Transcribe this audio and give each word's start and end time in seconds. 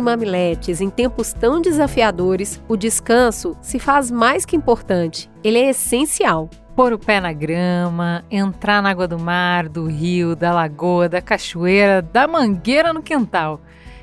e 0.00 0.02
mamiletes, 0.02 0.80
em 0.80 0.90
tempos 0.90 1.32
tão 1.32 1.60
desafiadores, 1.60 2.60
o 2.66 2.76
descanso 2.76 3.56
se 3.60 3.78
faz 3.78 4.10
mais 4.10 4.44
que 4.44 4.56
importante, 4.56 5.30
ele 5.44 5.58
é 5.58 5.70
essencial. 5.70 6.48
Pôr 6.74 6.92
o 6.92 6.98
pé 6.98 7.20
na 7.20 7.32
grama, 7.32 8.24
entrar 8.30 8.82
na 8.82 8.90
água 8.90 9.06
do 9.06 9.18
mar, 9.18 9.68
do 9.68 9.86
rio, 9.86 10.34
da 10.34 10.52
lagoa, 10.52 11.08
da 11.08 11.20
cachoeira, 11.20 12.00
da 12.00 12.26
mangueira 12.26 12.92
no 12.92 13.02
quintal. 13.02 13.60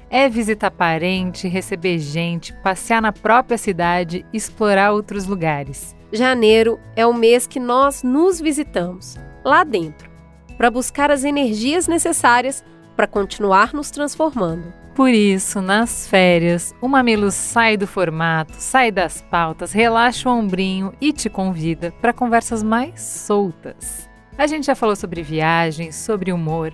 É 0.10 0.30
visitar 0.30 0.70
parente, 0.70 1.48
receber 1.48 1.98
gente, 1.98 2.54
passear 2.62 3.02
na 3.02 3.12
própria 3.12 3.58
cidade, 3.58 4.26
explorar 4.32 4.92
outros 4.92 5.26
lugares. 5.26 5.96
Janeiro 6.14 6.80
é 6.96 7.06
o 7.06 7.14
mês 7.14 7.48
que 7.48 7.60
nós 7.60 8.04
nos 8.04 8.40
visitamos, 8.40 9.18
lá 9.44 9.64
dentro, 9.64 10.10
para 10.56 10.72
buscar 10.72 11.10
as 11.10 11.24
energias 11.24 11.88
necessárias 11.88 12.64
para 12.96 13.08
continuar 13.08 13.74
nos 13.74 13.92
transformando. 13.92 14.72
Por 14.98 15.12
isso, 15.12 15.62
nas 15.62 16.08
férias, 16.08 16.74
o 16.82 16.88
Mamilo 16.88 17.30
sai 17.30 17.78
do 17.78 17.86
formato, 17.86 18.54
sai 18.58 18.92
das 18.92 19.22
pautas, 19.22 19.72
relaxa 19.72 20.28
o 20.28 20.34
ombrinho 20.34 20.92
e 21.00 21.14
te 21.14 21.30
convida 21.30 21.94
para 22.02 22.12
conversas 22.12 22.64
mais 22.64 23.00
soltas. 23.00 24.10
A 24.36 24.48
gente 24.48 24.66
já 24.66 24.74
falou 24.74 24.96
sobre 24.96 25.22
viagens, 25.22 25.96
sobre 25.96 26.32
humor 26.32 26.74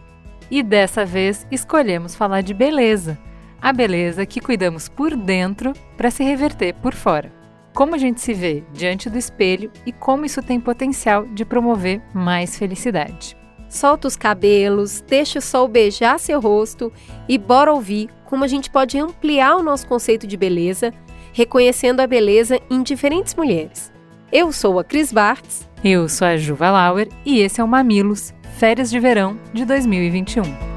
e 0.49 0.63
dessa 0.63 1.05
vez 1.05 1.45
escolhemos 1.51 2.15
falar 2.15 2.39
de 2.39 2.53
beleza. 2.53 3.19
A 3.61 3.73
beleza 3.73 4.25
que 4.25 4.39
cuidamos 4.39 4.87
por 4.87 5.17
dentro 5.17 5.73
para 5.97 6.09
se 6.09 6.23
reverter 6.23 6.75
por 6.75 6.93
fora. 6.93 7.29
Como 7.73 7.93
a 7.93 7.97
gente 7.97 8.21
se 8.21 8.33
vê 8.33 8.63
diante 8.71 9.09
do 9.09 9.17
espelho 9.17 9.69
e 9.85 9.91
como 9.91 10.23
isso 10.23 10.41
tem 10.41 10.61
potencial 10.61 11.25
de 11.25 11.43
promover 11.43 12.01
mais 12.13 12.57
felicidade 12.57 13.42
solta 13.73 14.07
os 14.07 14.15
cabelos, 14.15 15.01
deixa 15.07 15.39
o 15.39 15.41
sol 15.41 15.67
beijar 15.67 16.19
seu 16.19 16.39
rosto 16.39 16.91
e 17.27 17.37
bora 17.37 17.73
ouvir 17.73 18.09
como 18.25 18.43
a 18.43 18.47
gente 18.47 18.69
pode 18.69 18.97
ampliar 18.97 19.55
o 19.55 19.63
nosso 19.63 19.87
conceito 19.87 20.25
de 20.27 20.37
beleza, 20.37 20.93
reconhecendo 21.33 21.99
a 21.99 22.07
beleza 22.07 22.59
em 22.69 22.83
diferentes 22.83 23.35
mulheres. 23.35 23.91
Eu 24.31 24.51
sou 24.51 24.79
a 24.79 24.83
Cris 24.83 25.11
Bartz. 25.11 25.67
Eu 25.83 26.07
sou 26.07 26.27
a 26.27 26.37
Juva 26.37 26.71
Lauer 26.71 27.09
e 27.25 27.39
esse 27.39 27.59
é 27.59 27.63
o 27.63 27.67
Mamilos, 27.67 28.33
Férias 28.57 28.89
de 28.89 28.99
Verão 28.99 29.37
de 29.53 29.65
2021. 29.65 30.72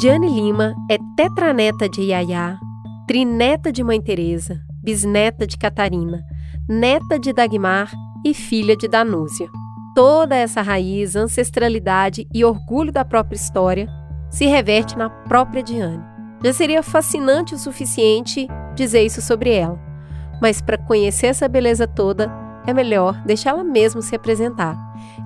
Diane 0.00 0.30
Lima 0.30 0.74
é 0.90 0.96
tetraneta 1.14 1.86
de 1.86 2.00
Yaya, 2.00 2.58
trineta 3.06 3.70
de 3.70 3.84
Mãe 3.84 4.00
Teresa, 4.00 4.58
bisneta 4.82 5.46
de 5.46 5.58
Catarina, 5.58 6.24
neta 6.66 7.18
de 7.18 7.34
Dagmar 7.34 7.92
e 8.24 8.32
filha 8.32 8.74
de 8.74 8.88
Danúzia. 8.88 9.46
Toda 9.94 10.34
essa 10.34 10.62
raiz, 10.62 11.16
ancestralidade 11.16 12.26
e 12.32 12.42
orgulho 12.46 12.90
da 12.90 13.04
própria 13.04 13.36
história 13.36 13.86
se 14.30 14.46
reverte 14.46 14.96
na 14.96 15.10
própria 15.10 15.62
Diane. 15.62 16.02
Já 16.42 16.54
seria 16.54 16.82
fascinante 16.82 17.54
o 17.54 17.58
suficiente 17.58 18.48
dizer 18.74 19.04
isso 19.04 19.20
sobre 19.20 19.52
ela, 19.52 19.78
mas 20.40 20.62
para 20.62 20.78
conhecer 20.78 21.26
essa 21.26 21.46
beleza 21.46 21.86
toda, 21.86 22.32
é 22.66 22.72
melhor 22.72 23.22
deixá-la 23.26 23.62
mesmo 23.62 24.00
se 24.00 24.16
apresentar. 24.16 24.78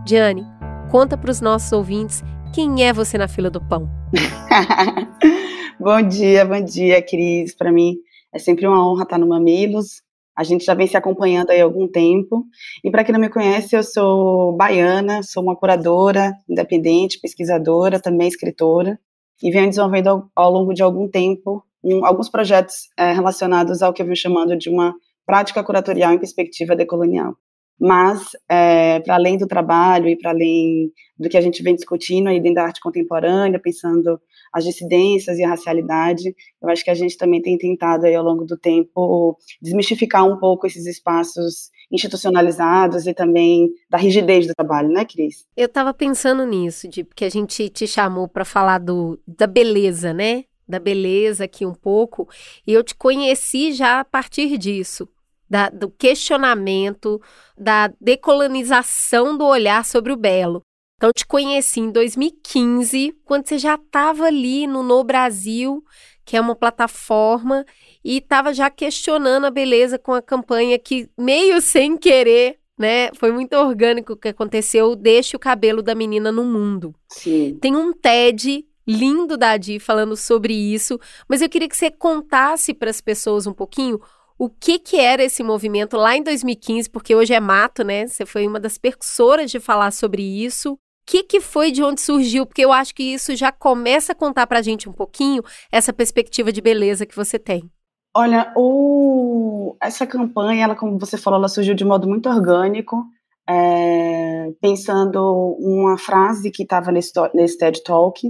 Diane, 0.05 0.45
conta 0.91 1.17
para 1.17 1.31
os 1.31 1.41
nossos 1.41 1.71
ouvintes 1.71 2.25
quem 2.55 2.85
é 2.85 2.93
você 2.93 3.19
na 3.19 3.27
fila 3.27 3.51
do 3.51 3.61
pão? 3.61 3.91
bom 5.81 6.01
dia, 6.01 6.45
bom 6.45 6.63
dia, 6.63 7.03
Cris. 7.03 7.53
Para 7.53 7.73
mim 7.73 7.97
é 8.33 8.39
sempre 8.39 8.65
uma 8.65 8.89
honra 8.89 9.03
estar 9.03 9.19
no 9.19 9.27
Mamilos. 9.27 10.03
A 10.37 10.45
gente 10.45 10.65
já 10.65 10.73
vem 10.73 10.87
se 10.87 10.97
acompanhando 10.97 11.51
aí 11.51 11.61
há 11.61 11.65
algum 11.65 11.89
tempo. 11.89 12.45
E 12.85 12.93
para 12.93 13.03
quem 13.03 13.13
não 13.13 13.21
me 13.21 13.29
conhece, 13.29 13.75
eu 13.75 13.83
sou 13.83 14.57
baiana, 14.57 15.21
sou 15.25 15.43
uma 15.43 15.57
curadora 15.57 16.33
independente, 16.49 17.21
pesquisadora, 17.21 17.99
também 17.99 18.29
escritora, 18.29 19.01
e 19.43 19.51
venho 19.51 19.69
desenvolvendo 19.69 20.31
ao, 20.35 20.53
longo 20.53 20.73
de 20.73 20.83
algum 20.83 21.09
tempo 21.09 21.65
um, 21.83 22.07
alguns 22.07 22.29
projetos 22.29 22.89
é, 22.97 23.13
relacionados 23.13 23.83
ao 23.83 23.93
que 23.93 24.01
eu 24.01 24.07
venho 24.07 24.17
chamando 24.17 24.57
de 24.57 24.71
uma 24.71 24.95
prática 25.27 25.63
curatorial 25.65 26.13
em 26.13 26.19
perspectiva 26.19 26.77
decolonial. 26.77 27.35
Mas, 27.81 28.29
é, 28.49 29.01
para 29.01 29.15
além 29.15 29.37
do 29.37 29.47
trabalho 29.47 30.09
e 30.09 30.17
para 30.17 30.31
além 30.31 30.91
do 31.19 31.29
que 31.29 31.37
a 31.37 31.41
gente 31.41 31.63
vem 31.63 31.75
discutindo 31.75 32.29
aí 32.29 32.41
dentro 32.41 32.57
da 32.57 32.65
arte 32.65 32.81
contemporânea, 32.81 33.61
pensando 33.61 34.21
as 34.53 34.65
dissidências 34.65 35.39
e 35.39 35.45
a 35.45 35.49
racialidade, 35.49 36.35
eu 36.63 36.69
acho 36.69 36.85
que 36.85 36.91
a 36.91 36.95
gente 36.95 37.17
também 37.17 37.43
tem 37.43 37.59
tentado 37.59 38.07
aí 38.07 38.15
ao 38.15 38.25
longo 38.25 38.45
do 38.45 38.57
tempo 38.57 39.37
desmistificar 39.61 40.25
um 40.25 40.39
pouco 40.39 40.67
esses 40.67 40.87
espaços 40.87 41.71
institucionalizados 41.91 43.07
e 43.07 43.15
também 43.15 43.69
da 43.91 43.99
rigidez 43.99 44.47
do 44.47 44.55
trabalho, 44.55 44.89
né, 44.89 45.05
Cris? 45.05 45.47
Eu 45.57 45.67
estava 45.67 45.93
pensando 45.93 46.47
nisso, 46.47 46.89
de 46.89 47.05
porque 47.05 47.25
a 47.25 47.31
gente 47.31 47.69
te 47.69 47.87
chamou 47.87 48.29
para 48.29 48.45
falar 48.45 48.79
do, 48.79 49.19
da 49.27 49.47
beleza, 49.47 50.13
né? 50.13 50.45
Da 50.67 50.79
beleza 50.79 51.45
aqui 51.45 51.67
um 51.67 51.75
pouco, 51.75 52.27
e 52.67 52.73
eu 52.73 52.83
te 52.83 52.95
conheci 52.95 53.73
já 53.73 54.01
a 54.01 54.05
partir 54.05 54.57
disso 54.57 55.07
da, 55.55 55.69
do 55.69 55.89
questionamento, 55.89 57.23
da 57.57 57.89
decolonização 58.01 59.39
do 59.39 59.45
olhar 59.45 59.85
sobre 59.85 60.13
o 60.13 60.17
belo. 60.17 60.63
Então, 60.97 61.13
te 61.15 61.25
conheci 61.25 61.79
em 61.79 61.93
2015, 61.93 63.15
quando 63.25 63.47
você 63.47 63.57
já 63.57 63.77
estava 63.77 64.25
ali 64.25 64.67
no 64.67 64.83
No 64.83 65.05
Brasil, 65.05 65.85
que 66.25 66.37
é 66.37 66.41
uma 66.41 66.57
plataforma, 66.57 67.65
e 68.05 68.17
estava 68.17 68.53
já 68.53 68.69
questionando 68.69 69.45
a 69.45 69.51
beleza 69.51 69.97
com 69.97 70.13
a 70.13 70.21
campanha 70.21 70.77
que, 70.77 71.09
meio 71.17 71.61
sem 71.61 71.97
querer, 71.97 72.59
né? 72.77 73.11
Foi 73.15 73.31
muito 73.31 73.55
orgânico 73.55 74.15
o 74.15 74.17
que 74.17 74.29
aconteceu. 74.29 74.97
Deixe 74.97 75.37
o 75.37 75.39
cabelo 75.39 75.83
da 75.83 75.95
menina 75.95 76.33
no 76.33 76.43
mundo. 76.43 76.93
Sim. 77.09 77.59
Tem 77.61 77.77
um 77.77 77.93
TED 77.93 78.67
lindo 78.85 79.37
da 79.37 79.53
Adi 79.53 79.79
falando 79.79 80.17
sobre 80.17 80.53
isso, 80.53 80.99
mas 81.29 81.41
eu 81.41 81.49
queria 81.49 81.69
que 81.69 81.77
você 81.77 81.93
contasse 81.93 82.75
para 82.75 82.91
as 82.91 83.01
pessoas 83.01 83.47
um 83.47 83.53
pouquinho 83.53 84.01
o 84.39 84.49
que, 84.49 84.79
que 84.79 84.97
era 84.97 85.23
esse 85.23 85.43
movimento 85.43 85.97
lá 85.97 86.17
em 86.17 86.23
2015, 86.23 86.91
porque 86.91 87.15
hoje 87.15 87.33
é 87.33 87.41
mato, 87.41 87.85
né? 87.85 88.07
Você 88.07 88.27
foi 88.27 88.47
uma 88.47 88.59
das 88.59 88.77
percussoras 88.79 89.51
de 89.51 89.61
falar 89.61 89.93
sobre 89.93 90.23
isso. 90.23 90.73
O 90.73 90.79
que, 91.07 91.23
que 91.23 91.41
foi 91.41 91.71
de 91.71 91.83
onde 91.83 92.01
surgiu? 92.01 92.47
Porque 92.47 92.65
eu 92.65 92.73
acho 92.73 92.95
que 92.95 93.03
isso 93.03 93.37
já 93.37 93.53
começa 93.53 94.13
a 94.13 94.15
contar 94.15 94.47
para 94.47 94.59
a 94.59 94.63
gente 94.63 94.89
um 94.89 94.93
pouquinho 94.93 95.43
essa 95.71 95.93
perspectiva 95.93 96.51
de 96.51 96.61
beleza 96.61 97.07
que 97.07 97.15
você 97.15 97.39
tem. 97.39 97.71
Olha, 98.17 98.53
o... 98.57 99.77
essa 99.83 100.07
campanha, 100.07 100.65
ela, 100.65 100.77
como 100.77 100.99
você 100.99 101.19
falou, 101.19 101.39
ela 101.39 101.49
surgiu 101.49 101.75
de 101.75 101.85
modo 101.85 102.09
muito 102.09 102.29
orgânico, 102.29 103.05
é... 103.49 104.51
pensando 104.61 105.57
uma 105.61 105.99
frase 105.99 106.51
que 106.51 106.63
estava 106.63 106.91
nesse, 106.91 107.13
nesse 107.35 107.59
TED 107.59 107.83
Talk, 107.83 108.21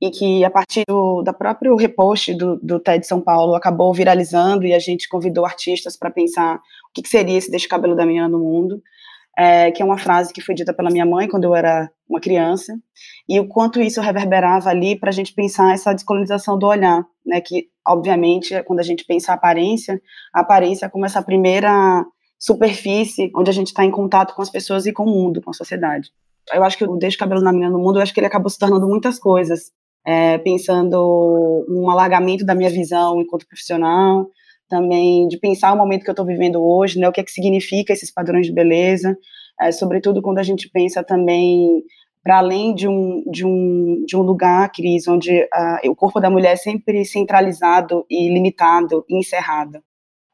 e 0.00 0.10
que 0.10 0.44
a 0.44 0.50
partir 0.50 0.84
do 0.88 1.22
da 1.22 1.32
próprio 1.32 1.76
repost 1.76 2.32
do, 2.34 2.56
do 2.56 2.80
TED 2.80 3.06
São 3.06 3.20
Paulo 3.20 3.54
acabou 3.54 3.92
viralizando 3.92 4.64
e 4.64 4.72
a 4.72 4.78
gente 4.78 5.08
convidou 5.08 5.44
artistas 5.44 5.96
para 5.96 6.10
pensar 6.10 6.56
o 6.56 6.92
que, 6.94 7.02
que, 7.02 7.08
seria 7.08 7.36
esse 7.36 7.50
Deixa 7.50 7.66
o 7.66 7.68
Cabelo 7.68 7.94
da 7.94 8.06
Menina 8.06 8.28
no 8.28 8.38
Mundo, 8.38 8.82
é, 9.38 9.70
que 9.70 9.82
é 9.82 9.84
uma 9.84 9.98
frase 9.98 10.32
que 10.32 10.40
foi 10.40 10.54
dita 10.54 10.72
pela 10.72 10.90
minha 10.90 11.04
mãe 11.04 11.28
quando 11.28 11.44
eu 11.44 11.54
era 11.54 11.90
uma 12.08 12.20
criança, 12.20 12.74
e 13.28 13.38
o 13.38 13.46
quanto 13.46 13.80
isso 13.80 14.00
reverberava 14.00 14.70
ali 14.70 14.98
para 14.98 15.10
a 15.10 15.12
gente 15.12 15.34
pensar 15.34 15.72
essa 15.72 15.92
descolonização 15.92 16.58
do 16.58 16.66
olhar, 16.66 17.04
né, 17.24 17.40
que 17.40 17.68
obviamente 17.86 18.60
quando 18.64 18.80
a 18.80 18.84
gente 18.84 19.04
pensa 19.04 19.32
a 19.32 19.34
aparência, 19.34 20.00
a 20.34 20.40
aparência 20.40 20.86
é 20.86 20.88
como 20.88 21.04
essa 21.04 21.22
primeira 21.22 22.04
superfície 22.38 23.30
onde 23.36 23.50
a 23.50 23.52
gente 23.52 23.68
está 23.68 23.84
em 23.84 23.90
contato 23.90 24.34
com 24.34 24.40
as 24.40 24.50
pessoas 24.50 24.86
e 24.86 24.92
com 24.92 25.04
o 25.04 25.10
mundo, 25.10 25.42
com 25.42 25.50
a 25.50 25.54
sociedade. 25.54 26.10
Eu 26.52 26.64
acho 26.64 26.76
que 26.76 26.84
o 26.84 26.96
Deixa 26.96 27.16
o 27.16 27.18
Cabelo 27.18 27.42
na 27.42 27.52
Menina 27.52 27.70
no 27.70 27.78
Mundo, 27.78 27.98
eu 27.98 28.02
acho 28.02 28.14
que 28.14 28.18
ele 28.18 28.26
acabou 28.26 28.48
se 28.48 28.58
tornando 28.58 28.88
muitas 28.88 29.18
coisas, 29.18 29.70
é, 30.10 30.38
pensando 30.38 31.64
um 31.68 31.88
alargamento 31.88 32.44
da 32.44 32.52
minha 32.52 32.68
visão 32.68 33.20
enquanto 33.20 33.46
profissional, 33.46 34.28
também 34.68 35.28
de 35.28 35.38
pensar 35.38 35.72
o 35.72 35.76
momento 35.76 36.02
que 36.02 36.10
eu 36.10 36.12
estou 36.12 36.26
vivendo 36.26 36.60
hoje, 36.60 36.98
né? 36.98 37.08
O 37.08 37.12
que 37.12 37.20
é 37.20 37.24
que 37.24 37.30
significa 37.30 37.92
esses 37.92 38.12
padrões 38.12 38.46
de 38.46 38.52
beleza, 38.52 39.16
é, 39.60 39.70
sobretudo 39.70 40.20
quando 40.20 40.38
a 40.38 40.42
gente 40.42 40.68
pensa 40.68 41.04
também 41.04 41.84
para 42.24 42.38
além 42.38 42.74
de 42.74 42.88
um, 42.88 43.22
de, 43.30 43.46
um, 43.46 44.04
de 44.04 44.16
um 44.16 44.22
lugar, 44.22 44.70
Cris, 44.72 45.06
onde 45.06 45.42
uh, 45.42 45.90
o 45.90 45.94
corpo 45.94 46.18
da 46.18 46.28
mulher 46.28 46.54
é 46.54 46.56
sempre 46.56 47.04
centralizado 47.04 48.04
e 48.10 48.28
limitado 48.34 49.04
e 49.08 49.16
encerrado. 49.16 49.80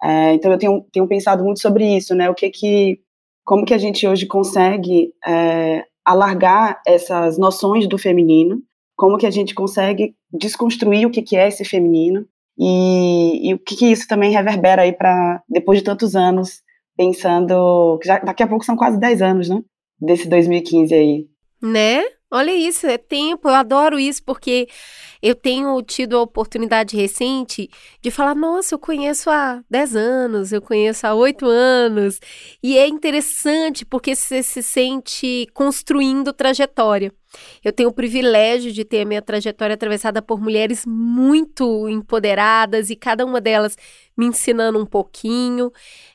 É, 0.03 0.33
então 0.33 0.51
eu 0.51 0.59
tenho, 0.59 0.87
tenho 0.91 1.07
pensado 1.07 1.45
muito 1.45 1.61
sobre 1.61 1.85
isso, 1.97 2.15
né? 2.15 2.31
O 2.31 2.35
que 2.35 2.49
que, 2.49 2.99
como 3.45 3.67
que 3.67 3.75
a 3.75 3.79
gente 3.79 4.07
hoje 4.07 4.27
consegue 4.27 5.13
é, 5.27 5.85
alargar 6.03 6.81
essas 6.87 7.39
noções 7.39 7.87
do 7.87 7.99
feminino, 7.99 8.63
como 8.97 9.19
que 9.19 9.27
a 9.27 9.31
gente 9.31 9.55
consegue 9.55 10.15
desconstruir 10.33 11.07
o 11.07 11.11
que, 11.11 11.23
que 11.23 11.37
é 11.37 11.47
esse 11.47 11.65
feminino 11.65 12.27
e, 12.59 13.51
e 13.51 13.55
o 13.55 13.59
que, 13.59 13.77
que 13.77 13.87
isso 13.87 14.09
também 14.09 14.33
reverbera 14.33 14.83
aí 14.83 14.93
para 14.93 15.43
depois 15.49 15.79
de 15.79 15.85
tantos 15.85 16.17
anos 16.17 16.63
pensando 16.97 17.99
que 18.01 18.09
já, 18.09 18.19
daqui 18.19 18.43
a 18.43 18.47
pouco 18.49 18.65
são 18.65 18.77
quase 18.77 18.99
10 18.99 19.23
anos, 19.23 19.49
né? 19.49 19.63
Desse 20.01 20.29
2015 20.29 20.95
aí. 20.95 21.27
Né? 21.63 22.03
Olha 22.31 22.53
isso, 22.53 22.87
é 22.89 22.99
tempo, 22.99 23.49
eu 23.49 23.55
adoro 23.55 24.01
isso, 24.01 24.21
porque 24.25 24.67
eu 25.23 25.35
tenho 25.35 25.81
tido 25.83 26.17
a 26.17 26.23
oportunidade 26.23 26.97
recente 26.97 27.71
de 28.03 28.11
falar: 28.11 28.35
nossa, 28.35 28.75
eu 28.75 28.79
conheço 28.81 29.31
há 29.31 29.63
10 29.71 29.95
anos, 29.95 30.53
eu 30.53 30.61
conheço 30.61 31.07
há 31.07 31.15
8 31.15 31.47
anos. 31.47 32.19
E 32.61 32.77
é 32.77 32.89
interessante 32.89 33.85
porque 33.87 34.17
você 34.17 34.43
se 34.43 34.61
sente 34.61 35.47
construindo 35.55 36.33
trajetória. 36.33 37.13
Eu 37.65 37.73
tenho 37.73 37.91
o 37.91 37.93
privilégio 37.93 38.73
de 38.73 38.85
ter 38.85 39.03
a 39.03 39.05
minha 39.05 39.23
trajetória 39.23 39.75
atravessada 39.75 40.21
por 40.21 40.41
mulheres 40.41 40.85
muito 40.87 41.89
empoderadas 41.89 42.91
e 42.91 42.97
cada 42.97 43.25
uma 43.25 43.41
delas 43.41 43.77
me 44.17 44.27
ensinando 44.27 44.81
um 44.81 44.87
pouquinho. 44.87 45.71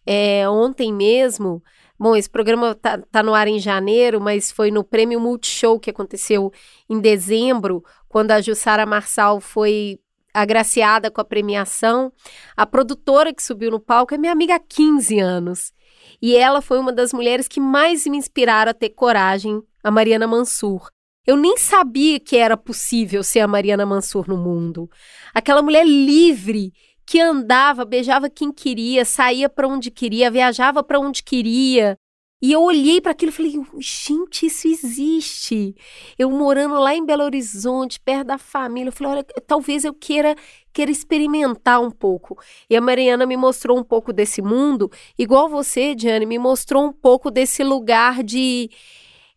É, 0.06 0.48
ontem 0.50 0.92
mesmo. 0.94 1.64
Bom, 2.02 2.16
esse 2.16 2.28
programa 2.28 2.74
tá, 2.74 2.98
tá, 2.98 3.22
no 3.22 3.36
ar 3.36 3.48
em 3.48 3.60
janeiro, 3.60 4.20
mas 4.20 4.52
foi 4.52 4.72
no 4.72 4.84
Prêmio 4.84 5.20
Multishow 5.20 5.80
que 5.80 5.92
aconteceu 5.92 6.52
em 6.90 7.00
dezembro, 7.00 7.84
quando 8.10 8.32
a 8.32 8.42
Jussara 8.42 8.88
Marçal 8.88 9.40
foi 9.40 10.00
agraciada 10.34 11.12
com 11.12 11.22
a 11.22 11.24
premiação. 11.24 12.12
A 12.58 12.66
produtora 12.66 13.32
que 13.32 13.44
subiu 13.44 13.70
no 13.70 13.80
palco 13.80 14.16
é 14.16 14.18
minha 14.18 14.32
amiga 14.32 14.56
há 14.56 14.60
15 14.60 15.20
anos. 15.20 15.74
E 16.20 16.36
ela 16.36 16.60
foi 16.60 16.80
uma 16.80 16.92
das 16.92 17.14
mulheres 17.14 17.48
que 17.48 17.60
mais 17.60 18.08
me 18.08 18.18
inspiraram 18.18 18.72
a 18.72 18.74
ter 18.74 18.90
coragem, 18.90 19.62
a 19.84 19.92
Mariana 19.92 20.26
Mansur. 20.26 20.90
Eu 21.24 21.38
nem 21.38 21.56
sabia 21.56 22.20
que 22.20 22.36
era 22.36 22.58
possível 22.58 23.24
ser 23.24 23.42
a 23.42 23.48
Mariana 23.48 23.86
Mansur 23.86 24.28
no 24.28 24.38
mundo. 24.38 24.90
Aquela 25.36 25.62
mulher 25.62 25.86
livre 25.86 26.74
que 27.12 27.20
andava, 27.20 27.84
beijava 27.84 28.30
quem 28.30 28.54
queria, 28.54 29.04
saía 29.04 29.50
para 29.50 29.68
onde 29.68 29.92
queria, 29.92 30.32
viajava 30.32 30.82
para 30.82 30.98
onde 30.98 31.22
queria. 31.22 31.98
E 32.42 32.54
eu 32.54 32.62
olhei 32.62 33.02
para 33.02 33.12
aquilo 33.12 33.34
e 33.34 33.36
falei, 33.36 33.62
gente, 33.80 34.46
isso 34.46 34.66
existe. 34.66 35.76
Eu 36.18 36.32
morando 36.32 36.76
lá 36.76 36.96
em 36.96 37.06
Belo 37.06 37.26
Horizonte, 37.26 38.00
perto 38.00 38.28
da 38.28 38.38
família, 38.38 38.88
eu 38.88 38.94
falei, 38.94 39.12
olha, 39.12 39.26
talvez 39.46 39.84
eu 39.84 39.94
queira, 39.94 40.38
queira 40.72 40.90
experimentar 40.90 41.82
um 41.82 41.92
pouco. 41.92 42.42
E 42.70 42.78
a 42.78 42.80
Mariana 42.80 43.26
me 43.26 43.36
mostrou 43.36 43.78
um 43.78 43.84
pouco 43.84 44.14
desse 44.14 44.42
mundo, 44.42 44.90
igual 45.20 45.50
você, 45.50 45.94
Diane, 45.94 46.26
me 46.26 46.40
mostrou 46.40 46.86
um 46.86 46.94
pouco 46.94 47.30
desse 47.30 47.62
lugar 47.62 48.24
de 48.24 48.70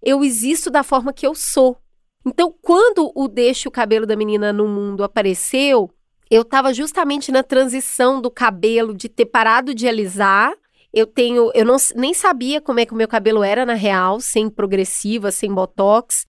eu 0.00 0.22
existo 0.22 0.70
da 0.70 0.84
forma 0.84 1.12
que 1.12 1.26
eu 1.26 1.34
sou. 1.34 1.76
Então, 2.24 2.54
quando 2.62 3.10
o 3.16 3.26
Deixa 3.26 3.68
o 3.68 3.72
Cabelo 3.72 4.06
da 4.06 4.14
Menina 4.14 4.52
no 4.52 4.68
Mundo 4.68 5.02
apareceu, 5.02 5.90
eu 6.34 6.42
estava 6.42 6.74
justamente 6.74 7.30
na 7.30 7.44
transição 7.44 8.20
do 8.20 8.28
cabelo, 8.28 8.92
de 8.92 9.08
ter 9.08 9.26
parado 9.26 9.72
de 9.72 9.86
alisar. 9.86 10.52
Eu 10.92 11.06
tenho, 11.06 11.52
eu 11.54 11.64
não, 11.64 11.76
nem 11.94 12.12
sabia 12.12 12.60
como 12.60 12.80
é 12.80 12.86
que 12.86 12.92
o 12.92 12.96
meu 12.96 13.06
cabelo 13.06 13.44
era 13.44 13.64
na 13.64 13.74
real, 13.74 14.18
sem 14.18 14.50
progressiva, 14.50 15.30
sem 15.30 15.54
botox, 15.54 16.26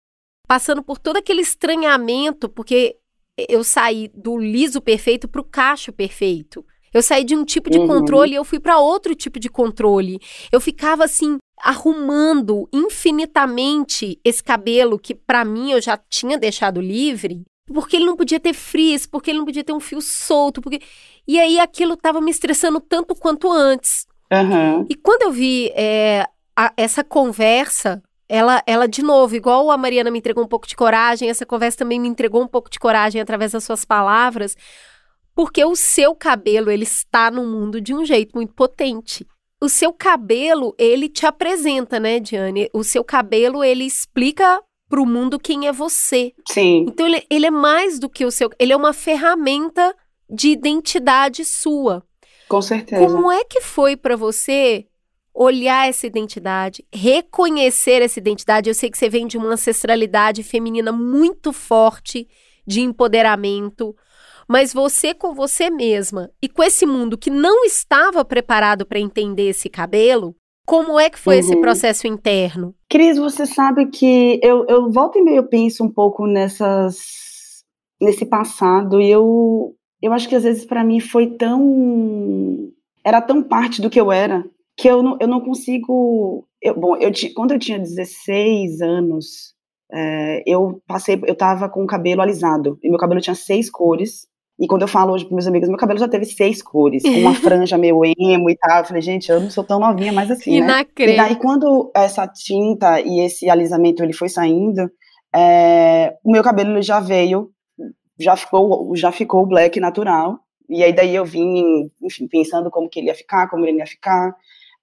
passando 0.46 0.84
por 0.84 0.98
todo 0.98 1.16
aquele 1.16 1.40
estranhamento, 1.42 2.50
porque 2.50 2.98
eu 3.48 3.64
saí 3.64 4.12
do 4.14 4.38
liso 4.38 4.82
perfeito 4.82 5.26
para 5.26 5.40
o 5.40 5.46
cacho 5.46 5.94
perfeito. 5.94 6.66
Eu 6.94 7.02
saí 7.02 7.24
de 7.24 7.34
um 7.34 7.46
tipo 7.46 7.70
de 7.70 7.80
uhum. 7.80 7.88
controle 7.88 8.34
e 8.34 8.36
eu 8.36 8.44
fui 8.44 8.60
para 8.60 8.80
outro 8.80 9.16
tipo 9.16 9.40
de 9.40 9.50
controle. 9.50 10.20
Eu 10.52 10.60
ficava 10.60 11.06
assim 11.06 11.38
arrumando 11.62 12.68
infinitamente 12.74 14.20
esse 14.22 14.44
cabelo 14.44 15.00
que 15.00 15.16
para 15.16 15.46
mim 15.46 15.72
eu 15.72 15.80
já 15.80 15.98
tinha 15.98 16.38
deixado 16.38 16.82
livre 16.82 17.46
porque 17.68 17.96
ele 17.96 18.06
não 18.06 18.16
podia 18.16 18.40
ter 18.40 18.54
frizz, 18.54 19.06
porque 19.06 19.32
ele 19.32 19.40
não 19.40 19.46
podia 19.46 19.64
ter 19.64 19.74
um 19.74 19.80
fio 19.80 20.02
solto, 20.02 20.62
porque... 20.62 20.82
E 21.28 21.40
aí 21.40 21.60
aquilo 21.60 21.94
estava 21.94 22.20
me 22.20 22.32
estressando 22.32 22.82
tanto 22.82 23.16
quanto 23.16 23.52
antes. 23.52 24.06
Uhum. 24.32 24.86
E 24.90 24.96
quando 24.96 25.24
eu 25.24 25.32
vi 25.32 25.72
é, 25.74 26.26
a, 26.56 26.74
essa 26.76 27.04
conversa, 27.04 28.02
ela, 28.28 28.64
ela, 28.66 28.88
de 28.88 29.02
novo, 29.02 29.36
igual 29.36 29.70
a 29.72 29.78
Mariana 29.78 30.12
me 30.12 30.20
entregou 30.20 30.44
um 30.44 30.48
pouco 30.48 30.68
de 30.68 30.76
coragem, 30.76 31.30
essa 31.30 31.46
conversa 31.46 31.78
também 31.80 32.00
me 32.00 32.08
entregou 32.08 32.42
um 32.42 32.48
pouco 32.48 32.70
de 32.70 32.80
coragem 32.80 33.22
através 33.22 33.52
das 33.52 33.64
suas 33.64 33.86
palavras, 33.86 34.58
porque 35.36 35.64
o 35.64 35.76
seu 35.76 36.16
cabelo, 36.16 36.70
ele 36.70 36.84
está 36.84 37.32
no 37.32 37.46
mundo 37.46 37.80
de 37.80 37.94
um 37.94 38.06
jeito 38.06 38.34
muito 38.36 38.54
potente. 38.54 39.26
O 39.62 39.70
seu 39.70 39.94
cabelo, 39.94 40.76
ele 40.78 41.08
te 41.08 41.26
apresenta, 41.26 42.00
né, 42.00 42.20
Diane? 42.20 42.70
O 42.74 42.84
seu 42.84 43.04
cabelo, 43.04 43.64
ele 43.64 43.86
explica 43.86 44.62
para 44.94 45.02
o 45.02 45.08
mundo 45.08 45.40
quem 45.40 45.68
é 45.68 45.72
você. 45.72 46.34
Sim. 46.48 46.86
Então 46.88 47.08
ele, 47.08 47.26
ele 47.28 47.48
é 47.48 47.50
mais 47.50 47.98
do 47.98 48.08
que 48.08 48.24
o 48.24 48.30
seu. 48.30 48.52
Ele 48.60 48.74
é 48.74 48.78
uma 48.78 48.94
ferramenta 48.94 49.92
de 50.30 50.50
identidade 50.50 51.44
sua. 51.44 52.04
Com 52.48 52.62
certeza. 52.62 53.04
Como 53.04 53.32
é 53.32 53.44
que 53.44 53.60
foi 53.60 53.98
para 53.98 54.16
você 54.16 54.86
olhar 55.34 55.90
essa 55.90 56.06
identidade, 56.06 56.86
reconhecer 56.94 58.04
essa 58.04 58.20
identidade? 58.20 58.70
Eu 58.70 58.76
sei 58.76 58.92
que 58.92 58.96
você 58.96 59.10
vem 59.10 59.26
de 59.26 59.36
uma 59.36 59.54
ancestralidade 59.54 60.44
feminina 60.44 60.92
muito 60.92 61.52
forte, 61.52 62.28
de 62.64 62.82
empoderamento, 62.82 63.96
mas 64.48 64.72
você 64.72 65.12
com 65.12 65.34
você 65.34 65.72
mesma 65.72 66.30
e 66.40 66.48
com 66.48 66.62
esse 66.62 66.86
mundo 66.86 67.18
que 67.18 67.32
não 67.32 67.66
estava 67.66 68.24
preparado 68.24 68.86
para 68.86 69.00
entender 69.00 69.50
esse 69.50 69.70
cabelo, 69.70 70.36
como 70.66 71.00
é 71.00 71.10
que 71.10 71.20
foi 71.20 71.36
uhum. 71.36 71.40
esse 71.40 71.56
processo 71.58 72.08
interno? 72.08 72.74
Cris, 72.90 73.18
você 73.18 73.46
sabe 73.46 73.88
que 73.88 74.40
eu, 74.42 74.66
eu 74.68 74.92
volto 74.92 75.18
e 75.18 75.22
meio 75.22 75.44
penso 75.44 75.84
um 75.84 75.90
pouco 75.90 76.26
nessas 76.26 76.96
nesse 78.02 78.26
passado 78.26 79.02
e 79.02 79.10
eu 79.10 79.76
eu 80.02 80.12
acho 80.12 80.28
que 80.28 80.36
às 80.36 80.44
vezes 80.44 80.66
para 80.66 80.84
mim 80.84 81.00
foi 81.00 81.28
tão 81.38 82.70
era 83.04 83.22
tão 83.22 83.42
parte 83.42 83.82
do 83.82 83.90
que 83.90 84.00
eu 84.00 84.12
era 84.12 84.44
que 84.76 84.88
eu 84.88 85.02
não, 85.02 85.18
eu 85.20 85.28
não 85.28 85.40
consigo 85.40 86.46
eu, 86.62 86.78
bom 86.78 86.98
eu 86.98 87.12
quando 87.34 87.52
eu 87.52 87.60
tinha 87.60 87.80
16 87.80 88.82
anos 88.82 89.54
é, 89.92 90.44
eu 90.46 90.82
passei 90.88 91.22
eu 91.26 91.36
tava 91.36 91.70
com 91.70 91.84
o 91.84 91.88
cabelo 91.88 92.22
alisado 92.22 92.78
e 92.84 92.90
meu 92.90 93.00
cabelo 93.00 93.22
tinha 93.22 93.36
seis 93.36 93.70
cores 93.70 94.28
e 94.60 94.68
quando 94.68 94.84
eu 94.84 94.88
falo 94.88 95.14
hoje 95.14 95.26
para 95.26 95.34
meus 95.34 95.48
amigos, 95.48 95.68
meu 95.68 95.78
cabelo 95.78 96.00
já 96.00 96.08
teve 96.08 96.26
seis 96.26 96.62
cores, 96.62 97.02
com 97.02 97.10
uma 97.10 97.34
franja 97.36 97.78
meio 97.78 98.02
emo 98.06 98.50
e 98.50 98.56
tal. 98.56 98.80
Eu 98.80 98.86
falei, 98.86 99.02
gente, 99.02 99.32
eu 99.32 99.40
não 99.40 99.50
sou 99.50 99.64
tão 99.64 99.80
novinha 99.80 100.14
mais 100.14 100.30
assim, 100.30 100.52
né? 100.62 100.68
E 101.14 101.18
daí, 101.18 101.36
quando 101.36 101.92
essa 101.96 102.28
tinta 102.28 103.02
e 103.02 103.20
esse 103.22 103.50
alisamento 103.50 104.04
ele 104.04 104.14
foi 104.14 104.30
saindo, 104.30 104.90
é, 105.36 106.16
o 106.24 106.32
meu 106.32 106.44
cabelo 106.44 106.80
já 106.82 107.00
veio, 107.00 107.52
já 108.20 108.36
ficou, 108.36 108.96
já 108.96 109.12
ficou 109.12 109.46
black 109.46 109.80
natural. 109.80 110.40
E 110.70 110.84
aí 110.84 110.94
daí 110.94 111.16
eu 111.16 111.26
vim, 111.26 111.92
enfim, 112.02 112.28
pensando 112.28 112.70
como 112.70 112.88
que 112.88 113.00
ele 113.00 113.08
ia 113.08 113.16
ficar, 113.16 113.50
como 113.50 113.66
ele 113.66 113.80
ia 113.80 113.88
ficar. 113.88 114.36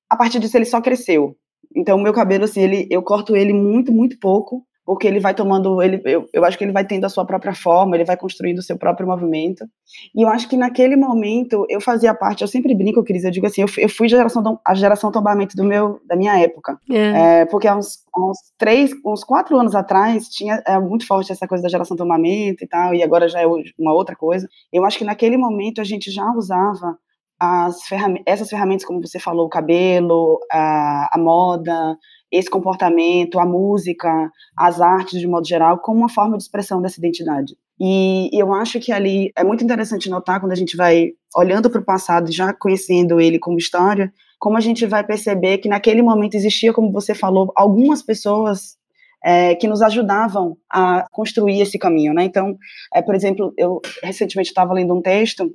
A 0.09 0.17
partir 0.17 0.41
disso 0.41 0.57
ele 0.57 0.65
só 0.65 0.81
cresceu. 0.81 1.37
Então 1.75 1.97
o 1.97 2.03
meu 2.03 2.13
cabelo 2.13 2.45
assim, 2.45 2.61
ele, 2.61 2.89
eu 2.91 3.03
corto 3.03 3.37
ele 3.37 3.53
muito, 3.53 3.93
muito 3.93 4.19
pouco 4.19 4.67
porque 4.91 5.07
ele 5.07 5.21
vai 5.21 5.33
tomando, 5.33 5.81
ele, 5.81 6.03
eu, 6.05 6.29
eu 6.33 6.45
acho 6.45 6.59
que 6.59 6.65
ele 6.65 6.73
vai 6.73 6.85
tendo 6.85 7.05
a 7.05 7.09
sua 7.09 7.25
própria 7.25 7.55
forma, 7.55 7.95
ele 7.95 8.05
vai 8.05 8.17
construindo 8.17 8.59
o 8.59 8.63
seu 8.63 8.77
próprio 8.77 9.07
movimento. 9.07 9.65
E 10.13 10.21
eu 10.21 10.29
acho 10.29 10.49
que 10.49 10.57
naquele 10.57 10.97
momento 10.97 11.65
eu 11.69 11.81
fazia 11.81 12.13
parte, 12.13 12.43
eu 12.43 12.49
sempre 12.49 12.75
brinco, 12.75 13.05
Cris, 13.05 13.23
eu 13.23 13.31
digo 13.31 13.47
assim, 13.47 13.61
eu, 13.61 13.69
eu 13.79 13.89
fui 13.89 14.09
geração, 14.09 14.59
a 14.67 14.75
geração 14.75 15.13
tombamento 15.13 15.55
do 15.57 15.63
meu, 15.63 16.01
da 16.09 16.17
minha 16.17 16.37
época. 16.41 16.77
É. 16.91 17.43
É, 17.43 17.45
porque 17.45 17.69
há 17.69 17.77
uns, 17.77 18.01
uns 18.19 18.37
três, 18.59 18.91
uns 19.07 19.23
quatro 19.23 19.57
anos 19.57 19.77
atrás 19.77 20.29
tinha 20.29 20.61
é, 20.67 20.77
muito 20.81 21.07
forte 21.07 21.31
essa 21.31 21.47
coisa 21.47 21.63
da 21.63 21.71
geração 21.71 21.97
tombamento 21.97 22.65
e 22.65 22.67
tal, 22.67 22.93
e 22.93 23.01
agora 23.01 23.29
já 23.29 23.41
é 23.41 23.47
uma 23.79 23.95
outra 23.95 24.17
coisa. 24.17 24.49
Eu 24.73 24.85
acho 24.85 24.99
que 24.99 25.05
naquele 25.05 25.37
momento 25.37 25.81
a 25.81 25.85
gente 25.85 26.11
já 26.11 26.29
usava 26.33 26.99
as 27.39 27.85
ferram 27.85 28.17
essas 28.27 28.51
ferramentas, 28.51 28.85
como 28.85 29.01
você 29.01 29.21
falou, 29.21 29.47
o 29.47 29.49
cabelo, 29.49 30.41
a, 30.51 31.17
a 31.17 31.19
moda, 31.19 31.97
esse 32.31 32.49
comportamento, 32.49 33.39
a 33.39 33.47
música, 33.47 34.31
as 34.57 34.81
artes 34.81 35.21
de 35.21 35.27
modo 35.27 35.47
geral, 35.47 35.79
como 35.79 35.99
uma 35.99 36.09
forma 36.09 36.37
de 36.37 36.43
expressão 36.43 36.81
dessa 36.81 36.99
identidade. 36.99 37.57
E, 37.81 38.29
eu 38.33 38.53
acho 38.53 38.79
que 38.79 38.93
ali 38.93 39.33
é 39.37 39.43
muito 39.43 39.65
interessante 39.65 40.11
notar 40.11 40.39
quando 40.39 40.53
a 40.53 40.57
gente 40.57 40.77
vai 40.77 41.13
olhando 41.35 41.71
para 41.71 41.81
o 41.81 41.85
passado 41.85 42.31
já 42.31 42.53
conhecendo 42.53 43.21
ele 43.21 43.39
como 43.39 43.59
história, 43.59 44.13
como 44.39 44.57
a 44.57 44.61
gente 44.61 44.87
vai 44.87 45.05
perceber 45.05 45.59
que 45.59 45.69
naquele 45.69 46.03
momento 46.03 46.35
existia, 46.35 46.73
como 46.73 46.93
você 46.93 47.15
falou, 47.15 47.53
algumas 47.57 48.03
pessoas 48.03 48.79
é, 49.25 49.55
que 49.55 49.69
nos 49.69 49.83
ajudavam 49.83 50.57
a 50.71 51.07
construir 51.11 51.61
esse 51.61 51.79
caminho, 51.79 52.15
né? 52.15 52.25
Então, 52.25 52.57
é, 52.95 53.03
por 53.03 53.15
exemplo, 53.15 53.53
eu 53.57 53.81
recentemente 54.03 54.51
estava 54.51 54.73
lendo 54.73 54.95
um 54.95 55.03
texto 55.03 55.51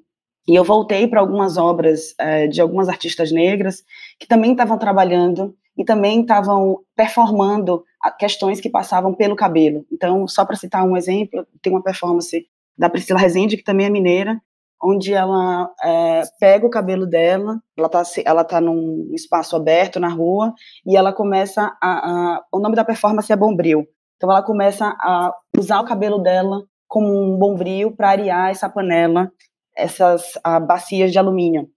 E 0.47 0.55
eu 0.55 0.63
voltei 0.63 1.07
para 1.07 1.19
algumas 1.19 1.57
obras 1.57 2.13
é, 2.19 2.47
de 2.47 2.61
algumas 2.61 2.87
artistas 2.87 3.31
negras 3.31 3.83
que 4.19 4.27
também 4.27 4.51
estavam 4.51 4.77
trabalhando 4.77 5.55
e 5.77 5.83
também 5.83 6.21
estavam 6.21 6.79
performando 6.95 7.83
questões 8.17 8.61
que 8.61 8.69
passavam 8.69 9.13
pelo 9.13 9.35
cabelo. 9.35 9.85
Então, 9.91 10.27
só 10.27 10.45
para 10.45 10.55
citar 10.55 10.83
um 10.85 10.95
exemplo, 10.95 11.45
tem 11.61 11.73
uma 11.73 11.83
performance 11.83 12.45
da 12.77 12.89
Priscila 12.89 13.19
Rezende, 13.19 13.57
que 13.57 13.63
também 13.63 13.87
é 13.87 13.89
mineira, 13.89 14.39
onde 14.81 15.13
ela 15.13 15.69
é, 15.83 16.21
pega 16.39 16.65
o 16.65 16.69
cabelo 16.69 17.07
dela, 17.07 17.59
ela 17.77 17.87
está 17.87 18.03
ela 18.25 18.43
tá 18.43 18.61
num 18.61 19.09
espaço 19.13 19.55
aberto 19.55 19.99
na 19.99 20.09
rua, 20.09 20.53
e 20.85 20.95
ela 20.95 21.13
começa 21.13 21.75
a, 21.81 22.35
a, 22.35 22.43
o 22.51 22.59
nome 22.59 22.75
da 22.75 22.85
performance 22.85 23.31
é 23.31 23.35
Bombril, 23.35 23.87
então 24.17 24.29
ela 24.29 24.43
começa 24.43 24.95
a 24.99 25.33
usar 25.57 25.79
o 25.79 25.85
cabelo 25.85 26.19
dela 26.19 26.63
como 26.87 27.07
um 27.07 27.37
bombril 27.37 27.95
para 27.95 28.09
arear 28.09 28.49
essa 28.49 28.69
panela, 28.69 29.31
essas 29.75 30.23
a, 30.43 30.59
bacias 30.59 31.11
de 31.11 31.19
alumínio. 31.19 31.67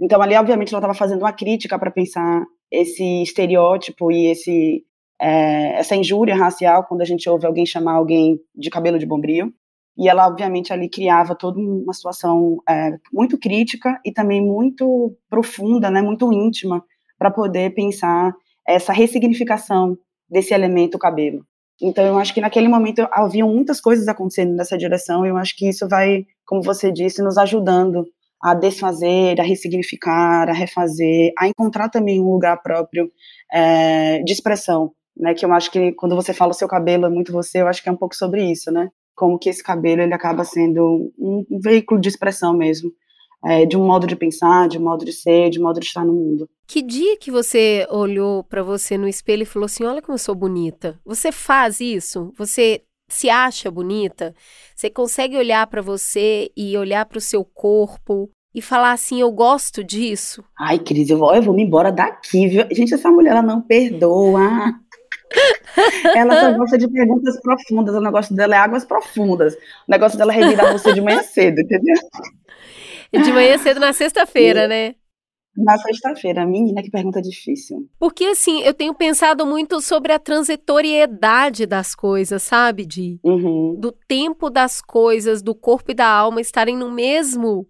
Então 0.00 0.20
ali, 0.20 0.34
obviamente, 0.36 0.72
ela 0.72 0.80
estava 0.80 0.94
fazendo 0.94 1.20
uma 1.20 1.32
crítica 1.32 1.78
para 1.78 1.90
pensar 1.90 2.44
esse 2.80 3.22
estereótipo 3.22 4.10
e 4.10 4.26
esse 4.26 4.84
é, 5.20 5.78
essa 5.78 5.94
injúria 5.96 6.34
racial 6.34 6.84
quando 6.84 7.00
a 7.00 7.04
gente 7.04 7.28
ouve 7.28 7.46
alguém 7.46 7.64
chamar 7.64 7.94
alguém 7.94 8.38
de 8.54 8.70
cabelo 8.70 8.98
de 8.98 9.06
bombril. 9.06 9.52
E 9.96 10.08
ela, 10.08 10.26
obviamente, 10.26 10.72
ali 10.72 10.88
criava 10.88 11.36
toda 11.36 11.58
uma 11.58 11.92
situação 11.92 12.58
é, 12.68 12.90
muito 13.12 13.38
crítica 13.38 14.00
e 14.04 14.12
também 14.12 14.44
muito 14.44 15.16
profunda, 15.30 15.88
né, 15.88 16.02
muito 16.02 16.32
íntima, 16.32 16.84
para 17.16 17.30
poder 17.30 17.74
pensar 17.74 18.34
essa 18.66 18.92
ressignificação 18.92 19.96
desse 20.28 20.52
elemento 20.52 20.98
cabelo. 20.98 21.46
Então, 21.80 22.04
eu 22.04 22.18
acho 22.18 22.34
que 22.34 22.40
naquele 22.40 22.66
momento 22.66 23.06
havia 23.12 23.46
muitas 23.46 23.80
coisas 23.80 24.08
acontecendo 24.08 24.54
nessa 24.54 24.76
direção, 24.76 25.24
e 25.24 25.28
eu 25.28 25.36
acho 25.36 25.56
que 25.56 25.68
isso 25.68 25.88
vai, 25.88 26.24
como 26.44 26.62
você 26.62 26.90
disse, 26.90 27.22
nos 27.22 27.38
ajudando 27.38 28.04
a 28.42 28.54
desfazer, 28.54 29.40
a 29.40 29.44
ressignificar, 29.44 30.48
a 30.48 30.52
refazer, 30.52 31.32
a 31.38 31.48
encontrar 31.48 31.88
também 31.88 32.20
um 32.20 32.32
lugar 32.32 32.62
próprio 32.62 33.10
é, 33.52 34.22
de 34.22 34.32
expressão, 34.32 34.92
né? 35.16 35.34
Que 35.34 35.44
eu 35.44 35.52
acho 35.52 35.70
que 35.70 35.92
quando 35.92 36.14
você 36.14 36.32
fala 36.32 36.52
seu 36.52 36.68
cabelo 36.68 37.06
é 37.06 37.10
muito 37.10 37.32
você, 37.32 37.62
eu 37.62 37.68
acho 37.68 37.82
que 37.82 37.88
é 37.88 37.92
um 37.92 37.96
pouco 37.96 38.14
sobre 38.14 38.44
isso, 38.44 38.70
né? 38.70 38.90
como 39.14 39.38
que 39.38 39.48
esse 39.48 39.62
cabelo 39.62 40.02
ele 40.02 40.14
acaba 40.14 40.44
sendo 40.44 41.12
um, 41.18 41.44
veículo 41.62 42.00
de 42.00 42.08
expressão 42.08 42.54
mesmo, 42.54 42.92
é, 43.44 43.64
de 43.64 43.76
um 43.76 43.86
modo 43.86 44.06
de 44.06 44.16
pensar, 44.16 44.68
de 44.68 44.78
um 44.78 44.82
modo 44.82 45.04
de 45.04 45.12
ser, 45.12 45.50
de 45.50 45.60
um 45.60 45.62
modo 45.62 45.78
de 45.78 45.86
estar 45.86 46.04
no 46.04 46.12
mundo. 46.12 46.48
Que 46.66 46.82
dia 46.82 47.16
que 47.16 47.30
você 47.30 47.86
olhou 47.90 48.42
para 48.42 48.62
você 48.62 48.96
no 48.96 49.06
espelho 49.06 49.42
e 49.42 49.46
falou 49.46 49.66
assim: 49.66 49.84
Olha 49.84 50.00
como 50.00 50.14
eu 50.14 50.18
sou 50.18 50.34
bonita? 50.34 50.98
Você 51.04 51.30
faz 51.30 51.80
isso? 51.80 52.32
Você 52.36 52.82
se 53.14 53.30
acha 53.30 53.70
bonita? 53.70 54.34
Você 54.74 54.90
consegue 54.90 55.36
olhar 55.36 55.66
para 55.66 55.80
você 55.80 56.50
e 56.56 56.76
olhar 56.76 57.06
para 57.06 57.18
o 57.18 57.20
seu 57.20 57.44
corpo 57.44 58.30
e 58.54 58.60
falar 58.60 58.92
assim: 58.92 59.20
Eu 59.20 59.30
gosto 59.30 59.84
disso? 59.84 60.44
Ai, 60.58 60.78
Cris, 60.78 61.10
eu 61.10 61.18
vou, 61.18 61.34
eu 61.34 61.42
vou 61.42 61.54
me 61.54 61.62
embora 61.62 61.92
daqui, 61.92 62.48
viu? 62.48 62.66
Gente, 62.72 62.94
essa 62.94 63.10
mulher 63.10 63.30
ela 63.30 63.42
não 63.42 63.60
perdoa. 63.60 64.72
Ela 66.14 66.40
só 66.40 66.52
gosta 66.56 66.78
de 66.78 66.88
perguntas 66.88 67.40
profundas. 67.40 67.92
O 67.96 68.00
negócio 68.00 68.36
dela 68.36 68.54
é 68.54 68.58
águas 68.58 68.84
profundas. 68.84 69.54
O 69.54 69.90
negócio 69.90 70.16
dela 70.16 70.32
é 70.32 70.36
revirar 70.36 70.70
você 70.70 70.92
de 70.92 71.00
manhã 71.00 71.22
cedo, 71.24 71.60
entendeu? 71.60 71.96
De 73.12 73.32
manhã 73.32 73.58
cedo 73.58 73.80
na 73.80 73.92
sexta-feira, 73.92 74.68
né? 74.68 74.94
Na 75.56 75.78
sexta-feira, 75.78 76.44
menina, 76.44 76.82
que 76.82 76.90
pergunta 76.90 77.22
difícil. 77.22 77.88
Porque, 77.98 78.24
assim, 78.24 78.62
eu 78.62 78.74
tenho 78.74 78.94
pensado 78.94 79.46
muito 79.46 79.80
sobre 79.80 80.12
a 80.12 80.18
transitoriedade 80.18 81.64
das 81.64 81.94
coisas, 81.94 82.42
sabe, 82.42 82.84
Di? 82.84 83.20
Uhum. 83.22 83.76
Do 83.78 83.92
tempo 83.92 84.50
das 84.50 84.80
coisas, 84.80 85.42
do 85.42 85.54
corpo 85.54 85.92
e 85.92 85.94
da 85.94 86.08
alma 86.08 86.40
estarem 86.40 86.76
no 86.76 86.90
mesmo, 86.90 87.66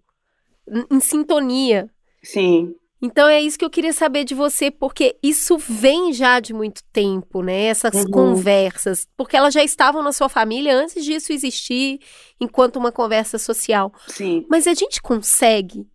em 0.91 0.99
sintonia. 0.99 1.89
Sim. 2.23 2.73
Então 3.01 3.27
é 3.27 3.39
isso 3.39 3.59
que 3.59 3.65
eu 3.65 3.69
queria 3.69 3.93
saber 3.93 4.23
de 4.23 4.33
você, 4.33 4.71
porque 4.71 5.15
isso 5.21 5.57
vem 5.57 6.11
já 6.11 6.39
de 6.39 6.53
muito 6.53 6.81
tempo, 6.91 7.43
né? 7.43 7.65
Essas 7.65 7.93
uhum. 7.93 8.09
conversas, 8.09 9.07
porque 9.15 9.37
elas 9.37 9.53
já 9.53 9.63
estavam 9.63 10.01
na 10.01 10.11
sua 10.11 10.27
família 10.27 10.75
antes 10.75 11.03
disso 11.03 11.31
existir, 11.31 11.99
enquanto 12.39 12.77
uma 12.77 12.91
conversa 12.91 13.37
social. 13.37 13.93
Sim. 14.07 14.45
Mas 14.49 14.65
a 14.65 14.73
gente 14.73 15.01
consegue, 15.01 15.85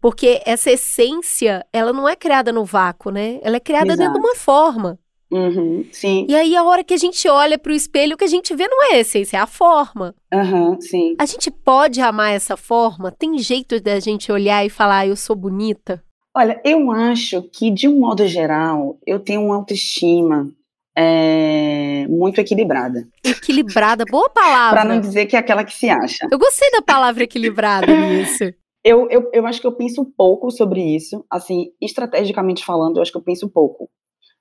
porque 0.00 0.40
essa 0.46 0.70
essência, 0.70 1.64
ela 1.72 1.92
não 1.92 2.08
é 2.08 2.16
criada 2.16 2.52
no 2.52 2.64
vácuo, 2.64 3.10
né? 3.10 3.38
Ela 3.42 3.56
é 3.56 3.60
criada 3.60 3.92
Exato. 3.92 3.98
dentro 3.98 4.20
de 4.20 4.26
uma 4.26 4.36
forma. 4.36 4.98
Uhum, 5.30 5.86
sim. 5.92 6.26
E 6.28 6.34
aí, 6.34 6.56
a 6.56 6.64
hora 6.64 6.82
que 6.82 6.92
a 6.92 6.96
gente 6.96 7.28
olha 7.28 7.56
para 7.56 7.70
o 7.70 7.74
espelho, 7.74 8.14
o 8.14 8.18
que 8.18 8.24
a 8.24 8.28
gente 8.28 8.54
vê 8.54 8.66
não 8.66 8.90
é 8.90 8.96
a 8.96 8.98
essência, 8.98 9.36
é 9.36 9.40
a 9.40 9.46
forma. 9.46 10.14
Uhum, 10.32 10.80
sim. 10.80 11.14
A 11.18 11.26
gente 11.26 11.50
pode 11.50 12.00
amar 12.00 12.32
essa 12.32 12.56
forma? 12.56 13.12
Tem 13.12 13.38
jeito 13.38 13.80
da 13.80 14.00
gente 14.00 14.32
olhar 14.32 14.66
e 14.66 14.70
falar, 14.70 15.00
ah, 15.00 15.06
eu 15.06 15.16
sou 15.16 15.36
bonita? 15.36 16.02
Olha, 16.36 16.60
eu 16.64 16.90
acho 16.90 17.42
que, 17.42 17.70
de 17.70 17.86
um 17.86 18.00
modo 18.00 18.26
geral, 18.26 18.98
eu 19.06 19.20
tenho 19.20 19.42
uma 19.42 19.56
autoestima 19.56 20.50
é, 20.96 22.06
muito 22.08 22.40
equilibrada. 22.40 23.06
Equilibrada, 23.24 24.04
boa 24.10 24.28
palavra. 24.30 24.80
Para 24.80 24.88
não 24.88 25.00
dizer 25.00 25.26
que 25.26 25.36
é 25.36 25.38
aquela 25.38 25.64
que 25.64 25.74
se 25.74 25.88
acha. 25.88 26.26
Eu 26.30 26.38
gostei 26.38 26.70
da 26.72 26.82
palavra 26.82 27.24
equilibrada 27.24 27.86
nisso. 27.86 28.52
Eu, 28.82 29.08
eu, 29.10 29.30
eu 29.32 29.46
acho 29.46 29.60
que 29.60 29.66
eu 29.66 29.76
penso 29.76 30.04
pouco 30.16 30.50
sobre 30.50 30.82
isso, 30.82 31.24
assim, 31.30 31.72
estrategicamente 31.80 32.64
falando, 32.64 32.96
eu 32.96 33.02
acho 33.02 33.12
que 33.12 33.18
eu 33.18 33.22
penso 33.22 33.50
pouco. 33.50 33.90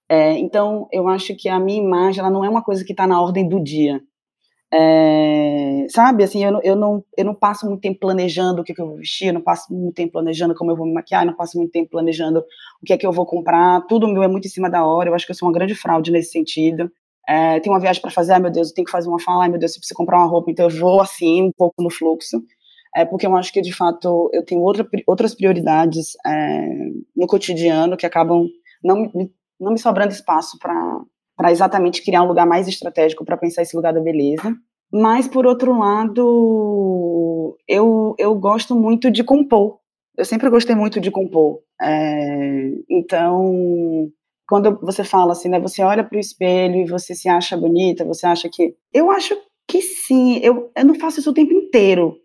É, 0.08 0.38
então, 0.38 0.88
eu 0.92 1.08
acho 1.08 1.36
que 1.36 1.50
a 1.50 1.60
minha 1.60 1.82
imagem, 1.82 2.20
ela 2.22 2.32
não 2.32 2.44
é 2.44 2.50
uma 2.50 2.64
coisa 2.64 2.84
que 2.84 2.94
está 2.94 3.06
na 3.06 3.22
ordem 3.22 3.48
do 3.48 3.62
dia. 3.62 4.02
É, 4.72 5.88
sabe, 5.90 6.24
assim, 6.24 6.44
eu, 6.44 6.60
eu, 6.64 6.76
não, 6.76 7.04
eu 7.18 7.26
não 7.26 7.34
passo 7.34 7.66
muito 7.68 7.82
tempo 7.82 8.00
planejando 8.00 8.62
o 8.62 8.64
que, 8.64 8.74
que, 8.74 8.82
eu 8.82 8.88
vou 8.88 8.98
vestir, 8.98 9.28
eu 9.28 9.34
não 9.34 9.42
passo 9.42 9.74
muito 9.74 9.96
tempo 9.96 10.14
planejando 10.14 10.54
como 10.56 10.72
eu 10.72 10.76
vou 10.76 10.86
me 10.86 10.94
maquiar, 10.94 11.24
eu 11.24 11.28
não 11.28 11.36
passo 11.36 11.58
muito 11.58 11.72
tempo 11.72 11.90
planejando 11.90 12.40
o 12.40 12.86
que 12.86 12.94
é 12.94 12.98
que 12.98 13.06
eu 13.06 13.12
vou 13.12 13.26
comprar, 13.26 13.82
tudo 13.88 14.08
meu 14.08 14.22
é 14.22 14.28
muito 14.28 14.46
em 14.46 14.50
cima 14.52 14.70
da 14.70 14.86
hora, 14.86 15.10
eu 15.10 15.16
acho 15.16 15.26
que 15.26 15.32
eu 15.32 15.36
sou 15.36 15.48
uma 15.48 15.54
grande 15.54 15.74
fraude 15.76 16.12
nesse 16.12 16.32
sentido. 16.32 16.92
É, 17.28 17.60
tem 17.60 17.72
uma 17.72 17.80
viagem 17.80 18.02
para 18.02 18.12
fazer, 18.12 18.34
ai 18.34 18.40
meu 18.40 18.52
Deus, 18.52 18.70
eu 18.70 18.76
tenho 18.76 18.86
que 18.86 18.92
fazer 18.92 19.10
uma 19.10 19.20
fala, 19.20 19.44
ai 19.44 19.50
meu 19.50 19.60
Deus, 19.60 19.74
eu 19.74 19.80
preciso 19.80 19.98
comprar 19.98 20.18
uma 20.20 20.28
roupa, 20.28 20.52
então 20.52 20.70
eu 20.70 20.80
vou 20.80 21.02
assim, 21.02 21.44
um 21.44 21.52
pouco 21.52 21.82
no 21.82 21.90
fluxo, 21.90 22.42
é, 22.96 23.06
porque 23.06 23.26
eu 23.26 23.36
acho 23.36 23.54
que 23.54 23.62
de 23.62 23.74
fato 23.74 24.30
eu 24.34 24.44
tenho 24.44 24.62
outra, 24.62 24.88
outras 25.06 25.36
prioridades 25.36 26.14
é, 26.26 26.68
no 27.16 27.28
cotidiano 27.28 27.98
que 27.98 28.06
acabam 28.06 28.48
não, 28.84 29.12
não 29.60 29.72
me 29.72 29.80
sobrando 29.80 30.12
espaço 30.12 30.58
para 30.60 31.52
exatamente 31.52 32.04
criar 32.04 32.24
um 32.24 32.28
lugar 32.28 32.48
mais 32.48 32.68
estratégico 32.68 33.26
para 33.26 33.38
pensar 33.38 33.62
esse 33.62 33.76
lugar 33.76 33.94
da 33.94 34.02
beleza. 34.02 34.56
Mas, 34.92 35.28
por 35.28 35.46
outro 35.46 35.78
lado, 35.78 37.56
eu, 37.68 38.16
eu 38.18 38.34
gosto 38.36 38.76
muito 38.76 39.12
de 39.12 39.24
compor. 39.24 39.78
Eu 40.18 40.26
sempre 40.26 40.50
gostei 40.50 40.76
muito 40.76 41.00
de 41.00 41.12
compor. 41.12 41.60
É, 41.80 42.72
então, 42.90 44.12
quando 44.48 44.80
você 44.82 45.04
fala 45.04 45.34
assim, 45.34 45.48
né, 45.48 45.60
você 45.60 45.84
olha 45.84 46.04
para 46.04 46.18
o 46.18 46.20
espelho 46.20 46.78
e 46.78 46.90
você 46.90 47.14
se 47.14 47.30
acha 47.30 47.56
bonita, 47.56 48.04
você 48.04 48.26
acha 48.26 48.50
que. 48.52 48.76
Eu 48.92 49.12
acho 49.12 49.38
que 49.68 49.82
sim, 49.82 50.40
eu, 50.40 50.72
eu 50.76 50.86
não 50.86 50.96
faço 50.96 51.20
isso 51.20 51.30
o 51.30 51.34
tempo 51.34 51.54
inteiro. 51.54 52.18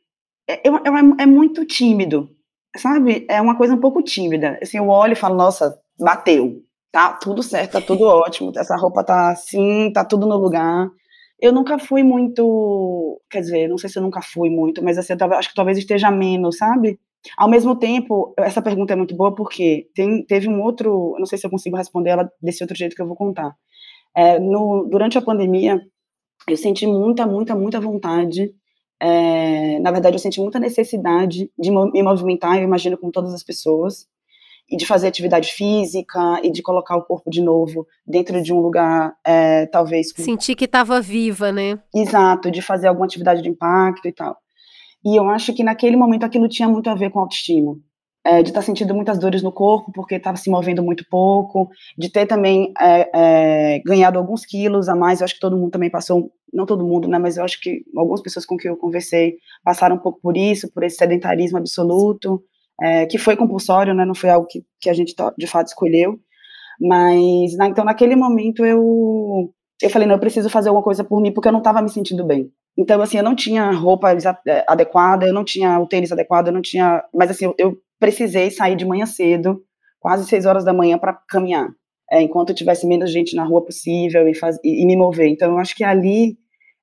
É, 0.48 0.68
eu, 0.68 0.74
eu, 0.84 0.96
é 1.18 1.26
muito 1.26 1.64
tímido, 1.64 2.30
sabe? 2.76 3.26
É 3.28 3.40
uma 3.40 3.56
coisa 3.56 3.74
um 3.74 3.80
pouco 3.80 4.02
tímida. 4.02 4.58
Assim, 4.62 4.78
eu 4.78 4.88
olho 4.88 5.12
e 5.12 5.16
falo, 5.16 5.36
nossa, 5.36 5.78
bateu 5.98 6.62
tá 6.94 7.12
tudo 7.12 7.42
certo, 7.42 7.72
tá 7.72 7.80
tudo 7.80 8.04
ótimo, 8.06 8.52
essa 8.56 8.76
roupa 8.76 9.02
tá 9.02 9.30
assim, 9.30 9.92
tá 9.92 10.04
tudo 10.04 10.26
no 10.28 10.36
lugar. 10.36 10.88
Eu 11.40 11.52
nunca 11.52 11.76
fui 11.76 12.04
muito, 12.04 13.20
quer 13.28 13.40
dizer, 13.40 13.68
não 13.68 13.76
sei 13.76 13.90
se 13.90 13.98
eu 13.98 14.02
nunca 14.02 14.22
fui 14.22 14.48
muito, 14.48 14.82
mas 14.82 14.96
assim, 14.96 15.14
eu 15.20 15.32
acho 15.34 15.48
que 15.48 15.56
talvez 15.56 15.76
esteja 15.76 16.08
menos, 16.10 16.56
sabe? 16.56 17.00
Ao 17.36 17.50
mesmo 17.50 17.76
tempo, 17.76 18.32
essa 18.38 18.62
pergunta 18.62 18.92
é 18.92 18.96
muito 18.96 19.16
boa 19.16 19.34
porque 19.34 19.88
tem, 19.94 20.24
teve 20.24 20.48
um 20.48 20.62
outro, 20.62 21.16
não 21.18 21.26
sei 21.26 21.36
se 21.36 21.46
eu 21.46 21.50
consigo 21.50 21.76
responder 21.76 22.10
ela 22.10 22.30
desse 22.40 22.62
outro 22.62 22.76
jeito 22.76 22.94
que 22.94 23.02
eu 23.02 23.08
vou 23.08 23.16
contar. 23.16 23.52
É, 24.16 24.38
no, 24.38 24.86
durante 24.88 25.18
a 25.18 25.22
pandemia, 25.22 25.80
eu 26.48 26.56
senti 26.56 26.86
muita, 26.86 27.26
muita, 27.26 27.56
muita 27.56 27.80
vontade. 27.80 28.54
É, 29.00 29.78
na 29.80 29.90
verdade, 29.90 30.16
eu 30.16 30.20
senti 30.20 30.40
muita 30.40 30.58
necessidade 30.58 31.50
de 31.58 31.70
me 31.70 32.02
movimentar, 32.02 32.56
eu 32.56 32.64
imagino, 32.64 32.96
como 32.96 33.12
todas 33.12 33.34
as 33.34 33.42
pessoas 33.42 34.06
e 34.70 34.76
de 34.76 34.86
fazer 34.86 35.08
atividade 35.08 35.52
física 35.52 36.40
e 36.42 36.50
de 36.50 36.62
colocar 36.62 36.96
o 36.96 37.02
corpo 37.02 37.30
de 37.30 37.42
novo 37.42 37.86
dentro 38.06 38.42
de 38.42 38.52
um 38.52 38.60
lugar, 38.60 39.14
é, 39.24 39.66
talvez. 39.66 40.12
Com... 40.12 40.22
Sentir 40.22 40.54
que 40.54 40.64
estava 40.64 41.00
viva, 41.00 41.52
né? 41.52 41.78
Exato, 41.94 42.50
de 42.50 42.62
fazer 42.62 42.88
alguma 42.88 43.06
atividade 43.06 43.42
de 43.42 43.48
impacto 43.48 44.08
e 44.08 44.12
tal. 44.12 44.36
E 45.04 45.18
eu 45.18 45.28
acho 45.28 45.52
que 45.52 45.62
naquele 45.62 45.96
momento 45.96 46.24
aquilo 46.24 46.48
tinha 46.48 46.68
muito 46.68 46.88
a 46.88 46.94
ver 46.94 47.10
com 47.10 47.20
autoestima. 47.20 47.76
É, 48.26 48.42
de 48.42 48.48
estar 48.48 48.60
tá 48.60 48.66
sentindo 48.66 48.94
muitas 48.94 49.18
dores 49.18 49.42
no 49.42 49.52
corpo 49.52 49.92
porque 49.92 50.14
estava 50.14 50.38
se 50.38 50.48
movendo 50.48 50.82
muito 50.82 51.04
pouco, 51.10 51.68
de 51.98 52.10
ter 52.10 52.24
também 52.24 52.72
é, 52.80 53.10
é, 53.76 53.78
ganhado 53.80 54.18
alguns 54.18 54.46
quilos 54.46 54.88
a 54.88 54.96
mais. 54.96 55.20
Eu 55.20 55.26
acho 55.26 55.34
que 55.34 55.40
todo 55.40 55.58
mundo 55.58 55.72
também 55.72 55.90
passou, 55.90 56.32
não 56.50 56.64
todo 56.64 56.86
mundo, 56.86 57.06
né? 57.06 57.18
Mas 57.18 57.36
eu 57.36 57.44
acho 57.44 57.60
que 57.60 57.84
algumas 57.94 58.22
pessoas 58.22 58.46
com 58.46 58.56
quem 58.56 58.70
eu 58.70 58.78
conversei 58.78 59.34
passaram 59.62 59.96
um 59.96 59.98
pouco 59.98 60.20
por 60.22 60.38
isso, 60.38 60.72
por 60.72 60.82
esse 60.84 60.96
sedentarismo 60.96 61.58
absoluto 61.58 62.42
é, 62.80 63.06
que 63.06 63.18
foi 63.18 63.36
compulsório, 63.36 63.94
né, 63.94 64.04
não 64.04 64.14
foi 64.14 64.30
algo 64.30 64.46
que, 64.46 64.64
que 64.80 64.90
a 64.90 64.94
gente 64.94 65.14
de 65.38 65.46
fato 65.46 65.68
escolheu, 65.68 66.18
mas 66.80 67.56
na, 67.56 67.68
então 67.68 67.84
naquele 67.84 68.16
momento 68.16 68.64
eu 68.64 69.53
eu 69.82 69.90
falei, 69.90 70.06
não, 70.06 70.14
eu 70.14 70.20
preciso 70.20 70.48
fazer 70.48 70.68
alguma 70.68 70.84
coisa 70.84 71.02
por 71.02 71.20
mim, 71.20 71.32
porque 71.32 71.48
eu 71.48 71.52
não 71.52 71.58
estava 71.58 71.82
me 71.82 71.88
sentindo 71.88 72.24
bem. 72.24 72.50
Então, 72.76 73.00
assim, 73.00 73.18
eu 73.18 73.24
não 73.24 73.34
tinha 73.34 73.70
roupa 73.70 74.12
é, 74.12 74.64
adequada, 74.66 75.26
eu 75.26 75.32
não 75.32 75.44
tinha 75.44 75.78
o 75.78 75.86
tênis 75.86 76.12
adequado, 76.12 76.48
eu 76.48 76.52
não 76.52 76.62
tinha. 76.62 77.04
Mas, 77.14 77.30
assim, 77.30 77.52
eu, 77.58 77.78
precisei 77.98 78.50
sair 78.50 78.76
de 78.76 78.84
manhã 78.84 79.06
cedo, 79.06 79.62
quase 79.98 80.26
seis 80.26 80.44
horas 80.44 80.64
da 80.64 80.72
manhã, 80.72 80.98
para 80.98 81.14
caminhar, 81.28 81.68
é, 82.10 82.20
enquanto 82.20 82.52
tivesse 82.52 82.86
menos 82.86 83.10
gente 83.10 83.34
na 83.34 83.44
rua 83.44 83.64
possível 83.64 84.28
e, 84.28 84.34
faz, 84.34 84.58
e, 84.62 84.84
me 84.84 84.96
mover. 84.96 85.28
Então, 85.28 85.52
eu 85.52 85.58
acho 85.58 85.74
que 85.74 85.84
ali 85.84 86.36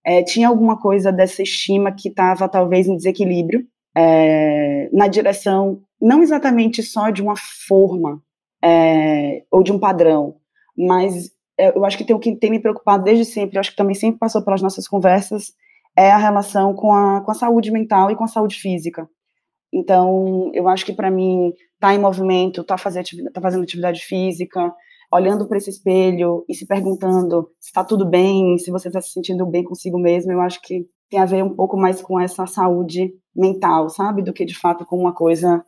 é, 0.06 0.24
tinha 0.24 0.48
alguma 0.48 0.80
coisa 0.80 1.12
dessa 1.12 1.44
estima 1.44 1.92
que 1.92 2.10
estava, 2.10 2.50
talvez, 2.50 2.88
em 2.88 2.96
desequilíbrio, 2.96 3.66
é, 3.96 4.90
na 4.92 5.08
direção, 5.08 5.82
não 6.02 6.24
exatamente 6.24 6.82
só 6.82 7.10
de 7.10 7.22
uma 7.22 7.36
forma 7.68 8.22
ou 9.50 9.64
de 9.64 9.72
um 9.72 9.80
padrão, 9.80 10.36
mas 10.78 11.32
eu 11.75 11.86
acho 11.86 11.98
que 11.98 12.03
tem 12.03 12.15
o 12.15 12.20
que 12.20 12.36
tem 12.36 12.50
me 12.50 12.60
preocupado 12.60 13.03
desde 13.03 13.25
sempre, 13.25 13.58
eu 13.58 13.60
acho 13.60 13.72
que 13.72 13.77
também 13.77 13.96
sempre 13.96 14.20
passou 14.20 14.44
pelas 14.44 14.62
nossas 14.62 14.88
conversas, 14.88 15.53
é 15.96 16.12
a 16.12 16.18
relação 16.18 16.74
com 16.74 16.94
a, 16.94 17.22
com 17.22 17.32
a 17.32 17.36
saúde 17.36 17.72
mental 17.72 18.10
e 18.12 18.15
com 18.15 18.24
a 18.24 18.27
saúde 18.27 18.56
física. 18.56 19.08
Então, 19.74 20.51
eu 20.53 20.68
acho 20.68 20.86
que 20.86 20.94
para 20.94 21.10
mim, 21.10 21.53
tá 21.80 21.94
em 21.94 22.00
movimento, 22.00 22.63
tá, 22.63 22.75
tá 22.75 23.41
fazendo 23.41 23.63
atividade 23.63 24.01
física, 24.01 24.74
olhando 25.12 25.48
para 25.48 25.58
esse 25.58 25.70
espelho 25.70 26.46
e 26.48 26.56
se 26.56 26.65
perguntando 26.65 27.50
se 27.60 27.70
está 27.70 27.84
tudo 27.84 28.06
bem, 28.06 28.58
se 28.58 28.72
você 28.72 28.88
está 28.88 29.01
se 29.01 29.12
sentindo 29.12 29.46
bem 29.46 29.63
consigo 29.63 30.00
mesmo, 30.00 30.32
eu 30.32 30.41
acho 30.41 30.62
que 30.62 30.86
tem 31.10 31.20
a 31.20 31.25
ver 31.25 31.44
um 31.44 31.53
pouco 31.53 31.77
mais 31.77 32.01
com 32.01 32.20
essa 32.20 32.46
saúde 32.46 33.13
mental, 33.36 33.89
sabe? 33.89 34.22
Do 34.22 34.34
que 34.34 34.46
de 34.46 34.58
fato 34.58 34.86
com 34.86 34.98
uma 34.98 35.13
coisa 35.13 35.63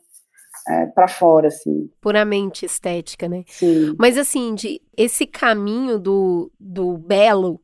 é, 0.67 0.85
para 0.87 1.07
fora, 1.07 1.47
assim. 1.47 1.89
Puramente 2.01 2.65
estética, 2.65 3.27
né? 3.27 3.43
Sim. 3.47 3.95
Mas 3.97 4.17
assim, 4.17 4.55
de 4.55 4.81
esse 4.95 5.25
caminho 5.25 5.99
do, 5.99 6.51
do 6.59 6.97
belo, 6.97 7.61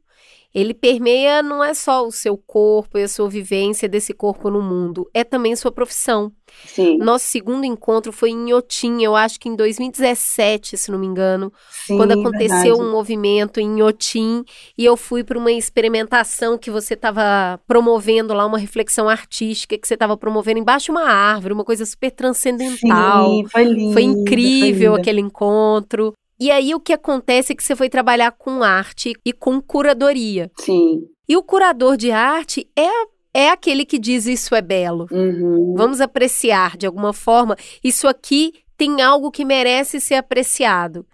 ele 0.54 0.74
permeia 0.74 1.44
não 1.44 1.64
é 1.64 1.74
só 1.74 2.06
o 2.06 2.12
seu 2.12 2.38
corpo 2.38 2.98
e 2.98 3.04
a 3.04 3.08
sua 3.08 3.30
vivência 3.30 3.88
desse 3.88 4.14
corpo 4.14 4.50
no 4.50 4.62
mundo, 4.62 5.10
é 5.14 5.24
também 5.24 5.56
sua 5.56 5.72
profissão. 5.72 6.32
Sim. 6.66 6.98
Nosso 6.98 7.26
segundo 7.26 7.66
encontro 7.66 8.12
foi 8.12 8.30
em 8.30 8.50
Inhotim, 8.50 9.02
eu 9.02 9.16
acho 9.16 9.40
que 9.40 9.50
em 9.50 9.56
2017, 9.56 10.78
se 10.78 10.92
não 10.92 11.00
me 11.00 11.08
engano, 11.08 11.52
Sim, 11.70 11.98
quando 11.98 12.12
aconteceu 12.12 12.76
verdade. 12.76 12.82
um 12.82 12.92
movimento 12.92 13.60
em 13.60 13.78
Inhotim 13.78 14.44
e 14.78 14.86
eu 14.86 14.96
fui 14.96 15.24
para 15.24 15.38
uma 15.38 15.52
experimentação 15.52 16.58
que 16.58 16.72
você 16.72 16.94
estava 16.94 17.60
promovendo 17.68 18.34
lá, 18.34 18.46
uma 18.46 18.58
reflexão 18.58 19.10
artística 19.10 19.78
que 19.78 19.88
você 19.88 19.94
estava 19.94 20.16
promovendo 20.16 20.60
embaixo 20.60 20.86
de 20.86 20.92
uma 20.92 21.10
árvore, 21.10 21.54
uma 21.54 21.66
coisa 21.66 21.86
super 21.86 22.12
transcendental. 22.12 23.30
Sim, 23.30 23.46
foi 23.52 23.64
lindo. 23.64 23.94
Foi 23.94 24.04
incrível 24.04 24.92
foi 24.94 25.02
aquele 25.02 25.22
encontro. 25.22 26.14
E 26.40 26.50
aí 26.52 26.74
o 26.74 26.80
que 26.80 26.94
acontece 26.94 27.52
é 27.52 27.56
que 27.56 27.64
você 27.64 27.76
foi 27.76 27.90
trabalhar 27.90 28.32
com 28.32 28.64
arte 28.64 29.14
e 29.26 29.34
com 29.34 29.62
curadoria. 29.62 30.50
Sim. 30.58 31.02
E 31.28 31.36
o 31.36 31.44
curador 31.44 31.98
de 31.98 32.12
arte 32.12 32.68
é, 32.76 32.90
é 33.34 33.50
aquele 33.50 33.86
que 33.86 34.00
diz 34.00 34.26
isso 34.26 34.56
é 34.56 34.62
belo. 34.62 35.08
Uhum. 35.12 35.76
Vamos 35.76 36.02
apreciar 36.02 36.78
de 36.78 36.86
alguma 36.86 37.14
forma. 37.14 37.56
Isso 37.84 38.08
aqui 38.08 38.54
tem 38.78 39.02
algo 39.02 39.32
que 39.32 39.46
merece 39.46 40.00
ser 40.00 40.16
apreciado. 40.16 41.06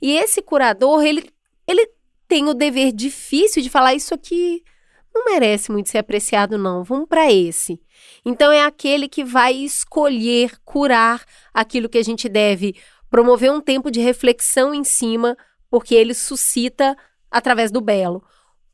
E 0.00 0.16
esse 0.16 0.42
curador, 0.42 1.04
ele, 1.04 1.28
ele 1.66 1.88
tem 2.28 2.48
o 2.48 2.54
dever 2.54 2.92
difícil 2.92 3.62
de 3.62 3.70
falar 3.70 3.94
isso 3.94 4.12
aqui 4.12 4.62
não 5.14 5.24
merece 5.26 5.70
muito 5.70 5.88
ser 5.88 5.98
apreciado 5.98 6.58
não. 6.58 6.82
Vamos 6.82 7.08
para 7.08 7.32
esse. 7.32 7.80
Então 8.24 8.50
é 8.50 8.64
aquele 8.64 9.08
que 9.08 9.22
vai 9.22 9.54
escolher 9.54 10.58
curar 10.64 11.24
aquilo 11.52 11.88
que 11.88 11.98
a 11.98 12.02
gente 12.02 12.28
deve 12.28 12.74
promover 13.08 13.52
um 13.52 13.60
tempo 13.60 13.92
de 13.92 14.00
reflexão 14.00 14.74
em 14.74 14.82
cima, 14.82 15.36
porque 15.70 15.94
ele 15.94 16.12
suscita 16.12 16.96
através 17.30 17.70
do 17.70 17.80
belo. 17.80 18.24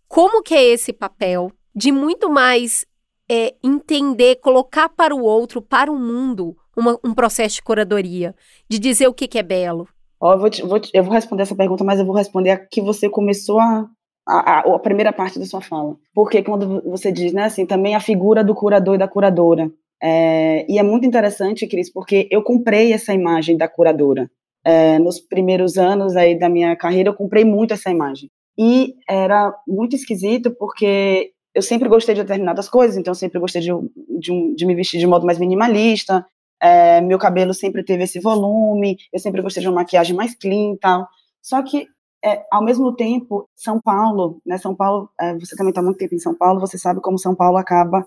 Como 0.09 0.43
que 0.43 0.55
é 0.55 0.65
esse 0.65 0.93
papel 0.93 1.53
de 1.75 1.93
muito 1.93 2.31
mais 2.31 2.85
é, 3.31 3.55
entender, 3.63 4.37
colocar 4.37 4.89
para 4.89 5.15
o 5.15 5.23
outro, 5.23 5.63
para 5.63 5.91
o 5.91 5.99
mundo, 5.99 6.57
uma, 6.77 6.99
um 7.05 7.15
processo 7.15 7.57
de 7.57 7.63
curadoria, 7.63 8.35
de 8.69 8.79
dizer 8.79 9.07
o 9.09 9.15
que, 9.15 9.29
que 9.29 9.39
é 9.39 9.43
belo? 9.43 9.89
Ó, 10.21 10.33
eu, 10.35 10.39
vou 10.39 10.51
te- 10.51 10.63
vou 10.63 10.81
te- 10.81 10.91
eu 10.93 11.03
vou 11.05 11.13
responder 11.13 11.43
essa 11.43 11.55
pergunta, 11.55 11.85
mas 11.85 11.99
eu 11.99 12.05
vou 12.07 12.15
responder 12.15 12.51
a 12.51 12.57
que 12.59 12.81
você 12.81 13.09
começou 13.09 13.59
a, 13.61 13.87
a, 14.29 14.59
a- 14.59 14.75
a 14.75 14.79
primeira 14.79 15.13
parte 15.13 15.39
da 15.39 15.47
sua 15.47 15.61
fala. 15.61 15.97
Porque 16.15 16.43
quando 16.43 16.83
você 16.83 17.11
diz, 17.13 17.33
né, 17.33 17.45
assim, 17.45 17.65
também 17.65 17.95
a 17.95 18.01
figura 18.01 18.43
do 18.45 18.55
curador 18.55 18.97
e 18.97 18.99
da 18.99 19.09
curadora. 19.09 19.71
É, 20.03 20.67
e 20.71 20.79
é 20.79 20.83
muito 20.83 21.07
interessante, 21.07 21.67
Cris, 21.67 21.93
porque 21.93 22.27
eu 22.31 22.43
comprei 22.43 22.93
essa 22.93 23.13
imagem 23.15 23.57
da 23.57 23.69
curadora. 23.69 24.31
É, 24.65 24.99
nos 24.99 25.21
primeiros 25.21 25.79
anos 25.79 26.17
aí 26.17 26.39
da 26.39 26.49
minha 26.49 26.75
carreira, 26.77 27.11
eu 27.11 27.15
comprei 27.15 27.45
muito 27.45 27.73
essa 27.73 27.91
imagem. 27.91 28.29
E 28.59 28.95
era 29.09 29.55
muito 29.67 29.97
esquisito, 29.97 30.55
porque 30.59 31.31
eu 31.55 31.63
sempre 31.63 31.89
gostei 31.89 32.15
de 32.15 32.23
determinadas 32.23 32.69
coisas, 32.69 32.97
então 32.97 33.11
eu 33.11 33.17
sempre 33.17 33.39
gostei 33.39 33.61
de, 33.61 33.71
de, 34.19 34.55
de 34.55 34.67
me 34.67 34.75
vestir 34.75 34.99
de 35.01 35.07
modo 35.07 35.27
mais 35.27 35.39
minimalista, 35.39 36.25
é, 36.61 37.01
meu 37.01 37.19
cabelo 37.19 37.55
sempre 37.55 37.83
teve 37.83 38.05
esse 38.05 38.21
volume, 38.21 38.99
eu 39.13 39.19
sempre 39.19 39.41
gostei 39.41 39.63
de 39.63 39.69
uma 39.69 39.77
maquiagem 39.77 40.15
mais 40.15 40.35
clean 40.35 40.75
e 40.75 40.79
tal. 40.79 41.09
Só 41.41 41.63
que, 41.63 41.89
é, 42.23 42.45
ao 42.53 42.63
mesmo 42.63 42.95
tempo, 42.95 43.49
São 43.57 43.81
Paulo, 43.81 44.43
né, 44.45 44.59
São 44.59 44.75
Paulo, 44.75 45.09
é, 45.19 45.35
você 45.39 45.57
também 45.57 45.71
está 45.71 45.83
muito 45.83 45.97
tempo 45.97 46.15
em 46.15 46.19
São 46.19 46.35
Paulo, 46.35 46.61
você 46.61 46.77
sabe 46.77 47.01
como 47.01 47.19
São 47.19 47.35
Paulo 47.35 47.57
acaba 47.57 48.07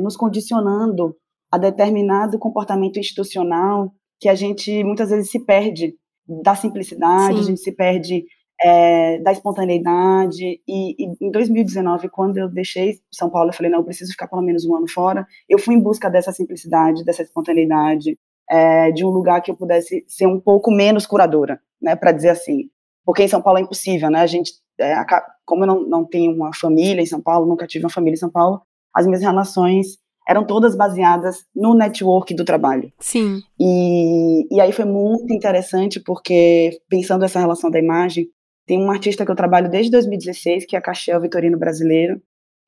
nos 0.00 0.16
condicionando 0.16 1.14
a 1.52 1.58
determinado 1.58 2.38
comportamento 2.38 2.98
institucional 2.98 3.92
que 4.18 4.26
a 4.26 4.34
gente 4.34 4.82
muitas 4.82 5.10
vezes 5.10 5.30
se 5.30 5.38
perde 5.38 5.94
da 6.42 6.54
simplicidade, 6.54 7.34
Sim. 7.34 7.40
a 7.40 7.42
gente 7.42 7.60
se 7.60 7.70
perde 7.70 8.24
é, 8.62 9.18
da 9.18 9.32
espontaneidade. 9.32 10.60
E, 10.66 10.96
e 10.98 11.16
em 11.20 11.30
2019, 11.30 12.08
quando 12.08 12.38
eu 12.38 12.48
deixei 12.48 13.00
São 13.12 13.30
Paulo, 13.30 13.50
eu 13.50 13.54
falei, 13.54 13.70
não, 13.70 13.80
eu 13.80 13.84
preciso 13.84 14.12
ficar 14.12 14.28
pelo 14.28 14.42
menos 14.42 14.64
um 14.64 14.74
ano 14.74 14.88
fora. 14.88 15.26
Eu 15.48 15.58
fui 15.58 15.74
em 15.74 15.80
busca 15.80 16.10
dessa 16.10 16.32
simplicidade, 16.32 17.04
dessa 17.04 17.22
espontaneidade, 17.22 18.18
é, 18.48 18.90
de 18.90 19.04
um 19.04 19.10
lugar 19.10 19.40
que 19.40 19.50
eu 19.50 19.56
pudesse 19.56 20.04
ser 20.06 20.26
um 20.26 20.40
pouco 20.40 20.70
menos 20.70 21.06
curadora, 21.06 21.60
né, 21.80 21.96
para 21.96 22.12
dizer 22.12 22.30
assim. 22.30 22.70
Porque 23.04 23.22
em 23.22 23.28
São 23.28 23.42
Paulo 23.42 23.58
é 23.58 23.62
impossível, 23.62 24.10
né? 24.10 24.20
A 24.20 24.26
gente, 24.26 24.52
é, 24.80 24.94
como 25.44 25.64
eu 25.64 25.66
não, 25.66 25.80
não 25.86 26.04
tenho 26.04 26.32
uma 26.32 26.54
família 26.54 27.02
em 27.02 27.06
São 27.06 27.20
Paulo, 27.20 27.46
nunca 27.46 27.66
tive 27.66 27.84
uma 27.84 27.90
família 27.90 28.14
em 28.14 28.18
São 28.18 28.30
Paulo, 28.30 28.62
as 28.94 29.06
minhas 29.06 29.22
relações 29.22 29.98
eram 30.26 30.46
todas 30.46 30.74
baseadas 30.74 31.44
no 31.54 31.74
network 31.74 32.34
do 32.34 32.44
trabalho. 32.44 32.90
Sim. 32.98 33.42
E, 33.60 34.46
e 34.50 34.60
aí 34.60 34.72
foi 34.72 34.86
muito 34.86 35.32
interessante, 35.34 36.00
porque 36.00 36.80
pensando 36.88 37.24
essa 37.24 37.38
relação 37.38 37.70
da 37.70 37.78
imagem, 37.78 38.28
tem 38.66 38.78
um 38.78 38.90
artista 38.90 39.24
que 39.24 39.30
eu 39.30 39.36
trabalho 39.36 39.70
desde 39.70 39.90
2016, 39.90 40.66
que 40.66 40.76
é 40.76 40.78
a 40.78 40.82
Caxiel 40.82 41.20
Vitorino 41.20 41.58
Brasileiro, 41.58 42.20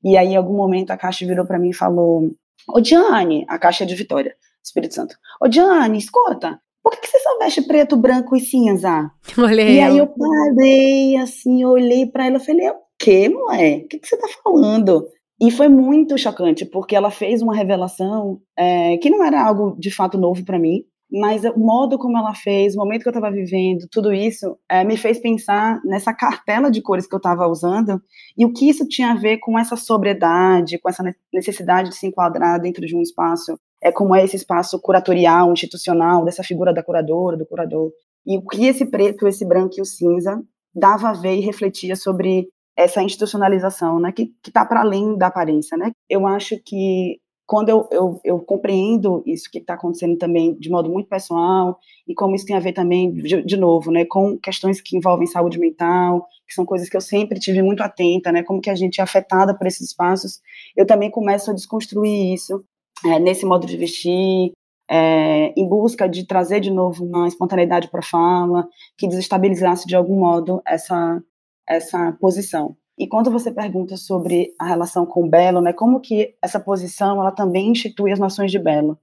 e 0.03 0.15
aí 0.17 0.29
em 0.29 0.35
algum 0.35 0.55
momento 0.55 0.91
a 0.91 0.97
Caixa 0.97 1.25
virou 1.25 1.45
para 1.45 1.59
mim 1.59 1.69
e 1.69 1.75
falou, 1.75 2.31
ô 2.69 2.79
Diane, 2.79 3.45
a 3.47 3.57
Caixa 3.57 3.83
é 3.83 3.87
de 3.87 3.95
Vitória, 3.95 4.35
Espírito 4.63 4.93
Santo, 4.93 5.15
ô 5.41 5.47
Diane, 5.47 5.97
escuta, 5.97 6.59
por 6.83 6.91
que, 6.91 7.01
que 7.01 7.07
você 7.07 7.19
só 7.19 7.37
veste 7.37 7.61
preto, 7.63 7.97
branco 7.97 8.35
e 8.35 8.39
cinza? 8.39 9.11
Olha 9.37 9.61
E 9.61 9.79
aí 9.79 9.97
eu 9.97 10.07
parei, 10.07 11.17
assim, 11.17 11.65
olhei 11.65 12.05
pra 12.05 12.27
ela 12.27 12.37
e 12.37 12.45
falei, 12.45 12.69
o 12.69 12.75
quê, 12.97 13.27
mulher? 13.27 13.79
O 13.79 13.87
que, 13.87 13.99
que 13.99 14.07
você 14.07 14.17
tá 14.17 14.27
falando? 14.41 15.05
E 15.41 15.51
foi 15.51 15.67
muito 15.67 16.17
chocante, 16.17 16.65
porque 16.65 16.95
ela 16.95 17.11
fez 17.11 17.41
uma 17.41 17.53
revelação 17.53 18.39
é, 18.57 18.97
que 18.97 19.09
não 19.09 19.23
era 19.23 19.45
algo 19.45 19.75
de 19.77 19.91
fato 19.91 20.17
novo 20.17 20.45
pra 20.45 20.57
mim, 20.57 20.83
mas 21.11 21.43
o 21.45 21.57
modo 21.57 21.97
como 21.97 22.17
ela 22.17 22.35
fez, 22.35 22.75
o 22.75 22.79
momento 22.79 23.01
que 23.03 23.07
eu 23.07 23.11
estava 23.11 23.31
vivendo, 23.31 23.87
tudo 23.89 24.13
isso 24.13 24.57
é, 24.69 24.83
me 24.83 24.97
fez 24.97 25.19
pensar 25.19 25.81
nessa 25.85 26.13
cartela 26.13 26.69
de 26.69 26.81
cores 26.81 27.07
que 27.07 27.15
eu 27.15 27.17
estava 27.17 27.47
usando 27.47 28.01
e 28.37 28.45
o 28.45 28.51
que 28.51 28.69
isso 28.69 28.85
tinha 28.87 29.11
a 29.11 29.15
ver 29.15 29.37
com 29.37 29.57
essa 29.57 29.75
sobriedade, 29.75 30.77
com 30.79 30.89
essa 30.89 31.03
necessidade 31.33 31.89
de 31.89 31.95
se 31.95 32.07
enquadrar 32.07 32.59
dentro 32.59 32.85
de 32.85 32.95
um 32.95 33.01
espaço, 33.01 33.57
é 33.81 33.91
como 33.91 34.15
é 34.15 34.23
esse 34.23 34.35
espaço 34.35 34.79
curatorial, 34.81 35.51
institucional, 35.53 36.25
dessa 36.25 36.43
figura 36.43 36.73
da 36.73 36.83
curadora, 36.83 37.37
do 37.37 37.45
curador. 37.45 37.91
E 38.25 38.37
o 38.37 38.45
que 38.45 38.65
esse 38.65 38.85
preto, 38.85 39.27
esse 39.27 39.45
branco 39.45 39.75
e 39.77 39.81
o 39.81 39.85
cinza 39.85 40.41
dava 40.75 41.09
a 41.09 41.13
ver 41.13 41.35
e 41.35 41.41
refletia 41.41 41.95
sobre 41.95 42.49
essa 42.75 43.01
institucionalização, 43.01 43.99
né, 43.99 44.11
que 44.11 44.31
está 44.45 44.63
para 44.63 44.81
além 44.81 45.17
da 45.17 45.27
aparência, 45.27 45.75
né? 45.75 45.91
Eu 46.07 46.27
acho 46.27 46.55
que 46.63 47.17
quando 47.47 47.69
eu, 47.69 47.87
eu, 47.89 48.19
eu 48.25 48.39
compreendo 48.39 49.23
isso 49.25 49.49
que 49.49 49.59
está 49.59 49.75
acontecendo 49.75 50.17
também 50.17 50.53
de 50.59 50.69
modo 50.69 50.89
muito 50.89 51.07
pessoal 51.07 51.79
e 52.05 52.13
como 52.13 52.35
isso 52.35 52.45
tem 52.45 52.57
a 52.57 52.59
ver 52.59 52.73
também, 52.73 53.13
de, 53.13 53.41
de, 53.41 53.55
novo, 53.55 53.89
né, 53.89 54.03
com 54.03 54.37
questões 54.37 54.81
que 54.81 54.97
envolvem 54.97 55.25
saúde 55.25 55.57
mental, 55.57 56.27
que 56.45 56.53
são 56.53 56.65
coisas 56.65 56.89
que 56.89 56.97
eu 56.97 57.01
sempre 57.01 57.39
tive 57.39 57.61
muito 57.61 57.81
atenta, 57.81 58.33
né, 58.33 58.43
como 58.43 58.59
que 58.59 58.69
a 58.69 58.75
gente 58.75 58.99
é 58.99 59.03
afetada 59.03 59.57
por 59.57 59.65
esses 59.65 59.87
espaços, 59.87 60.41
eu 60.75 60.85
também 60.85 61.09
começo 61.09 61.49
a 61.49 61.53
desconstruir 61.53 62.33
isso 62.33 62.65
é, 63.05 63.17
nesse 63.17 63.45
modo 63.45 63.65
de 63.65 63.77
vestir, 63.77 64.51
é, 64.89 65.53
em 65.55 65.67
busca 65.67 66.07
de 66.07 66.27
trazer 66.27 66.59
de 66.59 66.69
novo 66.69 67.05
uma 67.05 67.29
espontaneidade 67.29 67.89
para 67.89 68.01
a 68.01 68.03
fala, 68.03 68.67
que 68.97 69.07
desestabilizasse 69.07 69.87
de 69.87 69.95
algum 69.95 70.19
modo 70.19 70.61
essa, 70.65 71.23
essa 71.65 72.11
posição. 72.19 72.75
E 72.97 73.07
quando 73.07 73.29
você 73.29 73.51
pergunta 73.51 73.95
sobre 73.95 74.53
a 74.59 74.65
relação 74.65 75.05
com 75.05 75.29
belo, 75.29 75.61
né, 75.61 75.71
como 75.71 75.99
que 75.99 76.35
essa 76.41 76.59
posição 76.59 77.21
ela 77.21 77.31
também 77.31 77.69
institui 77.69 78.11
as 78.11 78.19
noções 78.19 78.51
de 78.51 78.57
belo? 78.57 78.97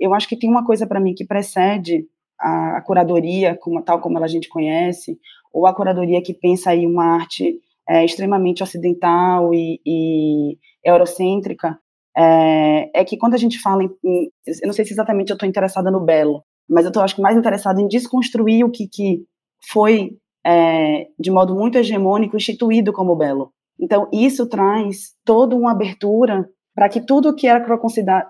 Eu 0.00 0.12
acho 0.12 0.28
que 0.28 0.36
tem 0.36 0.50
uma 0.50 0.64
coisa 0.64 0.86
para 0.86 1.00
mim 1.00 1.14
que 1.14 1.24
precede 1.24 2.06
a, 2.40 2.78
a 2.78 2.82
curadoria, 2.82 3.56
como, 3.56 3.82
tal 3.82 4.00
como 4.00 4.18
a 4.18 4.26
gente 4.26 4.48
conhece, 4.48 5.18
ou 5.52 5.66
a 5.66 5.74
curadoria 5.74 6.20
que 6.20 6.34
pensa 6.34 6.70
aí 6.70 6.84
uma 6.86 7.04
arte 7.04 7.60
é, 7.88 8.04
extremamente 8.04 8.62
ocidental 8.62 9.54
e, 9.54 9.80
e 9.86 10.58
eurocêntrica, 10.84 11.78
é, 12.16 13.00
é, 13.00 13.04
que 13.04 13.16
quando 13.16 13.34
a 13.34 13.38
gente 13.38 13.60
fala 13.60 13.84
em, 13.84 13.90
em 14.04 14.30
eu 14.46 14.66
não 14.66 14.72
sei 14.72 14.84
se 14.84 14.92
exatamente 14.92 15.30
eu 15.30 15.34
estou 15.34 15.48
interessada 15.48 15.90
no 15.90 16.00
belo, 16.00 16.42
mas 16.68 16.84
eu 16.84 16.88
estou 16.88 17.02
acho 17.02 17.14
que 17.14 17.22
mais 17.22 17.36
interessada 17.36 17.80
em 17.80 17.86
desconstruir 17.86 18.64
o 18.64 18.70
que, 18.70 18.88
que 18.88 19.24
foi 19.70 20.16
é, 20.46 21.08
de 21.18 21.30
modo 21.30 21.56
muito 21.56 21.76
hegemônico 21.76 22.36
instituído 22.36 22.92
como 22.92 23.16
belo. 23.16 23.52
Então 23.80 24.08
isso 24.12 24.46
traz 24.46 25.14
toda 25.24 25.56
uma 25.56 25.72
abertura 25.72 26.48
para 26.72 26.88
que 26.88 27.00
tudo 27.00 27.34
que 27.34 27.48
era 27.48 27.66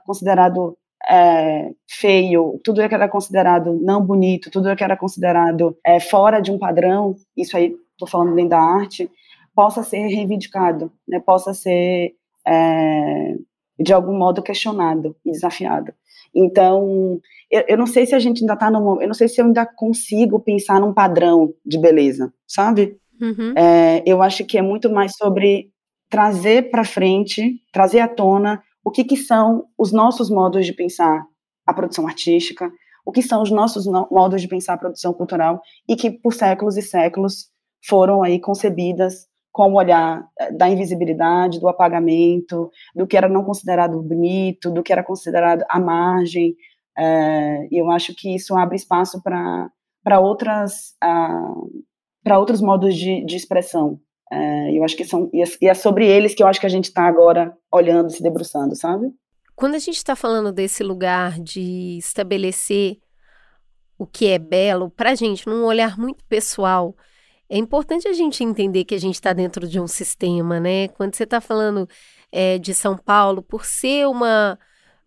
considerado 0.05 0.79
é, 1.09 1.71
feio, 1.89 2.59
tudo 2.65 2.89
que 2.89 2.95
era 2.95 3.09
considerado 3.09 3.79
não 3.83 4.01
bonito, 4.01 4.51
tudo 4.51 4.75
que 4.75 4.83
era 4.83 4.97
considerado 4.97 5.77
é, 5.85 6.01
fora 6.01 6.41
de 6.41 6.51
um 6.51 6.59
padrão, 6.59 7.15
isso 7.37 7.57
aí 7.57 7.77
estou 7.93 8.09
falando 8.09 8.35
dentro 8.35 8.51
da 8.51 8.61
arte, 8.61 9.11
possa 9.55 9.83
ser 9.83 10.07
reivindicado, 10.07 10.91
né, 11.07 11.21
possa 11.21 11.53
ser 11.53 12.15
é, 12.47 13.35
de 13.79 13.93
algum 13.93 14.17
modo 14.17 14.43
questionado 14.43 15.15
e 15.25 15.33
desafiado. 15.33 15.93
Então, 16.35 17.21
eu, 17.51 17.65
eu 17.69 17.79
não 17.79 17.87
sei 17.87 18.07
se 18.07 18.15
a 18.15 18.19
gente 18.19 18.43
ainda 18.43 18.55
está 18.55 18.71
no, 18.71 19.01
eu 19.01 19.07
não 19.07 19.15
sei 19.15 19.29
se 19.29 19.41
eu 19.41 19.47
ainda 19.47 19.67
consigo 19.67 20.41
pensar 20.41 20.81
num 20.81 20.93
padrão 20.93 21.53
de 21.65 21.79
beleza, 21.79 22.33
sabe? 22.47 22.97
Uhum. 23.21 23.55
É, 23.57 24.03
eu 24.07 24.23
acho 24.23 24.45
que 24.45 24.59
é 24.59 24.63
muito 24.63 24.91
mais 24.91 25.13
sobre 25.17 25.71
trazer 26.11 26.71
para 26.71 26.85
frente, 26.85 27.61
trazer 27.73 28.01
à 28.01 28.09
tona 28.09 28.63
o 28.85 28.91
que, 28.91 29.05
que 29.05 29.17
são 29.17 29.65
os 29.77 29.93
nossos 29.93 30.31
modos 30.31 30.65
de 30.65 30.73
pensar 30.73 31.25
a 31.67 31.75
produção 31.75 32.07
artística, 32.07 32.71
o 33.05 33.13
que 33.13 33.23
são 33.23 33.43
os 33.43 33.51
nossos 33.51 33.87
no 33.87 34.09
modos 34.11 34.41
de 34.41 34.49
pensar 34.49 34.75
a 34.75 34.79
produção 34.79 35.13
cultural 35.13 35.61
e 35.89 35.97
que 35.97 36.11
por 36.11 36.35
séculos 36.35 36.77
e 36.77 36.83
séculos 36.83 37.49
foram 37.85 38.23
aí 38.23 38.41
concebidas 38.41 39.27
com 39.53 39.73
o 39.73 39.77
olhar 39.77 40.29
eh, 40.39 40.53
da 40.53 40.69
invisibilidade, 40.69 41.61
do 41.61 41.69
apagamento, 41.69 42.71
do 42.95 43.07
que 43.07 43.17
era 43.17 43.29
não 43.29 43.43
considerado 43.43 44.03
bonito, 44.03 44.71
do 44.71 44.83
que 44.83 44.93
era 44.93 45.03
considerado 45.03 45.65
à 45.69 45.81
margem. 45.81 46.55
É, 46.99 47.69
e 47.71 47.81
eu 47.81 47.91
acho 47.91 48.15
que 48.15 48.35
isso 48.35 48.57
abre 48.57 48.77
espaço 48.77 49.23
para 49.23 50.21
outras 50.21 50.95
uh, 51.05 51.85
para 52.23 52.39
outros 52.39 52.61
modos 52.61 52.97
de, 52.97 53.25
de 53.25 53.37
expressão. 53.37 54.01
É, 54.33 54.77
eu 54.77 54.83
acho 54.83 54.97
que 54.97 55.05
são 55.05 55.31
é, 55.33 55.45
e 55.61 55.69
é 55.69 55.75
sobre 55.75 56.07
eles 56.07 56.35
que 56.35 56.43
eu 56.43 56.47
acho 56.47 56.59
que 56.59 56.67
a 56.67 56.71
gente 56.71 56.87
está 56.87 57.05
agora 57.05 57.57
olhando, 57.73 58.11
se 58.11 58.23
debruçando, 58.23 58.75
sabe? 58.75 59.13
Quando 59.55 59.75
a 59.75 59.79
gente 59.79 59.97
está 59.97 60.17
falando 60.17 60.53
desse 60.53 60.83
lugar 60.83 61.39
de 61.41 61.97
estabelecer 61.99 62.99
o 63.99 64.07
que 64.07 64.27
é 64.27 64.39
belo, 64.39 64.91
para 64.91 65.13
a 65.13 65.15
gente, 65.15 65.47
num 65.47 65.65
olhar 65.65 65.97
muito 65.97 66.25
pessoal, 66.27 66.95
é 67.49 67.57
importante 67.57 68.09
a 68.09 68.13
gente 68.13 68.43
entender 68.43 68.85
que 68.85 68.95
a 68.95 69.01
gente 69.01 69.15
está 69.15 69.33
dentro 69.33 69.67
de 69.67 69.81
um 69.81 69.87
sistema, 69.87 70.59
né? 70.59 70.89
Quando 70.89 71.15
você 71.15 71.23
está 71.23 71.41
falando 71.41 71.89
é, 72.31 72.59
de 72.59 72.75
São 72.75 72.99
Paulo, 72.99 73.43
por 73.43 73.65
ser 73.65 74.07
uma 74.09 74.59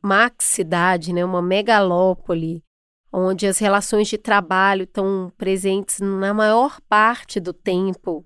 max 0.02 0.46
cidade, 0.46 1.14
né, 1.14 1.24
uma 1.24 1.42
megalópole, 1.42 2.64
onde 3.12 3.48
as 3.48 3.58
relações 3.58 4.08
de 4.08 4.18
trabalho 4.18 4.84
estão 4.84 5.32
presentes 5.38 6.00
na 6.00 6.34
maior 6.34 6.80
parte 6.88 7.40
do 7.40 7.54
tempo, 7.54 8.26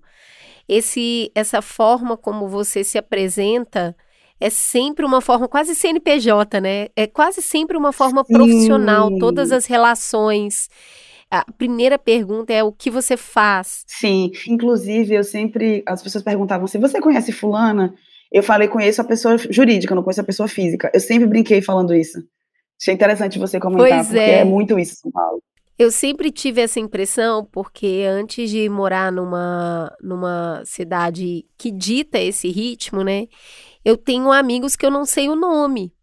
esse 0.67 1.31
essa 1.35 1.61
forma 1.61 2.17
como 2.17 2.47
você 2.47 2.83
se 2.83 2.97
apresenta 2.97 3.95
é 4.39 4.49
sempre 4.49 5.05
uma 5.05 5.21
forma 5.21 5.47
quase 5.47 5.73
CNPJ, 5.73 6.59
né? 6.59 6.87
É 6.95 7.07
quase 7.07 7.41
sempre 7.41 7.77
uma 7.77 7.93
forma 7.93 8.23
Sim. 8.25 8.33
profissional, 8.33 9.17
todas 9.17 9.51
as 9.51 9.65
relações 9.65 10.69
a 11.33 11.51
primeira 11.51 11.97
pergunta 11.97 12.53
é 12.53 12.63
o 12.63 12.71
que 12.71 12.91
você 12.91 13.17
faz. 13.17 13.83
Sim, 13.87 14.31
inclusive 14.47 15.15
eu 15.15 15.23
sempre, 15.23 15.81
as 15.83 16.03
pessoas 16.03 16.23
perguntavam 16.23 16.67
se 16.67 16.77
você 16.77 17.01
conhece 17.01 17.31
fulana? 17.31 17.95
Eu 18.33 18.41
falei, 18.41 18.67
conheço 18.67 18.99
a 18.99 19.05
pessoa 19.05 19.37
jurídica, 19.37 19.93
não 19.93 20.01
conheço 20.01 20.21
a 20.21 20.23
pessoa 20.23 20.49
física. 20.49 20.89
Eu 20.91 20.99
sempre 20.99 21.27
brinquei 21.27 21.61
falando 21.61 21.93
isso. 21.93 22.17
Achei 22.81 22.95
interessante 22.95 23.37
você 23.37 23.59
comentar, 23.59 23.87
pois 23.87 24.07
porque 24.07 24.19
é. 24.19 24.39
é 24.39 24.43
muito 24.43 24.79
isso, 24.79 24.95
São 24.95 25.11
Paulo. 25.11 25.39
Eu 25.77 25.91
sempre 25.91 26.31
tive 26.31 26.61
essa 26.61 26.79
impressão, 26.79 27.45
porque 27.45 28.05
antes 28.07 28.49
de 28.49 28.67
morar 28.69 29.11
numa, 29.11 29.95
numa 30.01 30.63
cidade 30.65 31.45
que 31.57 31.71
dita 31.71 32.19
esse 32.19 32.49
ritmo, 32.49 33.03
né? 33.03 33.27
Eu 33.85 33.97
tenho 33.97 34.31
amigos 34.31 34.75
que 34.75 34.85
eu 34.85 34.91
não 34.91 35.05
sei 35.05 35.29
o 35.29 35.35
nome, 35.35 35.93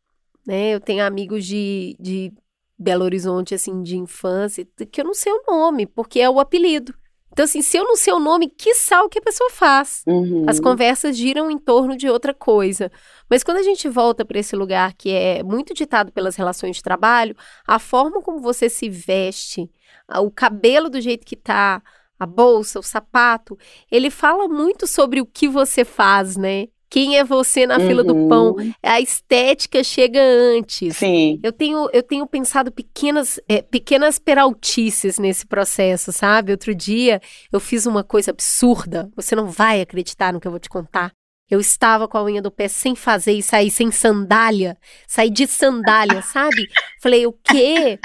né? 0.46 0.74
Eu 0.74 0.80
tenho 0.80 1.04
amigos 1.04 1.44
de, 1.44 1.96
de 1.98 2.32
Belo 2.78 3.04
Horizonte, 3.04 3.54
assim, 3.54 3.82
de 3.82 3.96
infância, 3.96 4.66
que 4.90 5.00
eu 5.00 5.04
não 5.04 5.14
sei 5.14 5.32
o 5.32 5.42
nome, 5.46 5.86
porque 5.86 6.20
é 6.20 6.30
o 6.30 6.40
apelido. 6.40 6.94
Então, 7.32 7.44
assim, 7.44 7.62
se 7.62 7.76
eu 7.76 7.84
não 7.84 7.96
sei 7.96 8.12
o 8.12 8.18
nome, 8.18 8.48
que 8.48 8.74
sal 8.74 9.08
que 9.08 9.18
a 9.18 9.22
pessoa 9.22 9.50
faz? 9.50 10.02
Uhum. 10.06 10.44
As 10.48 10.58
conversas 10.58 11.16
giram 11.16 11.50
em 11.50 11.58
torno 11.58 11.96
de 11.96 12.08
outra 12.08 12.34
coisa. 12.34 12.90
Mas 13.28 13.44
quando 13.44 13.58
a 13.58 13.62
gente 13.62 13.88
volta 13.88 14.24
para 14.24 14.38
esse 14.38 14.56
lugar 14.56 14.94
que 14.94 15.10
é 15.10 15.42
muito 15.42 15.72
ditado 15.72 16.10
pelas 16.10 16.34
relações 16.34 16.76
de 16.76 16.82
trabalho, 16.82 17.36
a 17.66 17.78
forma 17.78 18.20
como 18.20 18.40
você 18.40 18.68
se 18.68 18.88
veste, 18.88 19.70
o 20.18 20.30
cabelo 20.30 20.90
do 20.90 21.00
jeito 21.00 21.24
que 21.24 21.36
tá, 21.36 21.80
a 22.18 22.26
bolsa, 22.26 22.78
o 22.78 22.82
sapato, 22.82 23.56
ele 23.90 24.10
fala 24.10 24.48
muito 24.48 24.86
sobre 24.86 25.20
o 25.20 25.26
que 25.26 25.48
você 25.48 25.84
faz, 25.84 26.36
né? 26.36 26.66
Quem 26.90 27.16
é 27.16 27.22
você 27.22 27.68
na 27.68 27.78
uhum. 27.78 27.86
fila 27.86 28.02
do 28.02 28.28
pão. 28.28 28.56
Uhum. 28.58 28.72
A 28.82 29.00
estética 29.00 29.82
chega 29.84 30.20
antes. 30.20 30.96
Sim. 30.96 31.38
Eu 31.40 31.52
tenho, 31.52 31.88
eu 31.92 32.02
tenho 32.02 32.26
pensado 32.26 32.72
pequenas, 32.72 33.38
é, 33.48 33.62
pequenas 33.62 34.18
peraltices 34.18 35.16
nesse 35.16 35.46
processo, 35.46 36.12
sabe? 36.12 36.50
Outro 36.50 36.74
dia 36.74 37.22
eu 37.52 37.60
fiz 37.60 37.86
uma 37.86 38.02
coisa 38.02 38.32
absurda. 38.32 39.08
Você 39.14 39.36
não 39.36 39.46
vai 39.46 39.80
acreditar 39.80 40.32
no 40.32 40.40
que 40.40 40.48
eu 40.48 40.50
vou 40.50 40.58
te 40.58 40.68
contar. 40.68 41.12
Eu 41.48 41.60
estava 41.60 42.08
com 42.08 42.18
a 42.18 42.24
unha 42.24 42.42
do 42.42 42.50
pé 42.50 42.66
sem 42.66 42.96
fazer 42.96 43.32
e 43.32 43.42
saí 43.42 43.70
sem 43.70 43.90
sandália, 43.90 44.76
saí 45.06 45.30
de 45.30 45.46
sandália, 45.46 46.22
sabe? 46.22 46.68
Falei, 47.00 47.26
o 47.26 47.32
quê? 47.32 47.98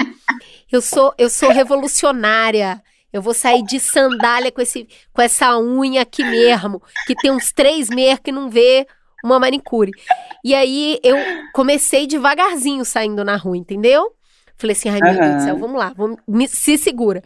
Eu 0.70 0.82
sou, 0.82 1.14
eu 1.16 1.30
sou 1.30 1.50
revolucionária. 1.50 2.82
Eu 3.16 3.22
vou 3.22 3.34
sair 3.34 3.62
de 3.62 3.80
sandália 3.80 4.52
com, 4.52 4.60
esse, 4.60 4.88
com 5.12 5.22
essa 5.22 5.58
unha 5.58 6.02
aqui 6.02 6.22
mesmo, 6.22 6.82
que 7.06 7.14
tem 7.14 7.30
uns 7.30 7.52
três 7.52 7.88
meses 7.88 8.20
que 8.22 8.30
não 8.30 8.48
vê 8.48 8.86
uma 9.24 9.38
manicure. 9.38 9.90
E 10.44 10.54
aí 10.54 10.98
eu 11.02 11.16
comecei 11.52 12.06
devagarzinho 12.06 12.84
saindo 12.84 13.24
na 13.24 13.36
rua, 13.36 13.56
entendeu? 13.56 14.12
Falei 14.56 14.74
assim, 14.74 14.88
ai 14.88 15.00
meu 15.00 15.12
uhum. 15.12 15.18
Deus 15.18 15.34
do 15.36 15.42
céu, 15.42 15.58
vamos 15.58 15.78
lá, 15.78 15.92
vamos, 15.94 16.18
me, 16.26 16.48
se 16.48 16.78
segura. 16.78 17.22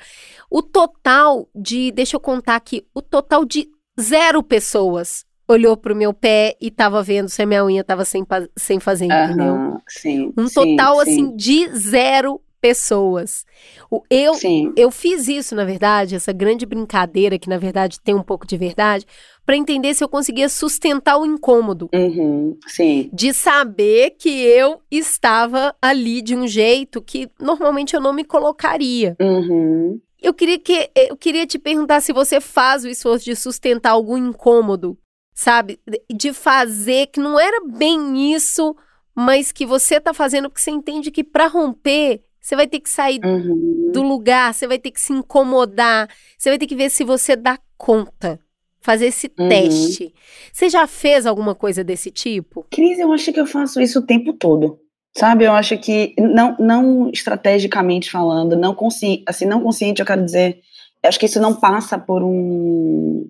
O 0.51 0.63
total 0.63 1.49
de, 1.55 1.93
deixa 1.93 2.17
eu 2.17 2.21
contar 2.21 2.57
aqui, 2.57 2.85
o 2.93 3.01
total 3.01 3.45
de 3.45 3.69
zero 4.01 4.43
pessoas 4.43 5.25
olhou 5.47 5.77
pro 5.77 5.97
meu 5.97 6.13
pé 6.13 6.57
e 6.61 6.71
tava 6.71 7.03
vendo 7.03 7.29
se 7.29 7.43
a 7.43 7.47
minha 7.47 7.65
unha 7.65 7.85
tava 7.85 8.05
sem, 8.05 8.25
sem 8.57 8.81
fazer, 8.81 9.07
uhum, 9.07 9.25
entendeu? 9.25 9.81
Sim, 9.89 10.33
um 10.37 10.49
total, 10.49 10.97
sim, 10.97 11.03
assim, 11.03 11.27
sim. 11.27 11.37
de 11.37 11.69
zero 11.77 12.41
pessoas. 12.61 13.45
O, 13.91 14.03
eu, 14.11 14.35
eu 14.77 14.91
fiz 14.91 15.29
isso, 15.29 15.55
na 15.55 15.65
verdade, 15.65 16.15
essa 16.15 16.33
grande 16.33 16.67
brincadeira, 16.67 17.39
que 17.39 17.49
na 17.49 17.59
verdade 17.59 18.01
tem 18.01 18.15
um 18.15 18.23
pouco 18.23 18.47
de 18.47 18.57
verdade, 18.57 19.07
para 19.45 19.57
entender 19.57 19.95
se 19.95 20.05
eu 20.05 20.09
conseguia 20.09 20.49
sustentar 20.49 21.19
o 21.19 21.27
incômodo. 21.27 21.89
Uhum, 21.95 22.57
sim. 22.67 23.11
De 23.13 23.33
saber 23.33 24.11
que 24.11 24.29
eu 24.29 24.81
estava 24.91 25.75
ali 25.81 26.23
de 26.23 26.37
um 26.37 26.47
jeito 26.47 27.03
que 27.03 27.29
normalmente 27.41 27.95
eu 27.95 28.01
não 28.01 28.13
me 28.13 28.25
colocaria. 28.25 29.17
Uhum. 29.21 30.01
Eu 30.23 30.35
queria, 30.35 30.59
que, 30.59 30.91
eu 30.95 31.17
queria 31.17 31.47
te 31.47 31.59
perguntar 31.59 32.03
se 32.03 32.13
você 32.13 32.41
faz 32.41 32.85
o 32.85 32.89
esforço 32.89 33.25
de 33.25 33.35
sustentar 33.35 33.93
algum 33.93 34.19
incômodo, 34.19 34.99
sabe? 35.35 35.81
De 36.13 36.33
fazer 36.35 37.07
que 37.07 37.19
não 37.19 37.41
era 37.41 37.65
bem 37.67 38.35
isso, 38.35 38.77
mas 39.15 39.51
que 39.51 39.65
você 39.65 39.99
tá 39.99 40.13
fazendo 40.13 40.49
porque 40.49 40.61
você 40.61 40.71
entende 40.71 41.11
que 41.11 41.25
para 41.25 41.47
romper 41.47 42.23
você 42.51 42.57
vai 42.57 42.67
ter 42.67 42.81
que 42.81 42.91
sair 42.91 43.21
uhum. 43.25 43.93
do 43.93 44.03
lugar, 44.03 44.53
você 44.53 44.67
vai 44.67 44.77
ter 44.77 44.91
que 44.91 45.01
se 45.01 45.13
incomodar, 45.13 46.09
você 46.37 46.49
vai 46.49 46.59
ter 46.59 46.67
que 46.67 46.75
ver 46.75 46.91
se 46.91 47.05
você 47.05 47.37
dá 47.37 47.57
conta. 47.79 48.41
Fazer 48.83 49.07
esse 49.07 49.31
uhum. 49.39 49.49
teste. 49.49 50.13
Você 50.51 50.71
já 50.71 50.87
fez 50.87 51.27
alguma 51.27 51.55
coisa 51.55 51.85
desse 51.85 52.11
tipo? 52.11 52.67
Cris, 52.71 52.99
eu 52.99 53.13
acho 53.13 53.31
que 53.31 53.39
eu 53.39 53.47
faço 53.47 53.79
isso 53.79 53.99
o 53.99 54.07
tempo 54.07 54.33
todo. 54.33 54.81
Sabe, 55.17 55.45
eu 55.45 55.53
acho 55.53 55.77
que 55.77 56.15
não, 56.19 56.57
não 56.59 57.11
estrategicamente 57.11 58.11
falando, 58.11 58.57
não 58.57 58.75
consciente, 58.75 59.23
assim, 59.27 59.45
não 59.45 59.61
consciente, 59.61 60.01
eu 60.01 60.07
quero 60.07 60.25
dizer, 60.25 60.61
acho 61.05 61.21
que 61.21 61.27
isso 61.27 61.41
não 61.41 61.55
passa 61.55 61.99
por 61.99 62.23
um 62.23 63.29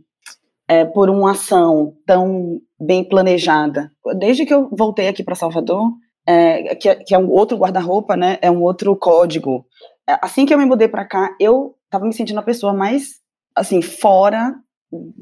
é, 0.69 0.85
por 0.85 1.11
uma 1.11 1.33
ação 1.33 1.95
tão 2.07 2.61
bem 2.81 3.03
planejada. 3.03 3.91
Desde 4.19 4.47
que 4.47 4.55
eu 4.55 4.69
voltei 4.71 5.09
aqui 5.09 5.25
para 5.25 5.35
Salvador, 5.35 5.91
é, 6.31 6.77
que, 6.77 6.89
é, 6.89 6.95
que, 6.95 7.15
é 7.15 7.19
um 7.19 7.29
outro 7.29 7.57
guarda-roupa, 7.59 8.17
né? 8.17 8.39
É 8.41 8.49
um 8.49 8.63
outro 8.63 8.95
código. 8.97 9.67
É, 10.09 10.17
assim 10.23 10.47
que 10.47 10.55
eu 10.55 10.59
me 10.59 10.65
mudei 10.65 10.87
para 10.87 11.05
cá, 11.05 11.35
eu 11.41 11.75
tava 11.91 12.05
me 12.07 12.13
sentindo 12.13 12.37
uma 12.37 12.45
pessoa 12.45 12.73
mais, 12.73 13.21
assim, 13.55 13.83
fora, 13.83 14.55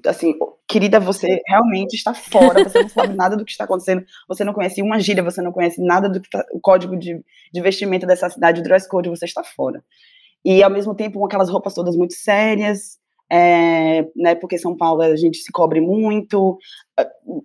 assim, 0.06 0.34
querida, 0.68 1.00
você 1.00 1.40
realmente 1.46 1.94
está 1.94 2.12
fora, 2.12 2.62
você 2.62 2.82
não 2.82 2.88
sabe 2.90 3.14
nada 3.16 3.36
do 3.36 3.44
que 3.44 3.50
está 3.50 3.64
acontecendo, 3.64 4.04
você 4.28 4.44
não 4.44 4.52
conhece 4.52 4.82
uma 4.82 5.00
gíria, 5.00 5.22
você 5.22 5.40
não 5.40 5.50
conhece 5.50 5.82
nada 5.82 6.10
do 6.10 6.20
que 6.20 6.28
tá, 6.28 6.44
o 6.52 6.60
código 6.60 6.94
de, 6.94 7.24
de 7.52 7.60
vestimenta 7.62 8.06
dessa 8.06 8.28
cidade, 8.28 8.60
o 8.60 8.62
dress 8.62 8.86
code, 8.86 9.08
você 9.08 9.24
está 9.24 9.42
fora. 9.42 9.82
E 10.44 10.62
ao 10.62 10.70
mesmo 10.70 10.94
tempo, 10.94 11.18
com 11.18 11.24
aquelas 11.24 11.48
roupas 11.48 11.72
todas 11.72 11.96
muito 11.96 12.12
sérias, 12.12 12.98
é, 13.30 14.06
né, 14.16 14.34
porque 14.34 14.58
São 14.58 14.76
Paulo 14.76 15.02
a 15.02 15.16
gente 15.16 15.38
se 15.38 15.52
cobre 15.52 15.80
muito, 15.80 16.58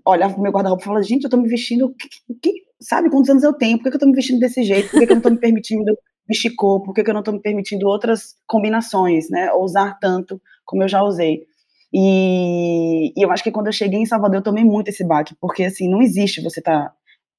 olhava 0.06 0.34
pro 0.34 0.42
meu 0.42 0.52
guarda-roupa 0.52 0.82
e 0.82 0.86
falava, 0.86 1.04
gente, 1.04 1.26
eu 1.26 1.30
tô 1.30 1.38
me 1.38 1.50
vestindo, 1.50 1.94
que, 1.94 2.08
que, 2.42 2.52
sabe 2.80 3.10
quantos 3.10 3.30
anos 3.30 3.44
eu 3.44 3.54
tenho, 3.54 3.78
por 3.78 3.84
que, 3.84 3.90
que 3.92 3.96
eu 3.98 4.00
tô 4.00 4.08
me 4.08 4.16
vestindo 4.16 4.40
desse 4.40 4.64
jeito, 4.64 4.90
por 4.90 5.00
que, 5.00 5.08
que 5.08 5.12
eu 5.12 5.16
não 5.16 5.22
tô 5.22 5.30
me 5.30 5.40
permitindo 5.40 5.98
vestir 6.28 6.56
cor, 6.56 6.82
por 6.82 6.94
que, 6.94 7.04
que 7.04 7.10
eu 7.10 7.14
não 7.14 7.24
tô 7.24 7.34
me 7.34 7.42
permitindo 7.42 7.88
outras 7.88 8.36
combinações, 8.48 9.30
né, 9.30 9.52
usar 9.54 9.98
tanto 10.00 10.42
como 10.66 10.84
eu 10.84 10.88
já 10.88 11.04
usei. 11.04 11.46
E, 11.94 13.14
e, 13.16 13.22
eu 13.24 13.30
acho 13.32 13.44
que 13.44 13.52
quando 13.52 13.68
eu 13.68 13.74
cheguei 13.74 14.00
em 14.00 14.06
Salvador 14.06 14.38
eu 14.38 14.44
tomei 14.44 14.64
muito 14.64 14.88
esse 14.88 15.06
baque, 15.06 15.36
porque 15.40 15.66
assim, 15.66 15.90
não 15.90 16.02
existe 16.02 16.42
você 16.42 16.60
estar 16.60 16.86
tá 16.86 16.94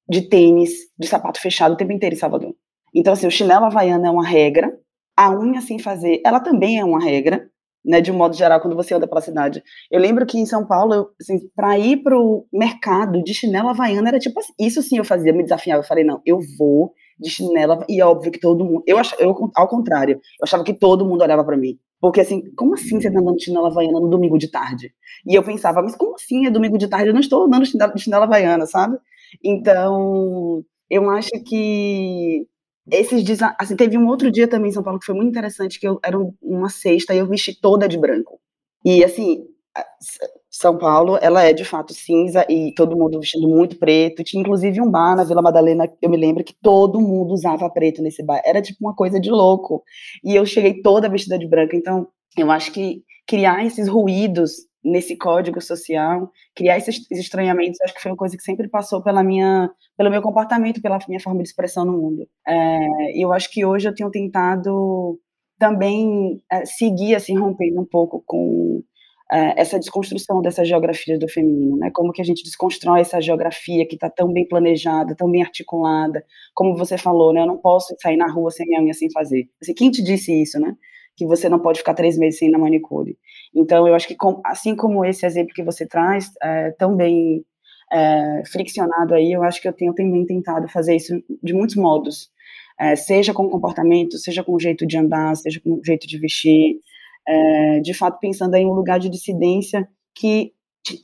de 0.08 0.28
tênis, 0.28 0.70
de 0.98 1.08
sapato 1.08 1.40
fechado 1.40 1.72
o 1.72 1.76
tempo 1.76 1.92
inteiro 1.92 2.14
em 2.14 2.18
Salvador. 2.18 2.54
Então 2.94 3.14
assim, 3.14 3.26
o 3.26 3.30
chinelo 3.30 3.64
havaiano 3.64 4.06
é 4.06 4.10
uma 4.10 4.24
regra, 4.24 4.78
a 5.16 5.30
unha 5.30 5.60
sem 5.60 5.78
fazer, 5.78 6.20
ela 6.24 6.40
também 6.40 6.78
é 6.78 6.84
uma 6.84 7.02
regra, 7.02 7.48
né, 7.84 8.00
de 8.00 8.10
um 8.10 8.16
modo 8.16 8.34
geral, 8.34 8.60
quando 8.60 8.76
você 8.76 8.94
anda 8.94 9.06
pela 9.06 9.20
cidade. 9.20 9.62
Eu 9.90 10.00
lembro 10.00 10.24
que 10.24 10.38
em 10.38 10.46
São 10.46 10.66
Paulo, 10.66 11.10
assim, 11.20 11.38
para 11.54 11.78
ir 11.78 11.98
pro 12.02 12.46
mercado 12.52 13.22
de 13.22 13.34
chinelo 13.34 13.68
havaiana 13.68 14.08
era 14.08 14.18
tipo 14.18 14.40
assim, 14.40 14.52
isso 14.58 14.82
sim 14.82 14.98
eu 14.98 15.04
fazia, 15.04 15.32
me 15.32 15.42
desafiava, 15.42 15.82
eu 15.82 15.86
falei, 15.86 16.04
não, 16.04 16.20
eu 16.24 16.38
vou 16.58 16.92
de 17.18 17.30
chinelo, 17.30 17.84
e 17.88 18.02
óbvio 18.02 18.32
que 18.32 18.40
todo 18.40 18.64
mundo, 18.64 18.82
eu, 18.86 18.98
ach, 18.98 19.14
eu 19.20 19.34
ao 19.54 19.68
contrário, 19.68 20.14
eu 20.14 20.44
achava 20.44 20.64
que 20.64 20.74
todo 20.74 21.06
mundo 21.06 21.22
olhava 21.22 21.44
para 21.44 21.56
mim, 21.56 21.78
porque 22.00 22.20
assim, 22.20 22.42
como 22.56 22.74
assim 22.74 23.00
você 23.00 23.10
tá 23.10 23.20
andando 23.20 23.36
de 23.36 23.44
chinelo 23.44 23.66
havaiana 23.66 24.00
no 24.00 24.08
domingo 24.08 24.36
de 24.36 24.50
tarde? 24.50 24.92
E 25.26 25.34
eu 25.34 25.42
pensava, 25.42 25.80
mas 25.82 25.94
como 25.94 26.14
assim 26.16 26.46
é 26.46 26.50
domingo 26.50 26.76
de 26.76 26.88
tarde? 26.88 27.08
Eu 27.08 27.14
não 27.14 27.20
estou 27.20 27.44
andando 27.44 27.64
de 27.64 28.00
chinelo 28.02 28.24
havaiana, 28.24 28.66
sabe? 28.66 28.98
Então, 29.42 30.64
eu 30.90 31.08
acho 31.10 31.30
que 31.46 32.46
esses 32.90 33.24
assim, 33.58 33.76
teve 33.76 33.96
um 33.96 34.06
outro 34.06 34.30
dia 34.30 34.48
também 34.48 34.70
em 34.70 34.72
São 34.72 34.82
Paulo 34.82 34.98
que 34.98 35.06
foi 35.06 35.14
muito 35.14 35.30
interessante, 35.30 35.80
que 35.80 35.88
eu, 35.88 35.98
era 36.02 36.16
uma 36.42 36.68
sexta 36.68 37.14
e 37.14 37.18
eu 37.18 37.26
vesti 37.26 37.58
toda 37.60 37.88
de 37.88 37.98
branco. 37.98 38.40
E 38.84 39.02
assim, 39.04 39.44
São 40.50 40.78
Paulo, 40.78 41.18
ela 41.20 41.42
é 41.42 41.52
de 41.52 41.64
fato 41.64 41.94
cinza 41.94 42.46
e 42.48 42.72
todo 42.74 42.96
mundo 42.96 43.20
vestindo 43.20 43.48
muito 43.48 43.78
preto. 43.78 44.22
Tinha 44.22 44.40
inclusive 44.40 44.80
um 44.80 44.90
bar 44.90 45.16
na 45.16 45.24
Vila 45.24 45.42
Madalena, 45.42 45.90
eu 46.02 46.10
me 46.10 46.16
lembro 46.16 46.44
que 46.44 46.54
todo 46.62 47.00
mundo 47.00 47.32
usava 47.32 47.68
preto 47.70 48.02
nesse 48.02 48.22
bar. 48.22 48.42
Era 48.44 48.62
tipo 48.62 48.78
uma 48.80 48.94
coisa 48.94 49.18
de 49.20 49.30
louco. 49.30 49.82
E 50.22 50.34
eu 50.36 50.46
cheguei 50.46 50.82
toda 50.82 51.08
vestida 51.08 51.38
de 51.38 51.48
branco. 51.48 51.74
Então, 51.74 52.08
eu 52.36 52.50
acho 52.50 52.72
que 52.72 53.02
criar 53.26 53.64
esses 53.64 53.88
ruídos 53.88 54.52
nesse 54.84 55.16
código 55.16 55.60
social, 55.60 56.30
criar 56.54 56.76
esses, 56.76 57.10
estranhamentos, 57.10 57.80
acho 57.80 57.94
que 57.94 58.02
foi 58.02 58.10
uma 58.12 58.16
coisa 58.16 58.36
que 58.36 58.42
sempre 58.42 58.68
passou 58.68 59.02
pela 59.02 59.22
minha, 59.22 59.70
pelo 59.96 60.10
meu 60.10 60.20
comportamento, 60.20 60.82
pela 60.82 60.98
minha 61.08 61.20
forma 61.20 61.42
de 61.42 61.48
expressão 61.48 61.84
no 61.84 61.92
mundo. 61.92 62.28
É, 62.46 62.78
eu 63.14 63.32
acho 63.32 63.50
que 63.50 63.64
hoje 63.64 63.88
eu 63.88 63.94
tenho 63.94 64.10
tentado 64.10 65.18
também 65.58 66.42
é, 66.52 66.64
seguir, 66.66 67.14
assim, 67.14 67.38
rompendo 67.38 67.80
um 67.80 67.86
pouco 67.86 68.22
com 68.26 68.82
é, 69.32 69.60
essa 69.60 69.78
desconstrução 69.78 70.42
dessa 70.42 70.64
geografia 70.64 71.18
do 71.18 71.28
feminino, 71.28 71.76
né? 71.78 71.90
Como 71.94 72.12
que 72.12 72.20
a 72.20 72.24
gente 72.24 72.44
desconstrói 72.44 73.00
essa 73.00 73.20
geografia 73.20 73.86
que 73.86 73.94
está 73.94 74.10
tão 74.10 74.32
bem 74.32 74.46
planejada, 74.46 75.16
tão 75.16 75.30
bem 75.30 75.42
articulada, 75.42 76.22
como 76.54 76.76
você 76.76 76.98
falou, 76.98 77.32
né? 77.32 77.40
Eu 77.40 77.46
não 77.46 77.56
posso 77.56 77.94
sair 78.00 78.16
na 78.16 78.30
rua 78.30 78.50
sem 78.50 78.66
minha 78.66 78.82
unha 78.82 78.92
sem 78.92 79.10
fazer. 79.10 79.48
Assim, 79.62 79.72
quem 79.74 79.90
te 79.90 80.02
disse 80.02 80.30
isso, 80.42 80.60
né? 80.60 80.76
Que 81.16 81.26
você 81.26 81.48
não 81.48 81.60
pode 81.60 81.78
ficar 81.78 81.94
três 81.94 82.18
meses 82.18 82.38
sem 82.38 82.48
ir 82.48 82.52
na 82.52 82.58
manicure. 82.58 83.16
Então, 83.54 83.86
eu 83.86 83.94
acho 83.94 84.08
que, 84.08 84.16
assim 84.44 84.74
como 84.74 85.04
esse 85.04 85.24
exemplo 85.24 85.54
que 85.54 85.62
você 85.62 85.86
traz, 85.86 86.30
é, 86.42 86.70
tão 86.72 86.96
bem 86.96 87.44
é, 87.92 88.42
friccionado 88.50 89.14
aí, 89.14 89.32
eu 89.32 89.42
acho 89.42 89.60
que 89.60 89.68
eu 89.68 89.72
tenho 89.72 89.94
também 89.94 90.26
tentado 90.26 90.68
fazer 90.68 90.96
isso 90.96 91.14
de 91.42 91.52
muitos 91.52 91.76
modos, 91.76 92.30
é, 92.78 92.96
seja 92.96 93.32
com 93.32 93.48
comportamento, 93.48 94.18
seja 94.18 94.42
com 94.42 94.54
o 94.54 94.60
jeito 94.60 94.86
de 94.86 94.98
andar, 94.98 95.36
seja 95.36 95.60
com 95.60 95.74
o 95.74 95.84
jeito 95.84 96.06
de 96.06 96.18
vestir, 96.18 96.80
é, 97.26 97.80
de 97.80 97.94
fato 97.94 98.18
pensando 98.18 98.54
em 98.56 98.66
um 98.66 98.72
lugar 98.72 98.98
de 98.98 99.08
dissidência 99.08 99.88
que 100.14 100.52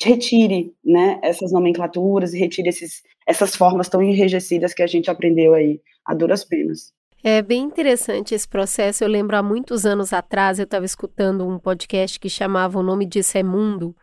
retire, 0.03 0.75
né, 0.85 1.18
essas 1.23 1.53
nomenclaturas 1.53 2.35
e 2.35 2.38
retire 2.38 2.68
esses, 2.68 3.03
essas 3.27 3.57
formas 3.57 3.88
tão 3.88 4.03
enrijecidas 4.03 4.75
que 4.75 4.83
a 4.83 4.87
gente 4.87 5.11
aprendeu 5.11 5.55
aí, 5.55 5.81
a 6.05 6.14
duras 6.14 6.44
penas. 6.44 6.92
É 7.23 7.43
bem 7.43 7.63
interessante 7.63 8.35
esse 8.35 8.49
processo. 8.49 9.05
Eu 9.05 9.09
lembro 9.09 9.37
há 9.37 9.43
muitos 9.43 9.85
anos 9.85 10.13
atrás, 10.13 10.59
eu 10.59 10.65
estava 10.65 10.87
escutando 10.87 11.47
um 11.47 11.59
podcast 11.59 12.19
que 12.19 12.31
chamava 12.31 12.79
O 12.79 12.83
Nome 12.83 13.05
Disso 13.05 13.37
é 13.37 13.43
Mundo, 13.43 13.95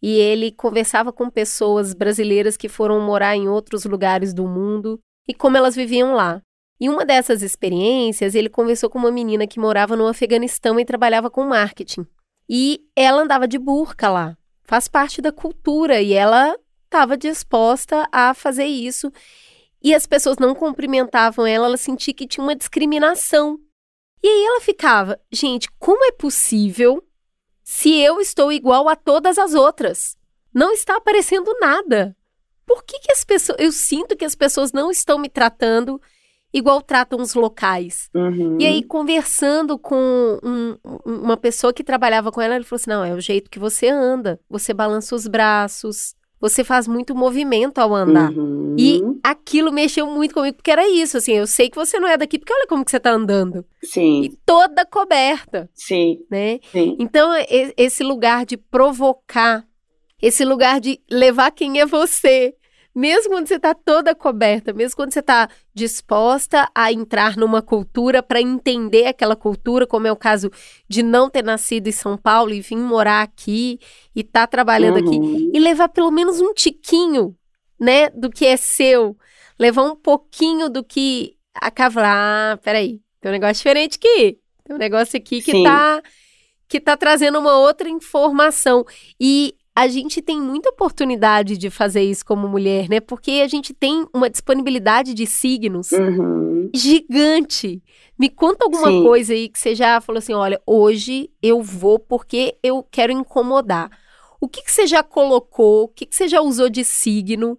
e 0.00 0.12
ele 0.18 0.50
conversava 0.50 1.12
com 1.12 1.28
pessoas 1.28 1.92
brasileiras 1.92 2.56
que 2.56 2.68
foram 2.68 3.00
morar 3.00 3.36
em 3.36 3.48
outros 3.48 3.84
lugares 3.84 4.32
do 4.32 4.46
mundo 4.46 4.98
e 5.28 5.34
como 5.34 5.56
elas 5.56 5.76
viviam 5.76 6.14
lá. 6.14 6.40
E 6.78 6.88
uma 6.88 7.04
dessas 7.04 7.42
experiências, 7.42 8.34
ele 8.34 8.48
conversou 8.48 8.88
com 8.88 8.98
uma 8.98 9.10
menina 9.10 9.46
que 9.46 9.60
morava 9.60 9.96
no 9.96 10.06
Afeganistão 10.06 10.78
e 10.78 10.84
trabalhava 10.84 11.30
com 11.30 11.44
marketing. 11.44 12.06
E 12.48 12.80
ela 12.94 13.22
andava 13.22 13.48
de 13.48 13.58
burca 13.58 14.08
lá. 14.08 14.36
Faz 14.64 14.86
parte 14.86 15.20
da 15.22 15.32
cultura 15.32 16.00
e 16.00 16.12
ela 16.12 16.54
estava 16.84 17.16
disposta 17.16 18.06
a 18.12 18.34
fazer 18.34 18.66
isso 18.66 19.12
e 19.86 19.94
as 19.94 20.04
pessoas 20.04 20.36
não 20.36 20.52
cumprimentavam 20.52 21.46
ela, 21.46 21.66
ela 21.66 21.76
sentia 21.76 22.12
que 22.12 22.26
tinha 22.26 22.42
uma 22.42 22.56
discriminação. 22.56 23.56
E 24.20 24.26
aí 24.26 24.44
ela 24.44 24.60
ficava, 24.60 25.16
gente, 25.30 25.70
como 25.78 26.04
é 26.06 26.10
possível 26.10 27.00
se 27.62 27.96
eu 28.00 28.20
estou 28.20 28.50
igual 28.50 28.88
a 28.88 28.96
todas 28.96 29.38
as 29.38 29.54
outras? 29.54 30.16
Não 30.52 30.72
está 30.72 30.96
aparecendo 30.96 31.56
nada. 31.60 32.16
Por 32.66 32.82
que, 32.82 32.98
que 32.98 33.12
as 33.12 33.22
pessoas. 33.22 33.60
Eu 33.60 33.70
sinto 33.70 34.16
que 34.16 34.24
as 34.24 34.34
pessoas 34.34 34.72
não 34.72 34.90
estão 34.90 35.20
me 35.20 35.28
tratando 35.28 36.00
igual 36.52 36.82
tratam 36.82 37.20
os 37.20 37.34
locais. 37.34 38.10
Uhum. 38.12 38.58
E 38.60 38.66
aí, 38.66 38.82
conversando 38.82 39.78
com 39.78 40.40
um, 40.42 40.76
uma 41.04 41.36
pessoa 41.36 41.72
que 41.72 41.84
trabalhava 41.84 42.32
com 42.32 42.42
ela, 42.42 42.56
ele 42.56 42.64
falou 42.64 42.80
assim: 42.80 42.90
não, 42.90 43.04
é 43.04 43.14
o 43.14 43.20
jeito 43.20 43.48
que 43.48 43.60
você 43.60 43.88
anda. 43.88 44.40
Você 44.50 44.74
balança 44.74 45.14
os 45.14 45.28
braços, 45.28 46.16
você 46.48 46.64
faz 46.64 46.86
muito 46.86 47.14
movimento 47.14 47.78
ao 47.78 47.94
andar. 47.94 48.30
Uhum. 48.32 48.74
E 48.78 49.02
aquilo 49.22 49.72
mexeu 49.72 50.06
muito 50.06 50.34
comigo, 50.34 50.56
porque 50.56 50.70
era 50.70 50.88
isso, 50.88 51.16
assim, 51.16 51.32
eu 51.32 51.46
sei 51.46 51.68
que 51.70 51.76
você 51.76 51.98
não 51.98 52.08
é 52.08 52.16
daqui, 52.16 52.38
porque 52.38 52.52
olha 52.52 52.66
como 52.66 52.84
que 52.84 52.90
você 52.90 53.00
tá 53.00 53.10
andando. 53.10 53.64
Sim. 53.82 54.22
E 54.22 54.36
toda 54.44 54.84
coberta. 54.84 55.68
Sim. 55.74 56.18
Né? 56.30 56.60
Sim. 56.72 56.96
Então, 56.98 57.30
esse 57.76 58.02
lugar 58.02 58.44
de 58.44 58.56
provocar, 58.56 59.64
esse 60.20 60.44
lugar 60.44 60.80
de 60.80 61.00
levar 61.10 61.50
quem 61.50 61.80
é 61.80 61.86
você, 61.86 62.54
mesmo 62.96 63.32
quando 63.32 63.46
você 63.46 63.56
está 63.56 63.74
toda 63.74 64.14
coberta, 64.14 64.72
mesmo 64.72 64.96
quando 64.96 65.12
você 65.12 65.20
está 65.20 65.50
disposta 65.74 66.66
a 66.74 66.90
entrar 66.90 67.36
numa 67.36 67.60
cultura 67.60 68.22
para 68.22 68.40
entender 68.40 69.04
aquela 69.04 69.36
cultura, 69.36 69.86
como 69.86 70.06
é 70.06 70.12
o 70.12 70.16
caso 70.16 70.50
de 70.88 71.02
não 71.02 71.28
ter 71.28 71.44
nascido 71.44 71.88
em 71.88 71.92
São 71.92 72.16
Paulo 72.16 72.54
e 72.54 72.62
vir 72.62 72.78
morar 72.78 73.20
aqui 73.20 73.78
e 74.14 74.20
estar 74.20 74.40
tá 74.40 74.46
trabalhando 74.46 74.98
uhum. 74.98 75.36
aqui, 75.36 75.50
e 75.52 75.60
levar 75.60 75.90
pelo 75.90 76.10
menos 76.10 76.40
um 76.40 76.54
tiquinho, 76.54 77.36
né, 77.78 78.08
do 78.08 78.30
que 78.30 78.46
é 78.46 78.56
seu, 78.56 79.14
levar 79.58 79.82
um 79.82 79.94
pouquinho 79.94 80.70
do 80.70 80.82
que 80.82 81.36
acaba 81.54 82.00
lá, 82.00 82.52
ah, 82.52 82.56
peraí, 82.56 83.02
tem 83.20 83.30
um 83.30 83.34
negócio 83.34 83.56
diferente 83.56 83.98
aqui, 83.98 84.38
tem 84.64 84.74
um 84.74 84.78
negócio 84.78 85.18
aqui 85.18 85.42
que 85.42 85.54
está 85.54 86.02
que 86.68 86.80
tá 86.80 86.96
trazendo 86.96 87.38
uma 87.38 87.58
outra 87.58 87.88
informação. 87.88 88.84
E 89.20 89.54
a 89.76 89.88
gente 89.88 90.22
tem 90.22 90.40
muita 90.40 90.70
oportunidade 90.70 91.58
de 91.58 91.68
fazer 91.68 92.02
isso 92.02 92.24
como 92.24 92.48
mulher, 92.48 92.88
né? 92.88 92.98
Porque 92.98 93.42
a 93.44 93.46
gente 93.46 93.74
tem 93.74 94.06
uma 94.14 94.30
disponibilidade 94.30 95.12
de 95.12 95.26
signos 95.26 95.92
uhum. 95.92 96.70
gigante. 96.74 97.82
Me 98.18 98.30
conta 98.30 98.64
alguma 98.64 98.88
Sim. 98.88 99.02
coisa 99.02 99.34
aí 99.34 99.50
que 99.50 99.58
você 99.58 99.74
já 99.74 100.00
falou 100.00 100.18
assim: 100.18 100.32
olha, 100.32 100.58
hoje 100.66 101.28
eu 101.42 101.62
vou 101.62 101.98
porque 101.98 102.56
eu 102.62 102.82
quero 102.90 103.12
incomodar. 103.12 103.90
O 104.40 104.48
que, 104.48 104.62
que 104.62 104.72
você 104.72 104.86
já 104.86 105.02
colocou, 105.02 105.84
o 105.84 105.88
que, 105.88 106.06
que 106.06 106.16
você 106.16 106.26
já 106.26 106.40
usou 106.40 106.70
de 106.70 106.82
signo 106.82 107.58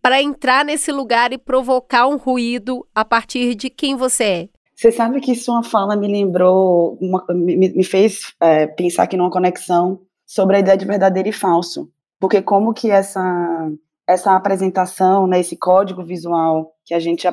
para 0.00 0.22
entrar 0.22 0.64
nesse 0.64 0.90
lugar 0.90 1.34
e 1.34 1.38
provocar 1.38 2.06
um 2.06 2.16
ruído 2.16 2.86
a 2.94 3.04
partir 3.04 3.54
de 3.54 3.68
quem 3.68 3.94
você 3.94 4.24
é? 4.24 4.48
Você 4.74 4.90
sabe 4.90 5.20
que 5.20 5.34
sua 5.34 5.62
fala 5.62 5.96
me 5.96 6.06
lembrou, 6.06 6.96
uma, 6.98 7.26
me, 7.30 7.56
me, 7.56 7.84
fez 7.84 8.32
é, 8.40 8.66
pensar 8.66 9.02
aqui 9.02 9.16
numa 9.16 9.30
conexão 9.30 10.00
sobre 10.28 10.56
a 10.56 10.58
ideia 10.60 10.76
de 10.76 10.84
verdadeiro 10.84 11.30
e 11.30 11.32
falso. 11.32 11.90
Porque 12.20 12.42
como 12.42 12.74
que 12.74 12.90
essa, 12.90 13.72
essa 14.06 14.36
apresentação, 14.36 15.26
né, 15.26 15.40
esse 15.40 15.56
código 15.56 16.04
visual 16.04 16.74
que 16.84 16.92
a 16.92 17.00
gente 17.00 17.26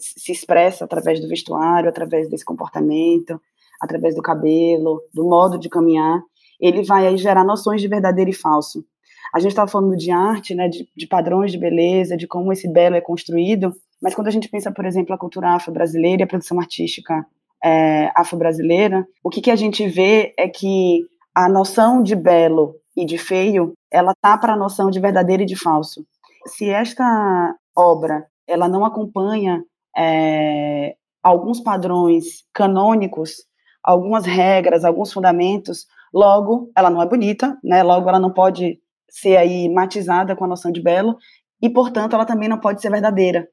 se 0.00 0.32
expressa 0.32 0.84
através 0.84 1.20
do 1.20 1.28
vestuário, 1.28 1.88
através 1.88 2.28
desse 2.28 2.44
comportamento, 2.44 3.40
através 3.80 4.16
do 4.16 4.22
cabelo, 4.22 5.00
do 5.14 5.24
modo 5.24 5.56
de 5.56 5.68
caminhar, 5.68 6.20
ele 6.60 6.82
vai 6.82 7.06
aí 7.06 7.16
gerar 7.16 7.44
noções 7.44 7.80
de 7.80 7.86
verdadeiro 7.86 8.30
e 8.30 8.34
falso. 8.34 8.84
A 9.32 9.38
gente 9.38 9.50
estava 9.50 9.70
falando 9.70 9.96
de 9.96 10.10
arte, 10.10 10.54
né, 10.54 10.68
de, 10.68 10.88
de, 10.96 11.06
padrões 11.06 11.52
de 11.52 11.58
beleza, 11.58 12.16
de 12.16 12.26
como 12.26 12.52
esse 12.52 12.68
belo 12.68 12.96
é 12.96 13.00
construído, 13.00 13.72
mas 14.02 14.14
quando 14.14 14.28
a 14.28 14.30
gente 14.30 14.48
pensa, 14.48 14.72
por 14.72 14.84
exemplo, 14.84 15.14
a 15.14 15.18
cultura 15.18 15.50
afro-brasileira 15.50 16.22
e 16.22 16.24
a 16.24 16.26
produção 16.26 16.58
artística 16.58 17.24
é, 17.64 18.10
afro-brasileira, 18.14 19.06
o 19.22 19.30
que, 19.30 19.40
que 19.40 19.50
a 19.50 19.56
gente 19.56 19.86
vê 19.88 20.34
é 20.36 20.48
que 20.48 21.06
a 21.34 21.48
noção 21.48 22.02
de 22.02 22.14
belo 22.14 22.76
e 22.96 23.04
de 23.04 23.18
feio, 23.18 23.74
ela 23.90 24.14
tá 24.20 24.38
para 24.38 24.52
a 24.52 24.56
noção 24.56 24.90
de 24.90 25.00
verdadeiro 25.00 25.42
e 25.42 25.46
de 25.46 25.56
falso. 25.56 26.06
Se 26.46 26.68
esta 26.68 27.54
obra 27.76 28.26
ela 28.46 28.68
não 28.68 28.84
acompanha 28.84 29.64
é, 29.96 30.94
alguns 31.22 31.60
padrões 31.60 32.44
canônicos, 32.52 33.36
algumas 33.82 34.26
regras, 34.26 34.84
alguns 34.84 35.12
fundamentos, 35.12 35.86
logo 36.12 36.70
ela 36.76 36.90
não 36.90 37.02
é 37.02 37.06
bonita, 37.06 37.58
né? 37.64 37.82
Logo 37.82 38.08
ela 38.08 38.20
não 38.20 38.32
pode 38.32 38.78
ser 39.10 39.36
aí 39.36 39.68
matizada 39.68 40.36
com 40.36 40.44
a 40.44 40.48
noção 40.48 40.70
de 40.70 40.82
belo 40.82 41.16
e, 41.62 41.70
portanto, 41.70 42.14
ela 42.14 42.26
também 42.26 42.48
não 42.48 42.60
pode 42.60 42.82
ser 42.82 42.90
verdadeira. 42.90 43.48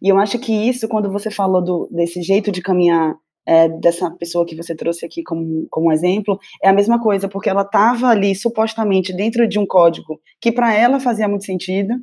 E 0.00 0.08
eu 0.08 0.18
acho 0.18 0.38
que 0.38 0.52
isso, 0.52 0.88
quando 0.88 1.10
você 1.10 1.30
falou 1.30 1.62
do, 1.62 1.88
desse 1.90 2.22
jeito 2.22 2.52
de 2.52 2.62
caminhar 2.62 3.16
é, 3.48 3.66
dessa 3.66 4.10
pessoa 4.10 4.44
que 4.44 4.54
você 4.54 4.76
trouxe 4.76 5.06
aqui 5.06 5.22
como, 5.22 5.66
como 5.70 5.90
exemplo, 5.90 6.38
é 6.62 6.68
a 6.68 6.72
mesma 6.72 7.00
coisa, 7.00 7.30
porque 7.30 7.48
ela 7.48 7.62
estava 7.62 8.08
ali 8.08 8.34
supostamente 8.34 9.10
dentro 9.10 9.48
de 9.48 9.58
um 9.58 9.64
código 9.64 10.20
que 10.38 10.52
para 10.52 10.74
ela 10.74 11.00
fazia 11.00 11.26
muito 11.26 11.46
sentido, 11.46 11.94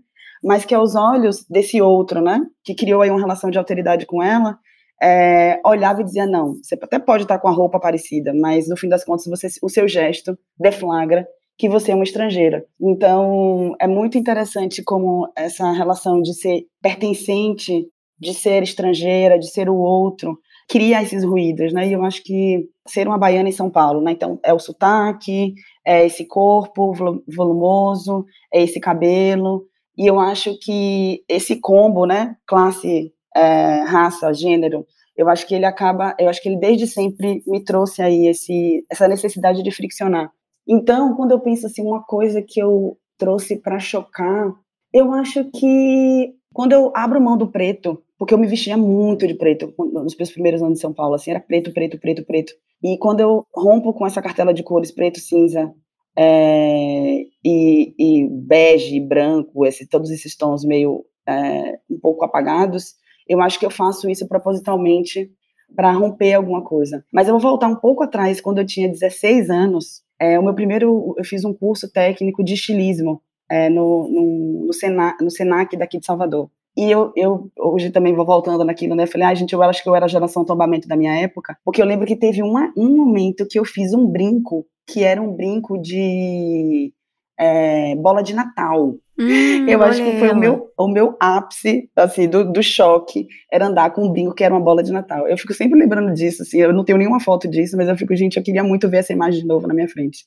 mas 0.44 0.66
que 0.66 0.74
aos 0.74 0.96
olhos 0.96 1.46
desse 1.48 1.80
outro, 1.80 2.20
né, 2.20 2.42
que 2.64 2.74
criou 2.74 3.04
aí 3.04 3.12
uma 3.12 3.20
relação 3.20 3.52
de 3.52 3.60
alteridade 3.60 4.08
com 4.08 4.24
ela, 4.24 4.58
é, 5.00 5.62
olhava 5.64 6.02
e 6.02 6.04
dizia 6.04 6.26
não, 6.26 6.56
você 6.56 6.74
até 6.82 6.98
pode 6.98 7.24
estar 7.24 7.38
com 7.38 7.48
a 7.48 7.52
roupa 7.52 7.80
parecida, 7.80 8.34
mas 8.34 8.68
no 8.68 8.76
fim 8.76 8.90
das 8.90 9.06
contas 9.06 9.28
você, 9.28 9.48
o 9.62 9.70
seu 9.70 9.88
gesto 9.88 10.36
deflagra 10.60 11.28
que 11.60 11.70
você 11.70 11.92
é 11.92 11.96
uma 11.96 12.04
estrangeira. 12.04 12.66
Então, 12.82 13.76
é 13.80 13.88
muito 13.88 14.18
interessante 14.18 14.84
como 14.84 15.32
essa 15.38 15.72
relação 15.72 16.22
de 16.24 16.34
ser 16.34 16.66
pertencente, 16.82 17.88
de 18.20 18.34
ser 18.34 18.64
estrangeira, 18.64 19.38
de 19.38 19.48
ser 19.48 19.70
o 19.70 19.76
outro, 19.76 20.38
cria 20.68 21.02
esses 21.02 21.24
ruídos, 21.24 21.74
né? 21.74 21.88
E 21.88 21.94
eu 21.94 22.04
acho 22.04 22.24
que 22.24 22.68
ser 22.88 23.08
uma 23.08 23.18
baiana 23.18 23.50
em 23.50 23.54
São 23.54 23.70
Paulo, 23.70 24.02
né? 24.02 24.12
Então, 24.12 24.40
é 24.44 24.54
o 24.54 24.60
sotaque, 24.60 25.54
é 25.86 26.06
esse 26.06 26.26
corpo 26.26 26.94
volumoso, 27.28 28.26
é 28.54 28.64
esse 28.64 28.80
cabelo, 28.80 29.66
e 29.98 30.10
eu 30.10 30.20
acho 30.20 30.58
que 30.60 31.24
esse 31.30 31.60
combo, 31.60 32.06
né? 32.06 32.36
Classe, 32.48 33.14
é, 33.36 33.84
raça, 33.84 34.34
gênero, 34.34 34.86
eu 35.16 35.30
acho 35.30 35.48
que 35.48 35.56
ele 35.56 35.66
acaba, 35.66 36.14
eu 36.20 36.28
acho 36.28 36.42
que 36.42 36.50
ele 36.50 36.60
desde 36.60 36.88
sempre 36.88 37.42
me 37.48 37.64
trouxe 37.64 38.02
aí 38.02 38.28
esse, 38.28 38.86
essa 38.92 39.08
necessidade 39.08 39.64
de 39.64 39.72
friccionar. 39.72 40.32
Então, 40.68 41.16
quando 41.16 41.32
eu 41.32 41.40
penso 41.40 41.68
assim, 41.68 41.84
uma 41.84 42.04
coisa 42.04 42.42
que 42.42 42.60
eu 42.60 42.98
trouxe 43.18 43.56
para 43.62 43.80
chocar, 43.80 44.52
eu 44.92 45.14
acho 45.14 45.46
que 45.52 46.34
quando 46.56 46.72
eu 46.72 46.90
abro 46.96 47.20
mão 47.20 47.38
do 47.38 47.52
preto, 47.52 48.02
porque 48.18 48.34
eu 48.34 48.38
me 48.38 48.48
vestia 48.48 48.78
muito 48.78 49.28
de 49.28 49.34
preto 49.34 49.74
nos 49.78 50.16
meus 50.16 50.32
primeiros 50.32 50.64
anos 50.64 50.76
de 50.76 50.80
São 50.80 50.94
Paulo, 50.94 51.14
assim, 51.14 51.32
era 51.32 51.40
preto, 51.42 51.74
preto, 51.74 52.00
preto, 52.00 52.26
preto. 52.26 52.54
E 52.82 52.98
quando 52.98 53.20
eu 53.20 53.46
rompo 53.54 53.94
com 53.94 54.08
essa 54.08 54.22
cartela 54.22 54.54
de 54.54 54.64
cores 54.64 54.90
preto, 54.90 55.20
cinza 55.20 55.70
é, 56.18 57.24
e, 57.44 57.94
e, 58.00 58.30
bege, 58.30 59.02
branco, 59.02 59.66
esse, 59.66 59.86
todos 59.86 60.10
esses 60.10 60.34
tons 60.38 60.64
meio 60.64 61.04
é, 61.28 61.78
um 61.90 62.00
pouco 62.00 62.24
apagados, 62.24 62.94
eu 63.28 63.42
acho 63.42 63.60
que 63.60 63.66
eu 63.66 63.72
faço 63.72 64.10
isso 64.10 64.26
propositalmente 64.26 65.30
para 65.76 65.92
romper 65.92 66.36
alguma 66.36 66.64
coisa. 66.64 67.04
Mas 67.12 67.28
eu 67.28 67.34
vou 67.34 67.42
voltar 67.42 67.68
um 67.68 67.76
pouco 67.76 68.02
atrás, 68.02 68.40
quando 68.40 68.60
eu 68.60 68.66
tinha 68.66 68.88
16 68.88 69.50
anos, 69.50 70.04
é, 70.18 70.40
o 70.40 70.44
meu 70.44 70.56
primeiro, 70.56 71.16
eu 71.18 71.26
fiz 71.26 71.44
um 71.44 71.54
curso 71.54 71.92
técnico 71.92 72.46
de 72.46 72.54
estilismo 72.54 73.22
é, 73.50 73.70
no, 73.70 74.08
no, 74.10 74.66
no, 74.68 74.74
Senac, 74.74 75.24
no 75.24 75.32
Senac 75.32 75.76
daqui 75.78 76.00
de 76.00 76.06
Salvador. 76.06 76.50
E 76.78 76.92
eu, 76.92 77.14
eu 77.16 77.50
hoje 77.58 77.90
também 77.90 78.14
vou 78.14 78.26
voltando 78.26 78.66
naquilo, 78.66 78.96
né? 78.96 79.08
Falei, 79.08 79.28
ah, 79.28 79.34
gente, 79.34 79.54
eu 79.54 79.64
acho 79.64 79.82
que 79.82 79.88
eu 79.88 79.96
era 79.96 80.06
a 80.06 80.10
geração 80.10 80.44
tombamento 80.44 80.88
da 80.88 80.98
minha 80.98 81.16
época, 81.16 81.58
porque 81.64 81.82
eu 81.82 81.86
lembro 81.86 82.06
que 82.06 82.18
teve 82.18 82.44
uma, 82.44 82.72
um 82.76 82.96
momento 82.98 83.48
que 83.50 83.58
eu 83.58 83.64
fiz 83.64 83.94
um 83.94 84.06
brinco, 84.06 84.66
que 84.86 85.02
era 85.02 85.22
um 85.22 85.34
brinco 85.34 85.78
de 85.82 86.92
é, 87.40 87.96
bola 87.96 88.22
de 88.22 88.34
Natal. 88.34 88.96
Hum, 89.18 89.70
eu 89.70 89.82
acho 89.82 90.04
que 90.04 90.20
foi 90.20 90.32
o 90.32 90.36
meu, 90.36 90.70
o 90.78 90.88
meu 90.90 91.16
ápice, 91.22 91.90
assim, 91.96 92.28
do, 92.28 92.52
do 92.52 92.62
choque, 92.62 93.28
era 93.50 93.68
andar 93.68 93.92
com 93.92 94.06
um 94.06 94.12
brinco 94.12 94.36
que 94.36 94.44
era 94.44 94.54
uma 94.54 94.64
bola 94.64 94.84
de 94.84 94.92
Natal. 94.92 95.26
Eu 95.30 95.38
fico 95.38 95.54
sempre 95.54 95.80
lembrando 95.80 96.14
disso, 96.14 96.42
assim, 96.42 96.60
eu 96.60 96.74
não 96.74 96.84
tenho 96.84 96.98
nenhuma 96.98 97.22
foto 97.22 97.48
disso, 97.48 97.78
mas 97.78 97.88
eu 97.88 97.98
fico, 97.98 98.14
gente, 98.16 98.36
eu 98.36 98.44
queria 98.44 98.64
muito 98.64 98.90
ver 98.90 98.98
essa 98.98 99.14
imagem 99.14 99.42
de 99.42 99.48
novo 99.48 99.66
na 99.66 99.74
minha 99.74 99.88
frente. 99.88 100.26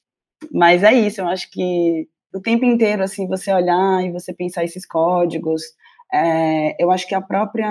Mas 0.50 0.82
é 0.82 0.94
isso, 0.94 1.20
eu 1.20 1.28
acho 1.28 1.50
que 1.50 2.08
o 2.34 2.40
tempo 2.40 2.64
inteiro, 2.64 3.02
assim, 3.02 3.26
você 3.26 3.52
olhar 3.52 4.04
e 4.04 4.12
você 4.12 4.32
pensar 4.34 4.64
esses 4.64 4.86
códigos, 4.86 5.62
é, 6.12 6.82
eu 6.82 6.90
acho 6.90 7.06
que 7.06 7.14
a 7.14 7.20
própria 7.20 7.68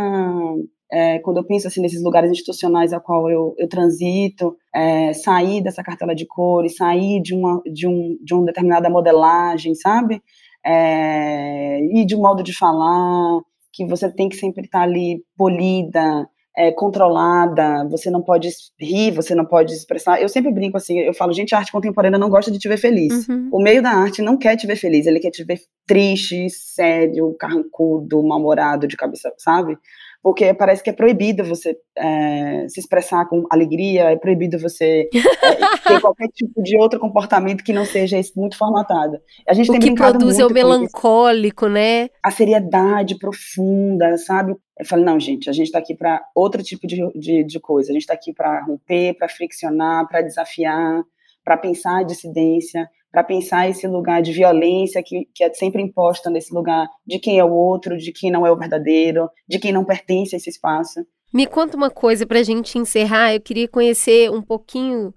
é, 0.91 1.20
quando 1.20 1.38
eu 1.38 1.46
penso 1.46 1.67
assim 1.67 1.82
nesses 1.82 2.02
lugares 2.02 2.32
institucionais 2.32 2.93
a 2.93 3.00
qual 3.00 3.30
eu, 3.30 3.54
eu 3.58 3.67
transito, 3.67 4.56
é, 4.74 5.12
sair 5.13 5.62
dessa 5.62 5.84
cartela 5.84 6.15
de 6.15 6.26
cores, 6.26 6.78
sair 6.78 7.22
de 7.22 7.36
uma 7.36 7.62
de 7.65 7.88
um 7.88 8.17
de 8.24 8.34
uma 8.34 8.46
determinada 8.46 8.89
modelagem, 8.89 9.76
sabe? 9.76 10.22
E 10.65 12.06
de 12.06 12.15
um 12.15 12.20
modo 12.20 12.43
de 12.43 12.54
falar 12.56 13.39
que 13.74 13.86
você 13.86 14.12
tem 14.12 14.28
que 14.30 14.36
sempre 14.36 14.65
estar 14.65 14.82
ali 14.82 15.24
polida, 15.38 16.28
é, 16.58 16.72
controlada, 16.72 17.88
você 17.88 18.10
não 18.10 18.22
pode 18.22 18.50
rir, 18.80 19.12
você 19.12 19.36
não 19.36 19.46
pode 19.46 19.74
expressar. 19.74 20.20
Eu 20.20 20.28
sempre 20.28 20.52
brinco 20.52 20.76
assim, 20.76 21.00
eu 21.00 21.13
falo, 21.13 21.32
gente, 21.32 21.54
a 21.54 21.60
arte 21.60 21.72
contemporânea 21.72 22.17
não 22.17 22.32
gosta 22.32 22.50
de 22.50 22.58
te 22.58 22.67
ver 22.67 22.78
feliz. 22.78 23.28
Uhum. 23.28 23.50
O 23.54 23.62
meio 23.62 23.84
da 23.84 23.91
arte 23.91 24.24
não 24.24 24.36
quer 24.36 24.58
te 24.58 24.65
ver 24.65 24.76
feliz, 24.76 25.06
ele 25.06 25.20
quer 25.20 25.30
te 25.30 25.43
ver 25.43 25.60
triste, 25.86 26.50
sério, 26.50 27.36
carrancudo, 27.39 28.24
mal-humorado, 28.24 28.88
de 28.88 28.98
cabeça, 28.98 29.32
sabe? 29.38 29.78
Porque 30.21 30.53
parece 30.53 30.84
que 30.84 30.89
é 30.89 30.93
proibido 30.93 31.43
você 31.43 31.77
é, 31.97 32.65
se 32.67 32.80
expressar 32.80 33.25
com 33.27 33.45
alegria, 33.49 34.12
é 34.12 34.15
proibido 34.15 34.60
você 34.60 35.10
é, 35.13 35.88
ter 35.88 36.01
qualquer 36.01 36.27
tipo 36.30 36.62
de 36.62 36.77
outro 36.77 36.99
comportamento 36.99 37.63
que 37.63 37.73
não 37.73 37.86
seja 37.86 38.17
esse 38.17 38.38
muito 38.38 38.58
formatado. 38.58 39.17
A 39.47 39.53
gente 39.53 39.69
o 39.69 39.73
tem 39.73 39.80
que 39.80 39.93
produz 39.93 40.39
é 40.39 40.45
o 40.45 40.51
melancólico, 40.51 41.67
né? 41.67 42.10
A 42.23 42.32
seriedade 42.32 43.17
profunda, 43.17 44.17
sabe? 44.17 44.56
Eu 44.80 44.86
falei, 44.86 45.06
não, 45.06 45.19
gente, 45.19 45.49
a 45.49 45.53
gente 45.53 45.67
está 45.67 45.80
aqui 45.80 45.95
para 45.95 46.21
outro 46.36 46.62
tipo 46.62 46.86
de, 46.86 46.97
de, 47.15 47.43
de 47.43 47.60
coisa. 47.60 47.91
A 47.91 47.93
gente 47.93 48.01
está 48.01 48.13
aqui 48.13 48.34
para 48.34 48.63
romper, 48.63 49.15
para 49.15 49.30
friccionar, 49.30 50.08
para 50.08 50.21
desafiar, 50.21 51.01
para 51.43 51.58
pensar 51.58 51.99
a 51.99 52.03
dissidência 52.03 52.88
para 53.17 53.23
pensar 53.23 53.67
esse 53.67 53.88
lugar 53.88 54.21
de 54.21 54.32
violência 54.32 55.01
que, 55.03 55.27
que 55.34 55.43
é 55.43 55.51
sempre 55.51 55.82
imposta 55.82 56.30
nesse 56.30 56.53
lugar 56.53 56.88
de 57.03 57.17
quem 57.17 57.39
é 57.39 57.43
o 57.43 57.51
outro, 57.51 57.97
de 57.97 58.12
quem 58.12 58.30
não 58.30 58.45
é 58.45 58.51
o 58.51 58.56
verdadeiro, 58.56 59.27
de 59.49 59.58
quem 59.58 59.71
não 59.71 59.84
pertence 59.84 60.36
a 60.36 60.38
esse 60.38 60.51
espaço. 60.51 60.99
Me 61.34 61.47
conta 61.47 61.75
uma 61.75 61.89
coisa 61.89 62.27
para 62.27 62.38
a 62.38 62.43
gente 62.43 62.77
encerrar. 62.77 63.34
Eu 63.34 63.41
queria 63.41 63.67
conhecer 63.67 64.30
um 64.30 64.39
pouquinho 64.39 65.12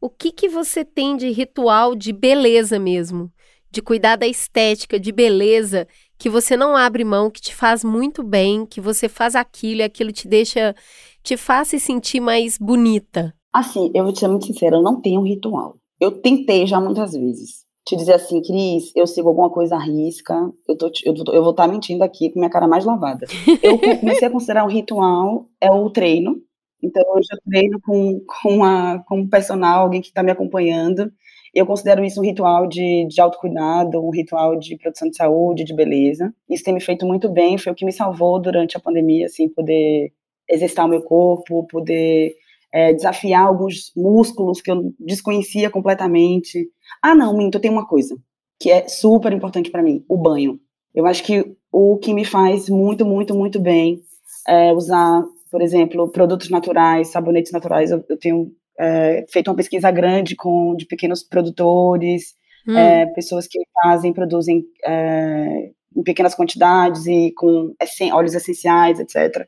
o 0.00 0.10
que, 0.10 0.32
que 0.32 0.48
você 0.48 0.84
tem 0.84 1.16
de 1.16 1.30
ritual 1.30 1.94
de 1.94 2.12
beleza 2.12 2.76
mesmo, 2.76 3.30
de 3.70 3.80
cuidar 3.80 4.16
da 4.16 4.26
estética, 4.26 4.98
de 4.98 5.12
beleza, 5.12 5.86
que 6.18 6.28
você 6.28 6.56
não 6.56 6.76
abre 6.76 7.04
mão, 7.04 7.30
que 7.30 7.40
te 7.40 7.54
faz 7.54 7.84
muito 7.84 8.24
bem, 8.24 8.66
que 8.66 8.80
você 8.80 9.08
faz 9.08 9.36
aquilo 9.36 9.82
e 9.82 9.84
aquilo 9.84 10.10
te 10.10 10.26
deixa, 10.26 10.74
te 11.22 11.36
faz 11.36 11.68
se 11.68 11.78
sentir 11.78 12.18
mais 12.18 12.58
bonita. 12.58 13.32
Assim, 13.52 13.92
eu 13.94 14.02
vou 14.02 14.12
te 14.12 14.18
ser 14.18 14.26
muito 14.26 14.46
sincera, 14.46 14.74
eu 14.74 14.82
não 14.82 15.00
tenho 15.00 15.20
um 15.20 15.24
ritual. 15.24 15.76
Eu 16.00 16.12
tentei 16.12 16.66
já 16.66 16.80
muitas 16.80 17.12
vezes 17.12 17.68
te 17.88 17.96
dizer 17.96 18.12
assim, 18.12 18.42
Cris, 18.42 18.92
eu 18.94 19.06
sigo 19.06 19.28
alguma 19.28 19.48
coisa 19.48 19.76
à 19.76 19.78
risca, 19.78 20.34
eu, 20.68 20.76
tô, 20.76 20.90
eu, 21.04 21.14
eu 21.32 21.42
vou 21.42 21.52
estar 21.52 21.66
tá 21.66 21.72
mentindo 21.72 22.04
aqui 22.04 22.30
com 22.30 22.38
minha 22.38 22.50
cara 22.50 22.68
mais 22.68 22.84
lavada. 22.84 23.26
Eu 23.62 23.78
comecei 23.98 24.28
a 24.28 24.30
considerar 24.30 24.64
um 24.64 24.68
ritual, 24.68 25.46
é 25.58 25.70
o 25.70 25.88
treino. 25.88 26.36
Então, 26.82 27.02
hoje 27.14 27.26
eu 27.32 27.38
treino 27.50 27.80
com, 27.80 28.20
com, 28.42 28.62
a, 28.62 29.02
com 29.08 29.20
um 29.20 29.28
personal, 29.28 29.84
alguém 29.84 30.02
que 30.02 30.08
está 30.08 30.22
me 30.22 30.30
acompanhando. 30.30 31.10
Eu 31.54 31.64
considero 31.64 32.04
isso 32.04 32.20
um 32.20 32.24
ritual 32.24 32.66
de, 32.66 33.06
de 33.08 33.20
autocuidado, 33.22 34.04
um 34.04 34.10
ritual 34.10 34.58
de 34.58 34.76
produção 34.76 35.08
de 35.08 35.16
saúde, 35.16 35.64
de 35.64 35.74
beleza. 35.74 36.32
Isso 36.48 36.62
tem 36.62 36.74
me 36.74 36.80
feito 36.80 37.06
muito 37.06 37.30
bem, 37.30 37.56
foi 37.56 37.72
o 37.72 37.74
que 37.74 37.86
me 37.86 37.92
salvou 37.92 38.38
durante 38.38 38.76
a 38.76 38.80
pandemia, 38.80 39.26
assim, 39.26 39.48
poder 39.48 40.12
exercitar 40.48 40.84
o 40.84 40.88
meu 40.88 41.02
corpo, 41.02 41.66
poder 41.68 42.34
é, 42.72 42.92
desafiar 42.92 43.46
alguns 43.46 43.92
músculos 43.96 44.60
que 44.60 44.70
eu 44.70 44.92
desconhecia 44.98 45.70
completamente. 45.70 46.68
Ah, 47.02 47.14
não, 47.14 47.36
minto, 47.36 47.60
tem 47.60 47.70
uma 47.70 47.86
coisa 47.86 48.16
que 48.60 48.70
é 48.70 48.88
super 48.88 49.32
importante 49.32 49.70
para 49.70 49.82
mim: 49.82 50.04
o 50.08 50.16
banho. 50.16 50.60
Eu 50.94 51.06
acho 51.06 51.22
que 51.22 51.54
o 51.70 51.96
que 51.98 52.12
me 52.12 52.24
faz 52.24 52.68
muito, 52.68 53.04
muito, 53.04 53.34
muito 53.34 53.60
bem 53.60 54.00
é 54.46 54.72
usar, 54.72 55.22
por 55.50 55.60
exemplo, 55.60 56.08
produtos 56.08 56.50
naturais, 56.50 57.08
sabonetes 57.08 57.52
naturais. 57.52 57.90
Eu, 57.90 58.04
eu 58.08 58.18
tenho 58.18 58.52
é, 58.78 59.24
feito 59.30 59.48
uma 59.48 59.56
pesquisa 59.56 59.90
grande 59.90 60.34
com 60.34 60.74
de 60.74 60.86
pequenos 60.86 61.22
produtores, 61.22 62.34
hum. 62.66 62.76
é, 62.76 63.06
pessoas 63.06 63.46
que 63.46 63.58
fazem, 63.82 64.12
produzem 64.12 64.64
é, 64.84 65.70
em 65.96 66.02
pequenas 66.02 66.34
quantidades 66.34 67.06
e 67.06 67.32
com 67.36 67.74
óleos 68.12 68.34
essenciais, 68.34 68.98
etc. 69.00 69.46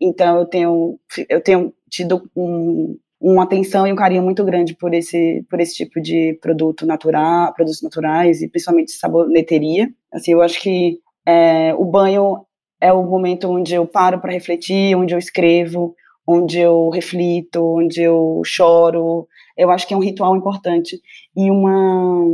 Então 0.00 0.38
eu 0.38 0.46
tenho 0.46 0.98
eu 1.28 1.40
tenho 1.40 1.72
tido 1.90 2.28
um, 2.36 2.98
uma 3.20 3.44
atenção 3.44 3.86
e 3.86 3.92
um 3.92 3.96
carinho 3.96 4.22
muito 4.22 4.44
grande 4.44 4.74
por 4.74 4.92
esse 4.94 5.44
por 5.48 5.60
esse 5.60 5.74
tipo 5.74 6.00
de 6.00 6.38
produto 6.40 6.84
natural, 6.86 7.52
produtos 7.54 7.82
naturais 7.82 8.42
e 8.42 8.48
principalmente 8.48 8.92
saboneteria. 8.92 9.88
Assim, 10.12 10.32
eu 10.32 10.42
acho 10.42 10.60
que 10.60 10.98
é, 11.26 11.74
o 11.74 11.84
banho 11.84 12.44
é 12.80 12.92
o 12.92 13.04
momento 13.04 13.48
onde 13.48 13.74
eu 13.74 13.86
paro 13.86 14.20
para 14.20 14.32
refletir, 14.32 14.96
onde 14.96 15.14
eu 15.14 15.18
escrevo, 15.18 15.94
onde 16.26 16.58
eu 16.58 16.88
reflito, 16.90 17.62
onde 17.78 18.02
eu 18.02 18.42
choro. 18.44 19.28
Eu 19.56 19.70
acho 19.70 19.86
que 19.86 19.94
é 19.94 19.96
um 19.96 20.00
ritual 20.02 20.36
importante 20.36 21.00
e 21.36 21.50
uma 21.50 22.24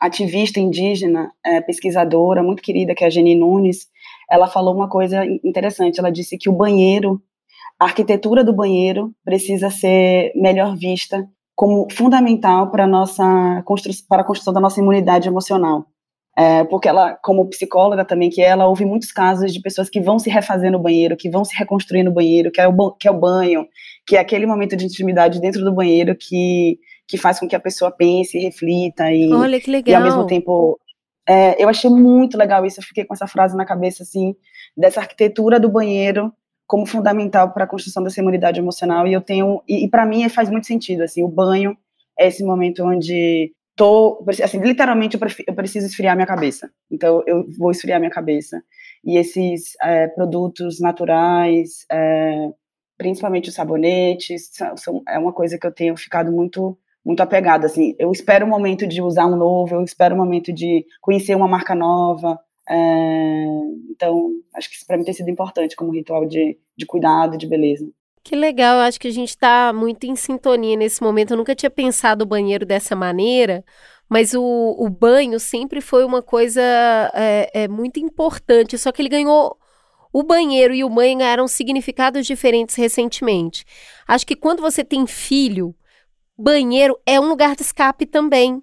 ativista 0.00 0.58
indígena, 0.58 1.30
é, 1.44 1.60
pesquisadora 1.60 2.42
muito 2.42 2.62
querida, 2.62 2.94
que 2.94 3.04
é 3.04 3.06
a 3.06 3.10
Jenny 3.10 3.34
Nunes, 3.34 3.86
ela 4.30 4.46
falou 4.46 4.74
uma 4.74 4.88
coisa 4.88 5.24
interessante. 5.44 5.98
Ela 5.98 6.10
disse 6.10 6.38
que 6.38 6.48
o 6.48 6.52
banheiro 6.52 7.20
a 7.80 7.86
arquitetura 7.86 8.44
do 8.44 8.52
banheiro 8.52 9.10
precisa 9.24 9.70
ser 9.70 10.32
melhor 10.36 10.76
vista 10.76 11.26
como 11.56 11.88
fundamental 11.90 12.70
para 12.70 12.84
a 12.84 12.86
nossa 12.86 13.64
para 14.06 14.20
a 14.20 14.24
construção 14.24 14.52
da 14.52 14.60
nossa 14.60 14.80
imunidade 14.80 15.28
emocional. 15.28 15.86
É, 16.36 16.62
porque 16.64 16.88
ela, 16.88 17.18
como 17.22 17.48
psicóloga 17.48 18.04
também, 18.04 18.30
que 18.30 18.40
ela 18.40 18.66
ouve 18.66 18.84
muitos 18.84 19.10
casos 19.10 19.52
de 19.52 19.60
pessoas 19.60 19.90
que 19.90 20.00
vão 20.00 20.18
se 20.18 20.30
refazer 20.30 20.70
no 20.70 20.78
banheiro, 20.78 21.16
que 21.16 21.28
vão 21.28 21.44
se 21.44 21.56
reconstruir 21.56 22.02
no 22.02 22.12
banheiro, 22.12 22.52
que 22.52 22.60
é 22.60 22.68
o, 22.68 22.92
que 22.92 23.08
é 23.08 23.10
o 23.10 23.18
banho, 23.18 23.66
que 24.06 24.16
é 24.16 24.20
aquele 24.20 24.46
momento 24.46 24.76
de 24.76 24.84
intimidade 24.84 25.40
dentro 25.40 25.64
do 25.64 25.74
banheiro 25.74 26.14
que, 26.18 26.78
que 27.08 27.18
faz 27.18 27.40
com 27.40 27.48
que 27.48 27.56
a 27.56 27.60
pessoa 27.60 27.90
pense, 27.90 28.38
reflita 28.38 29.10
e, 29.10 29.32
Olha 29.32 29.60
e 29.86 29.94
ao 29.94 30.02
mesmo 30.02 30.26
tempo 30.26 30.78
é, 31.30 31.62
eu 31.62 31.68
achei 31.68 31.88
muito 31.88 32.36
legal 32.36 32.66
isso, 32.66 32.80
eu 32.80 32.84
fiquei 32.84 33.04
com 33.04 33.14
essa 33.14 33.28
frase 33.28 33.56
na 33.56 33.64
cabeça, 33.64 34.02
assim, 34.02 34.34
dessa 34.76 34.98
arquitetura 34.98 35.60
do 35.60 35.68
banheiro 35.68 36.32
como 36.66 36.84
fundamental 36.84 37.52
para 37.52 37.62
a 37.62 37.68
construção 37.68 38.02
dessa 38.02 38.20
imunidade 38.20 38.58
emocional, 38.58 39.06
e 39.06 39.12
eu 39.12 39.20
tenho, 39.20 39.62
e, 39.68 39.84
e 39.84 39.88
para 39.88 40.04
mim 40.04 40.28
faz 40.28 40.50
muito 40.50 40.66
sentido, 40.66 41.02
assim, 41.02 41.22
o 41.22 41.28
banho 41.28 41.76
é 42.18 42.26
esse 42.26 42.42
momento 42.42 42.84
onde 42.84 43.52
tô, 43.76 44.24
assim, 44.42 44.58
literalmente 44.58 45.16
eu, 45.16 45.20
eu 45.46 45.54
preciso 45.54 45.86
esfriar 45.86 46.16
minha 46.16 46.26
cabeça, 46.26 46.68
então 46.90 47.22
eu 47.24 47.46
vou 47.56 47.70
esfriar 47.70 48.00
minha 48.00 48.10
cabeça, 48.10 48.60
e 49.04 49.16
esses 49.16 49.74
é, 49.84 50.08
produtos 50.08 50.80
naturais, 50.80 51.86
é, 51.92 52.48
principalmente 52.98 53.50
os 53.50 53.54
sabonetes, 53.54 54.50
são, 54.52 54.76
são, 54.76 55.02
é 55.08 55.16
uma 55.16 55.32
coisa 55.32 55.56
que 55.56 55.66
eu 55.66 55.72
tenho 55.72 55.96
ficado 55.96 56.32
muito 56.32 56.76
muito 57.10 57.22
apegada, 57.22 57.66
assim, 57.66 57.94
eu 57.98 58.10
espero 58.10 58.46
o 58.46 58.48
momento 58.48 58.86
de 58.86 59.02
usar 59.02 59.26
um 59.26 59.36
novo, 59.36 59.74
eu 59.74 59.82
espero 59.82 60.14
o 60.14 60.18
momento 60.18 60.52
de 60.52 60.84
conhecer 61.00 61.34
uma 61.34 61.48
marca 61.48 61.74
nova, 61.74 62.38
é, 62.68 63.44
então, 63.90 64.30
acho 64.54 64.70
que 64.70 64.76
isso 64.76 64.86
para 64.86 64.96
mim 64.96 65.02
tem 65.02 65.12
sido 65.12 65.28
importante 65.28 65.74
como 65.74 65.92
ritual 65.92 66.24
de, 66.24 66.56
de 66.76 66.86
cuidado, 66.86 67.36
de 67.36 67.46
beleza. 67.46 67.90
Que 68.22 68.36
legal, 68.36 68.76
eu 68.76 68.82
acho 68.82 69.00
que 69.00 69.08
a 69.08 69.12
gente 69.12 69.30
está 69.30 69.72
muito 69.72 70.04
em 70.04 70.14
sintonia 70.14 70.76
nesse 70.76 71.02
momento. 71.02 71.32
Eu 71.32 71.36
nunca 71.36 71.54
tinha 71.54 71.70
pensado 71.70 72.22
o 72.22 72.28
banheiro 72.28 72.64
dessa 72.64 72.94
maneira, 72.94 73.64
mas 74.08 74.34
o, 74.34 74.42
o 74.78 74.88
banho 74.88 75.40
sempre 75.40 75.80
foi 75.80 76.04
uma 76.04 76.22
coisa 76.22 76.60
é, 77.14 77.62
é, 77.62 77.68
muito 77.68 77.98
importante. 77.98 78.78
Só 78.78 78.92
que 78.92 79.02
ele 79.02 79.08
ganhou. 79.08 79.56
O 80.12 80.24
banheiro 80.24 80.74
e 80.74 80.82
o 80.82 80.90
banho 80.90 81.18
ganharam 81.18 81.46
significados 81.46 82.26
diferentes 82.26 82.74
recentemente. 82.74 83.64
Acho 84.08 84.26
que 84.26 84.34
quando 84.34 84.60
você 84.60 84.82
tem 84.82 85.06
filho, 85.06 85.72
banheiro 86.40 86.98
é 87.06 87.20
um 87.20 87.28
lugar 87.28 87.54
de 87.54 87.62
escape 87.62 88.06
também. 88.06 88.62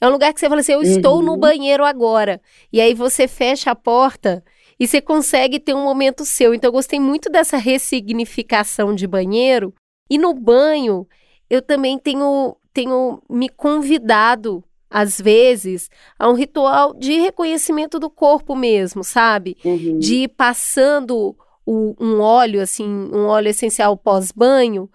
É 0.00 0.06
um 0.06 0.10
lugar 0.10 0.32
que 0.32 0.40
você 0.40 0.48
fala 0.48 0.60
assim: 0.60 0.72
eu 0.72 0.82
estou 0.82 1.22
no 1.22 1.32
uhum. 1.32 1.38
banheiro 1.38 1.84
agora. 1.84 2.40
E 2.72 2.80
aí 2.80 2.94
você 2.94 3.26
fecha 3.26 3.70
a 3.70 3.76
porta 3.76 4.44
e 4.78 4.86
você 4.86 5.00
consegue 5.00 5.58
ter 5.58 5.74
um 5.74 5.82
momento 5.82 6.24
seu. 6.24 6.54
Então, 6.54 6.68
eu 6.68 6.72
gostei 6.72 7.00
muito 7.00 7.28
dessa 7.28 7.56
ressignificação 7.56 8.94
de 8.94 9.06
banheiro. 9.06 9.74
E 10.08 10.16
no 10.16 10.32
banho, 10.32 11.06
eu 11.50 11.60
também 11.60 11.98
tenho, 11.98 12.56
tenho 12.72 13.20
me 13.28 13.48
convidado, 13.48 14.62
às 14.88 15.20
vezes, 15.20 15.90
a 16.18 16.30
um 16.30 16.34
ritual 16.34 16.94
de 16.94 17.18
reconhecimento 17.18 17.98
do 17.98 18.08
corpo 18.08 18.54
mesmo, 18.54 19.02
sabe? 19.02 19.56
Uhum. 19.64 19.98
De 19.98 20.22
ir 20.22 20.28
passando 20.28 21.36
o, 21.66 21.94
um 22.00 22.20
óleo, 22.20 22.62
assim, 22.62 22.86
um 22.86 23.26
óleo 23.26 23.48
essencial 23.48 23.96
pós-banho 23.96 24.88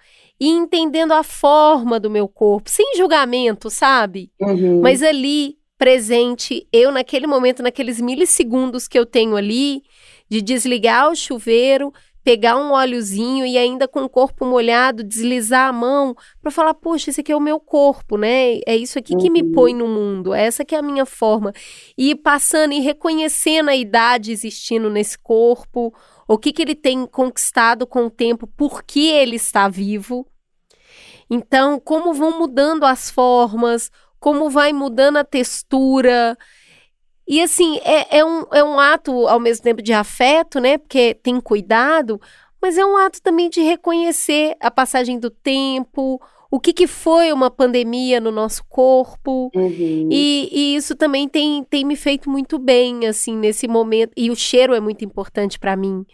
e 0.43 0.49
entendendo 0.49 1.13
a 1.13 1.23
forma 1.23 1.97
do 1.97 2.09
meu 2.09 2.27
corpo, 2.27 2.69
sem 2.69 2.97
julgamento, 2.97 3.69
sabe? 3.69 4.29
Uhum. 4.41 4.81
Mas 4.81 5.01
ali, 5.01 5.55
presente, 5.77 6.67
eu 6.69 6.91
naquele 6.91 7.25
momento, 7.25 7.63
naqueles 7.63 8.01
milissegundos 8.01 8.85
que 8.85 8.99
eu 8.99 9.05
tenho 9.05 9.37
ali, 9.37 9.83
de 10.29 10.41
desligar 10.41 11.09
o 11.09 11.15
chuveiro, 11.15 11.93
pegar 12.25 12.57
um 12.57 12.73
óleozinho 12.73 13.45
e 13.45 13.57
ainda 13.57 13.87
com 13.87 14.03
o 14.03 14.09
corpo 14.09 14.45
molhado, 14.45 15.01
deslizar 15.01 15.69
a 15.69 15.71
mão 15.71 16.13
para 16.41 16.51
falar, 16.51 16.73
poxa, 16.73 17.09
esse 17.09 17.21
aqui 17.21 17.31
é 17.31 17.35
o 17.37 17.39
meu 17.39 17.57
corpo, 17.57 18.17
né? 18.17 18.59
É 18.67 18.75
isso 18.75 18.99
aqui 18.99 19.15
que 19.15 19.27
uhum. 19.27 19.31
me 19.31 19.43
põe 19.53 19.73
no 19.73 19.87
mundo, 19.87 20.33
essa 20.33 20.65
que 20.65 20.75
é 20.75 20.79
a 20.79 20.81
minha 20.81 21.05
forma. 21.05 21.53
E 21.97 22.15
passando 22.15 22.73
e 22.73 22.81
reconhecendo 22.81 23.69
a 23.69 23.75
idade 23.77 24.33
existindo 24.33 24.89
nesse 24.89 25.17
corpo, 25.17 25.93
o 26.27 26.37
que 26.37 26.51
que 26.51 26.61
ele 26.61 26.75
tem 26.75 27.05
conquistado 27.05 27.87
com 27.87 28.07
o 28.07 28.09
tempo, 28.09 28.45
por 28.45 28.83
que 28.83 29.09
ele 29.09 29.37
está 29.37 29.69
vivo. 29.69 30.27
Então, 31.29 31.79
como 31.79 32.13
vão 32.13 32.37
mudando 32.39 32.83
as 32.85 33.09
formas, 33.09 33.91
como 34.19 34.49
vai 34.49 34.71
mudando 34.71 35.17
a 35.17 35.23
textura. 35.23 36.37
E 37.27 37.41
assim, 37.41 37.77
é, 37.83 38.19
é, 38.19 38.25
um, 38.25 38.45
é 38.53 38.63
um 38.63 38.79
ato 38.79 39.27
ao 39.27 39.39
mesmo 39.39 39.63
tempo 39.63 39.81
de 39.81 39.91
afeto, 39.91 40.59
né? 40.59 40.77
Porque 40.77 41.13
tem 41.15 41.39
cuidado, 41.41 42.19
mas 42.61 42.77
é 42.77 42.85
um 42.85 42.95
ato 42.95 43.21
também 43.21 43.49
de 43.49 43.61
reconhecer 43.61 44.55
a 44.61 44.71
passagem 44.71 45.19
do 45.19 45.29
tempo, 45.29 46.21
o 46.49 46.59
que, 46.59 46.71
que 46.71 46.87
foi 46.87 47.33
uma 47.33 47.49
pandemia 47.49 48.21
no 48.21 48.31
nosso 48.31 48.63
corpo. 48.69 49.51
Uhum. 49.55 50.07
E, 50.11 50.49
e, 50.51 50.75
isso 50.75 50.95
também 50.95 51.27
tem, 51.27 51.63
tem 51.63 51.83
me 51.83 51.95
feito 51.95 52.29
muito 52.29 52.57
bem, 52.57 53.07
assim, 53.07 53.35
nesse 53.35 53.67
momento. 53.67 54.11
E 54.15 54.31
o 54.31 54.35
cheiro 54.35 54.73
é 54.73 54.79
muito 54.79 55.03
importante 55.03 55.59
para 55.59 55.75
mim. 55.75 56.05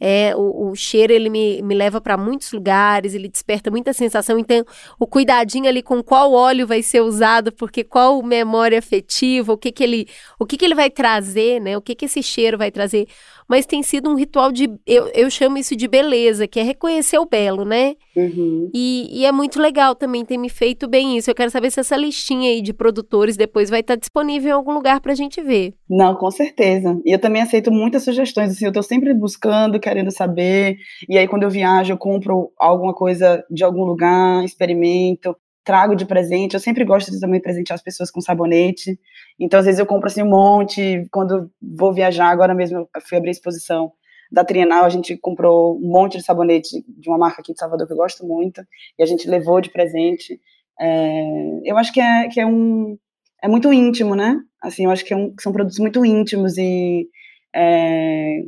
É, 0.00 0.34
o, 0.34 0.70
o, 0.70 0.74
cheiro 0.74 1.12
ele 1.12 1.28
me, 1.28 1.60
me 1.60 1.74
leva 1.74 2.00
para 2.00 2.16
muitos 2.16 2.52
lugares, 2.52 3.12
ele 3.12 3.28
desperta 3.28 3.70
muita 3.70 3.92
sensação. 3.92 4.38
Então, 4.38 4.64
o 4.98 5.06
cuidadinho 5.06 5.68
ali 5.68 5.82
com 5.82 6.02
qual 6.02 6.32
óleo 6.32 6.66
vai 6.66 6.82
ser 6.82 7.02
usado, 7.02 7.52
porque 7.52 7.84
qual 7.84 8.22
memória 8.22 8.78
afetiva, 8.78 9.52
o 9.52 9.58
que 9.58 9.70
que 9.70 9.84
ele, 9.84 10.08
o 10.38 10.46
que 10.46 10.56
que 10.56 10.64
ele 10.64 10.74
vai 10.74 10.88
trazer, 10.88 11.60
né? 11.60 11.76
O 11.76 11.82
que 11.82 11.94
que 11.94 12.06
esse 12.06 12.22
cheiro 12.22 12.56
vai 12.56 12.70
trazer 12.70 13.06
mas 13.50 13.66
tem 13.66 13.82
sido 13.82 14.08
um 14.08 14.14
ritual 14.14 14.52
de. 14.52 14.70
Eu, 14.86 15.10
eu 15.12 15.28
chamo 15.28 15.58
isso 15.58 15.74
de 15.74 15.88
beleza, 15.88 16.46
que 16.46 16.60
é 16.60 16.62
reconhecer 16.62 17.18
o 17.18 17.26
belo, 17.26 17.64
né? 17.64 17.96
Uhum. 18.14 18.70
E, 18.72 19.08
e, 19.10 19.26
é 19.26 19.32
muito 19.32 19.60
legal 19.60 19.92
também 19.96 20.24
ter 20.24 20.36
me 20.36 20.48
feito 20.48 20.86
bem 20.86 21.16
isso. 21.18 21.28
Eu 21.28 21.34
quero 21.34 21.50
saber 21.50 21.68
se 21.72 21.80
essa 21.80 21.96
listinha 21.96 22.48
aí 22.48 22.62
de 22.62 22.72
produtores 22.72 23.36
depois 23.36 23.68
vai 23.68 23.80
estar 23.80 23.96
disponível 23.96 24.50
em 24.50 24.52
algum 24.52 24.72
lugar 24.72 25.00
para 25.00 25.10
a 25.10 25.16
gente 25.16 25.42
ver. 25.42 25.74
Não, 25.88 26.14
com 26.14 26.30
certeza. 26.30 26.96
E 27.04 27.12
eu 27.12 27.18
também 27.18 27.42
aceito 27.42 27.72
muitas 27.72 28.04
sugestões, 28.04 28.52
assim, 28.52 28.66
eu 28.66 28.70
estou 28.70 28.84
sempre 28.84 29.12
buscando, 29.12 29.80
querendo 29.80 30.12
saber. 30.12 30.76
E 31.08 31.18
aí, 31.18 31.26
quando 31.26 31.42
eu 31.42 31.50
viajo, 31.50 31.92
eu 31.92 31.98
compro 31.98 32.52
alguma 32.56 32.94
coisa 32.94 33.44
de 33.50 33.64
algum 33.64 33.82
lugar, 33.82 34.44
experimento 34.44 35.34
trago 35.70 35.94
de 35.94 36.04
presente. 36.04 36.54
Eu 36.54 36.60
sempre 36.60 36.84
gosto 36.84 37.12
de 37.12 37.20
também 37.20 37.40
presentear 37.40 37.76
as 37.76 37.82
pessoas 37.82 38.10
com 38.10 38.20
sabonete. 38.20 38.98
Então, 39.38 39.60
às 39.60 39.66
vezes, 39.66 39.78
eu 39.78 39.86
compro 39.86 40.08
assim 40.08 40.20
um 40.20 40.28
monte. 40.28 41.06
Quando 41.12 41.48
vou 41.62 41.94
viajar, 41.94 42.28
agora 42.28 42.52
mesmo 42.52 42.78
eu 42.78 42.88
fui 43.08 43.16
abrir 43.16 43.30
a 43.30 43.32
exposição 43.32 43.92
da 44.32 44.44
Trienal, 44.44 44.84
a 44.84 44.88
gente 44.88 45.16
comprou 45.16 45.76
um 45.76 45.90
monte 45.92 46.18
de 46.18 46.24
sabonete 46.24 46.84
de 46.88 47.08
uma 47.08 47.18
marca 47.18 47.40
aqui 47.40 47.52
de 47.52 47.58
Salvador 47.58 47.86
que 47.86 47.92
eu 47.92 47.96
gosto 47.96 48.26
muito, 48.26 48.62
e 48.98 49.02
a 49.02 49.06
gente 49.06 49.28
levou 49.28 49.60
de 49.60 49.70
presente. 49.70 50.40
É, 50.80 51.60
eu 51.64 51.78
acho 51.78 51.92
que 51.92 52.00
é, 52.00 52.28
que 52.28 52.40
é 52.40 52.46
um. 52.46 52.98
É 53.42 53.48
muito 53.48 53.72
íntimo, 53.72 54.16
né? 54.16 54.40
Assim, 54.60 54.86
eu 54.86 54.90
acho 54.90 55.04
que, 55.04 55.14
é 55.14 55.16
um, 55.16 55.32
são 55.38 55.52
produtos 55.52 55.78
muito 55.78 56.04
íntimos 56.04 56.58
e. 56.58 57.08
É, 57.54 58.42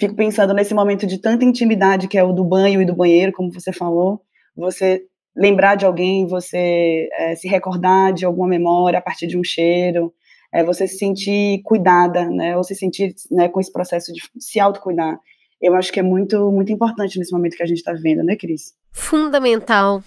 fico 0.00 0.16
pensando 0.16 0.52
nesse 0.52 0.74
momento 0.74 1.06
de 1.06 1.18
tanta 1.18 1.44
intimidade 1.44 2.08
que 2.08 2.18
é 2.18 2.24
o 2.24 2.32
do 2.32 2.44
banho 2.44 2.82
e 2.82 2.84
do 2.84 2.96
banheiro, 2.96 3.32
como 3.32 3.52
você 3.52 3.72
falou. 3.72 4.20
Você 4.56 5.04
lembrar 5.36 5.74
de 5.74 5.84
alguém, 5.84 6.26
você 6.26 7.08
é, 7.12 7.34
se 7.34 7.48
recordar 7.48 8.12
de 8.12 8.24
alguma 8.24 8.48
memória 8.48 8.98
a 8.98 9.02
partir 9.02 9.26
de 9.26 9.38
um 9.38 9.44
cheiro, 9.44 10.12
é, 10.52 10.62
você 10.62 10.86
se 10.86 10.98
sentir 10.98 11.60
cuidada, 11.64 12.28
né, 12.30 12.56
ou 12.56 12.62
se 12.62 12.74
sentir 12.74 13.14
né, 13.30 13.48
com 13.48 13.60
esse 13.60 13.72
processo 13.72 14.12
de 14.12 14.20
se 14.38 14.60
autocuidar. 14.60 15.18
Eu 15.60 15.74
acho 15.74 15.92
que 15.92 15.98
é 15.98 16.02
muito, 16.02 16.50
muito 16.52 16.70
importante 16.70 17.18
nesse 17.18 17.32
momento 17.32 17.56
que 17.56 17.62
a 17.62 17.66
gente 17.66 17.78
está 17.78 17.92
vivendo, 17.92 18.22
né, 18.22 18.36
Cris? 18.36 18.74
Fundamental. 18.92 20.02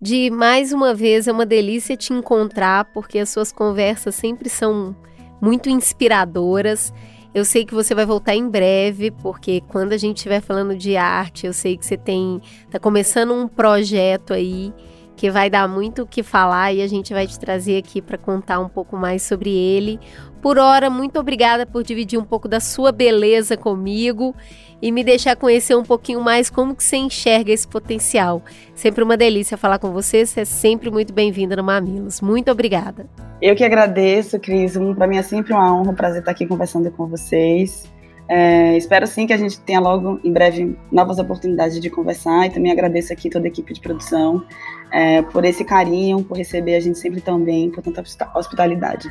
De 0.00 0.30
mais 0.30 0.72
uma 0.72 0.92
vez, 0.92 1.28
é 1.28 1.32
uma 1.32 1.46
delícia 1.46 1.96
te 1.96 2.12
encontrar, 2.12 2.92
porque 2.92 3.20
as 3.20 3.28
suas 3.28 3.52
conversas 3.52 4.16
sempre 4.16 4.48
são 4.48 4.96
muito 5.40 5.70
inspiradoras. 5.70 6.92
Eu 7.34 7.46
sei 7.46 7.64
que 7.64 7.74
você 7.74 7.94
vai 7.94 8.04
voltar 8.04 8.34
em 8.34 8.46
breve, 8.46 9.10
porque 9.10 9.62
quando 9.68 9.92
a 9.92 9.96
gente 9.96 10.18
estiver 10.18 10.42
falando 10.42 10.76
de 10.76 10.96
arte, 10.98 11.46
eu 11.46 11.52
sei 11.52 11.78
que 11.78 11.86
você 11.86 11.96
tem 11.96 12.42
tá 12.70 12.78
começando 12.78 13.32
um 13.32 13.48
projeto 13.48 14.34
aí 14.34 14.72
que 15.16 15.30
vai 15.30 15.48
dar 15.48 15.68
muito 15.68 16.02
o 16.02 16.06
que 16.06 16.22
falar 16.22 16.72
e 16.72 16.82
a 16.82 16.86
gente 16.86 17.14
vai 17.14 17.26
te 17.26 17.38
trazer 17.38 17.78
aqui 17.78 18.02
para 18.02 18.18
contar 18.18 18.60
um 18.60 18.68
pouco 18.68 18.96
mais 18.96 19.22
sobre 19.22 19.50
ele. 19.50 19.98
Por 20.42 20.58
hora, 20.58 20.90
muito 20.90 21.18
obrigada 21.18 21.64
por 21.64 21.82
dividir 21.82 22.18
um 22.18 22.24
pouco 22.24 22.48
da 22.48 22.60
sua 22.60 22.90
beleza 22.92 23.56
comigo 23.56 24.34
e 24.82 24.90
me 24.90 25.04
deixar 25.04 25.36
conhecer 25.36 25.76
um 25.76 25.84
pouquinho 25.84 26.20
mais 26.20 26.50
como 26.50 26.74
que 26.74 26.82
você 26.82 26.96
enxerga 26.96 27.52
esse 27.52 27.66
potencial. 27.66 28.42
Sempre 28.74 29.04
uma 29.04 29.16
delícia 29.16 29.56
falar 29.56 29.78
com 29.78 29.92
você, 29.92 30.26
você 30.26 30.40
é 30.40 30.44
sempre 30.44 30.90
muito 30.90 31.12
bem-vinda 31.12 31.54
no 31.54 31.62
Mamilos. 31.62 32.20
Muito 32.20 32.50
obrigada. 32.50 33.06
Eu 33.40 33.54
que 33.54 33.64
agradeço, 33.64 34.40
Cris. 34.40 34.76
Para 34.96 35.06
mim 35.06 35.16
é 35.16 35.22
sempre 35.22 35.52
uma 35.52 35.72
honra, 35.72 35.92
um 35.92 35.94
prazer 35.94 36.18
estar 36.18 36.32
aqui 36.32 36.44
conversando 36.44 36.90
com 36.90 37.06
vocês. 37.06 37.90
É, 38.28 38.76
espero 38.76 39.06
sim 39.06 39.26
que 39.26 39.32
a 39.32 39.36
gente 39.36 39.60
tenha 39.60 39.78
logo 39.78 40.18
em 40.24 40.32
breve 40.32 40.76
novas 40.90 41.18
oportunidades 41.18 41.78
de 41.78 41.90
conversar 41.90 42.46
e 42.46 42.50
também 42.50 42.72
agradeço 42.72 43.12
aqui 43.12 43.28
toda 43.28 43.46
a 43.46 43.48
equipe 43.48 43.74
de 43.74 43.80
produção 43.80 44.42
é, 44.90 45.22
por 45.22 45.44
esse 45.44 45.64
carinho, 45.64 46.24
por 46.24 46.36
receber 46.36 46.76
a 46.76 46.80
gente 46.80 46.98
sempre 46.98 47.20
tão 47.20 47.38
bem, 47.38 47.70
por 47.70 47.82
tanta 47.82 48.02
hospitalidade. 48.34 49.10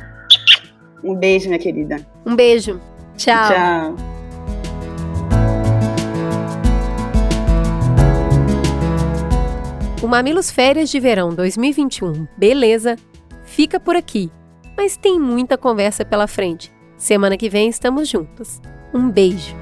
Um 1.04 1.14
beijo, 1.14 1.48
minha 1.48 1.58
querida. 1.58 1.96
Um 2.26 2.34
beijo. 2.34 2.80
Tchau. 3.16 3.48
Tchau. 3.48 4.21
O 10.02 10.08
Mamilos 10.08 10.50
Férias 10.50 10.90
de 10.90 10.98
Verão 10.98 11.32
2021, 11.32 12.26
beleza, 12.36 12.96
fica 13.44 13.78
por 13.78 13.94
aqui. 13.94 14.32
Mas 14.76 14.96
tem 14.96 15.16
muita 15.16 15.56
conversa 15.56 16.04
pela 16.04 16.26
frente. 16.26 16.72
Semana 16.96 17.36
que 17.36 17.48
vem 17.48 17.68
estamos 17.68 18.08
juntos. 18.08 18.60
Um 18.92 19.08
beijo. 19.08 19.54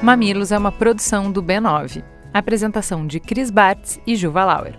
Mamilos 0.00 0.52
é 0.52 0.58
uma 0.58 0.70
produção 0.70 1.32
do 1.32 1.42
B9. 1.42 2.04
Apresentação 2.32 3.08
de 3.08 3.18
Cris 3.18 3.50
Bartz 3.50 4.00
e 4.06 4.14
Juva 4.14 4.44
Lauer. 4.44 4.78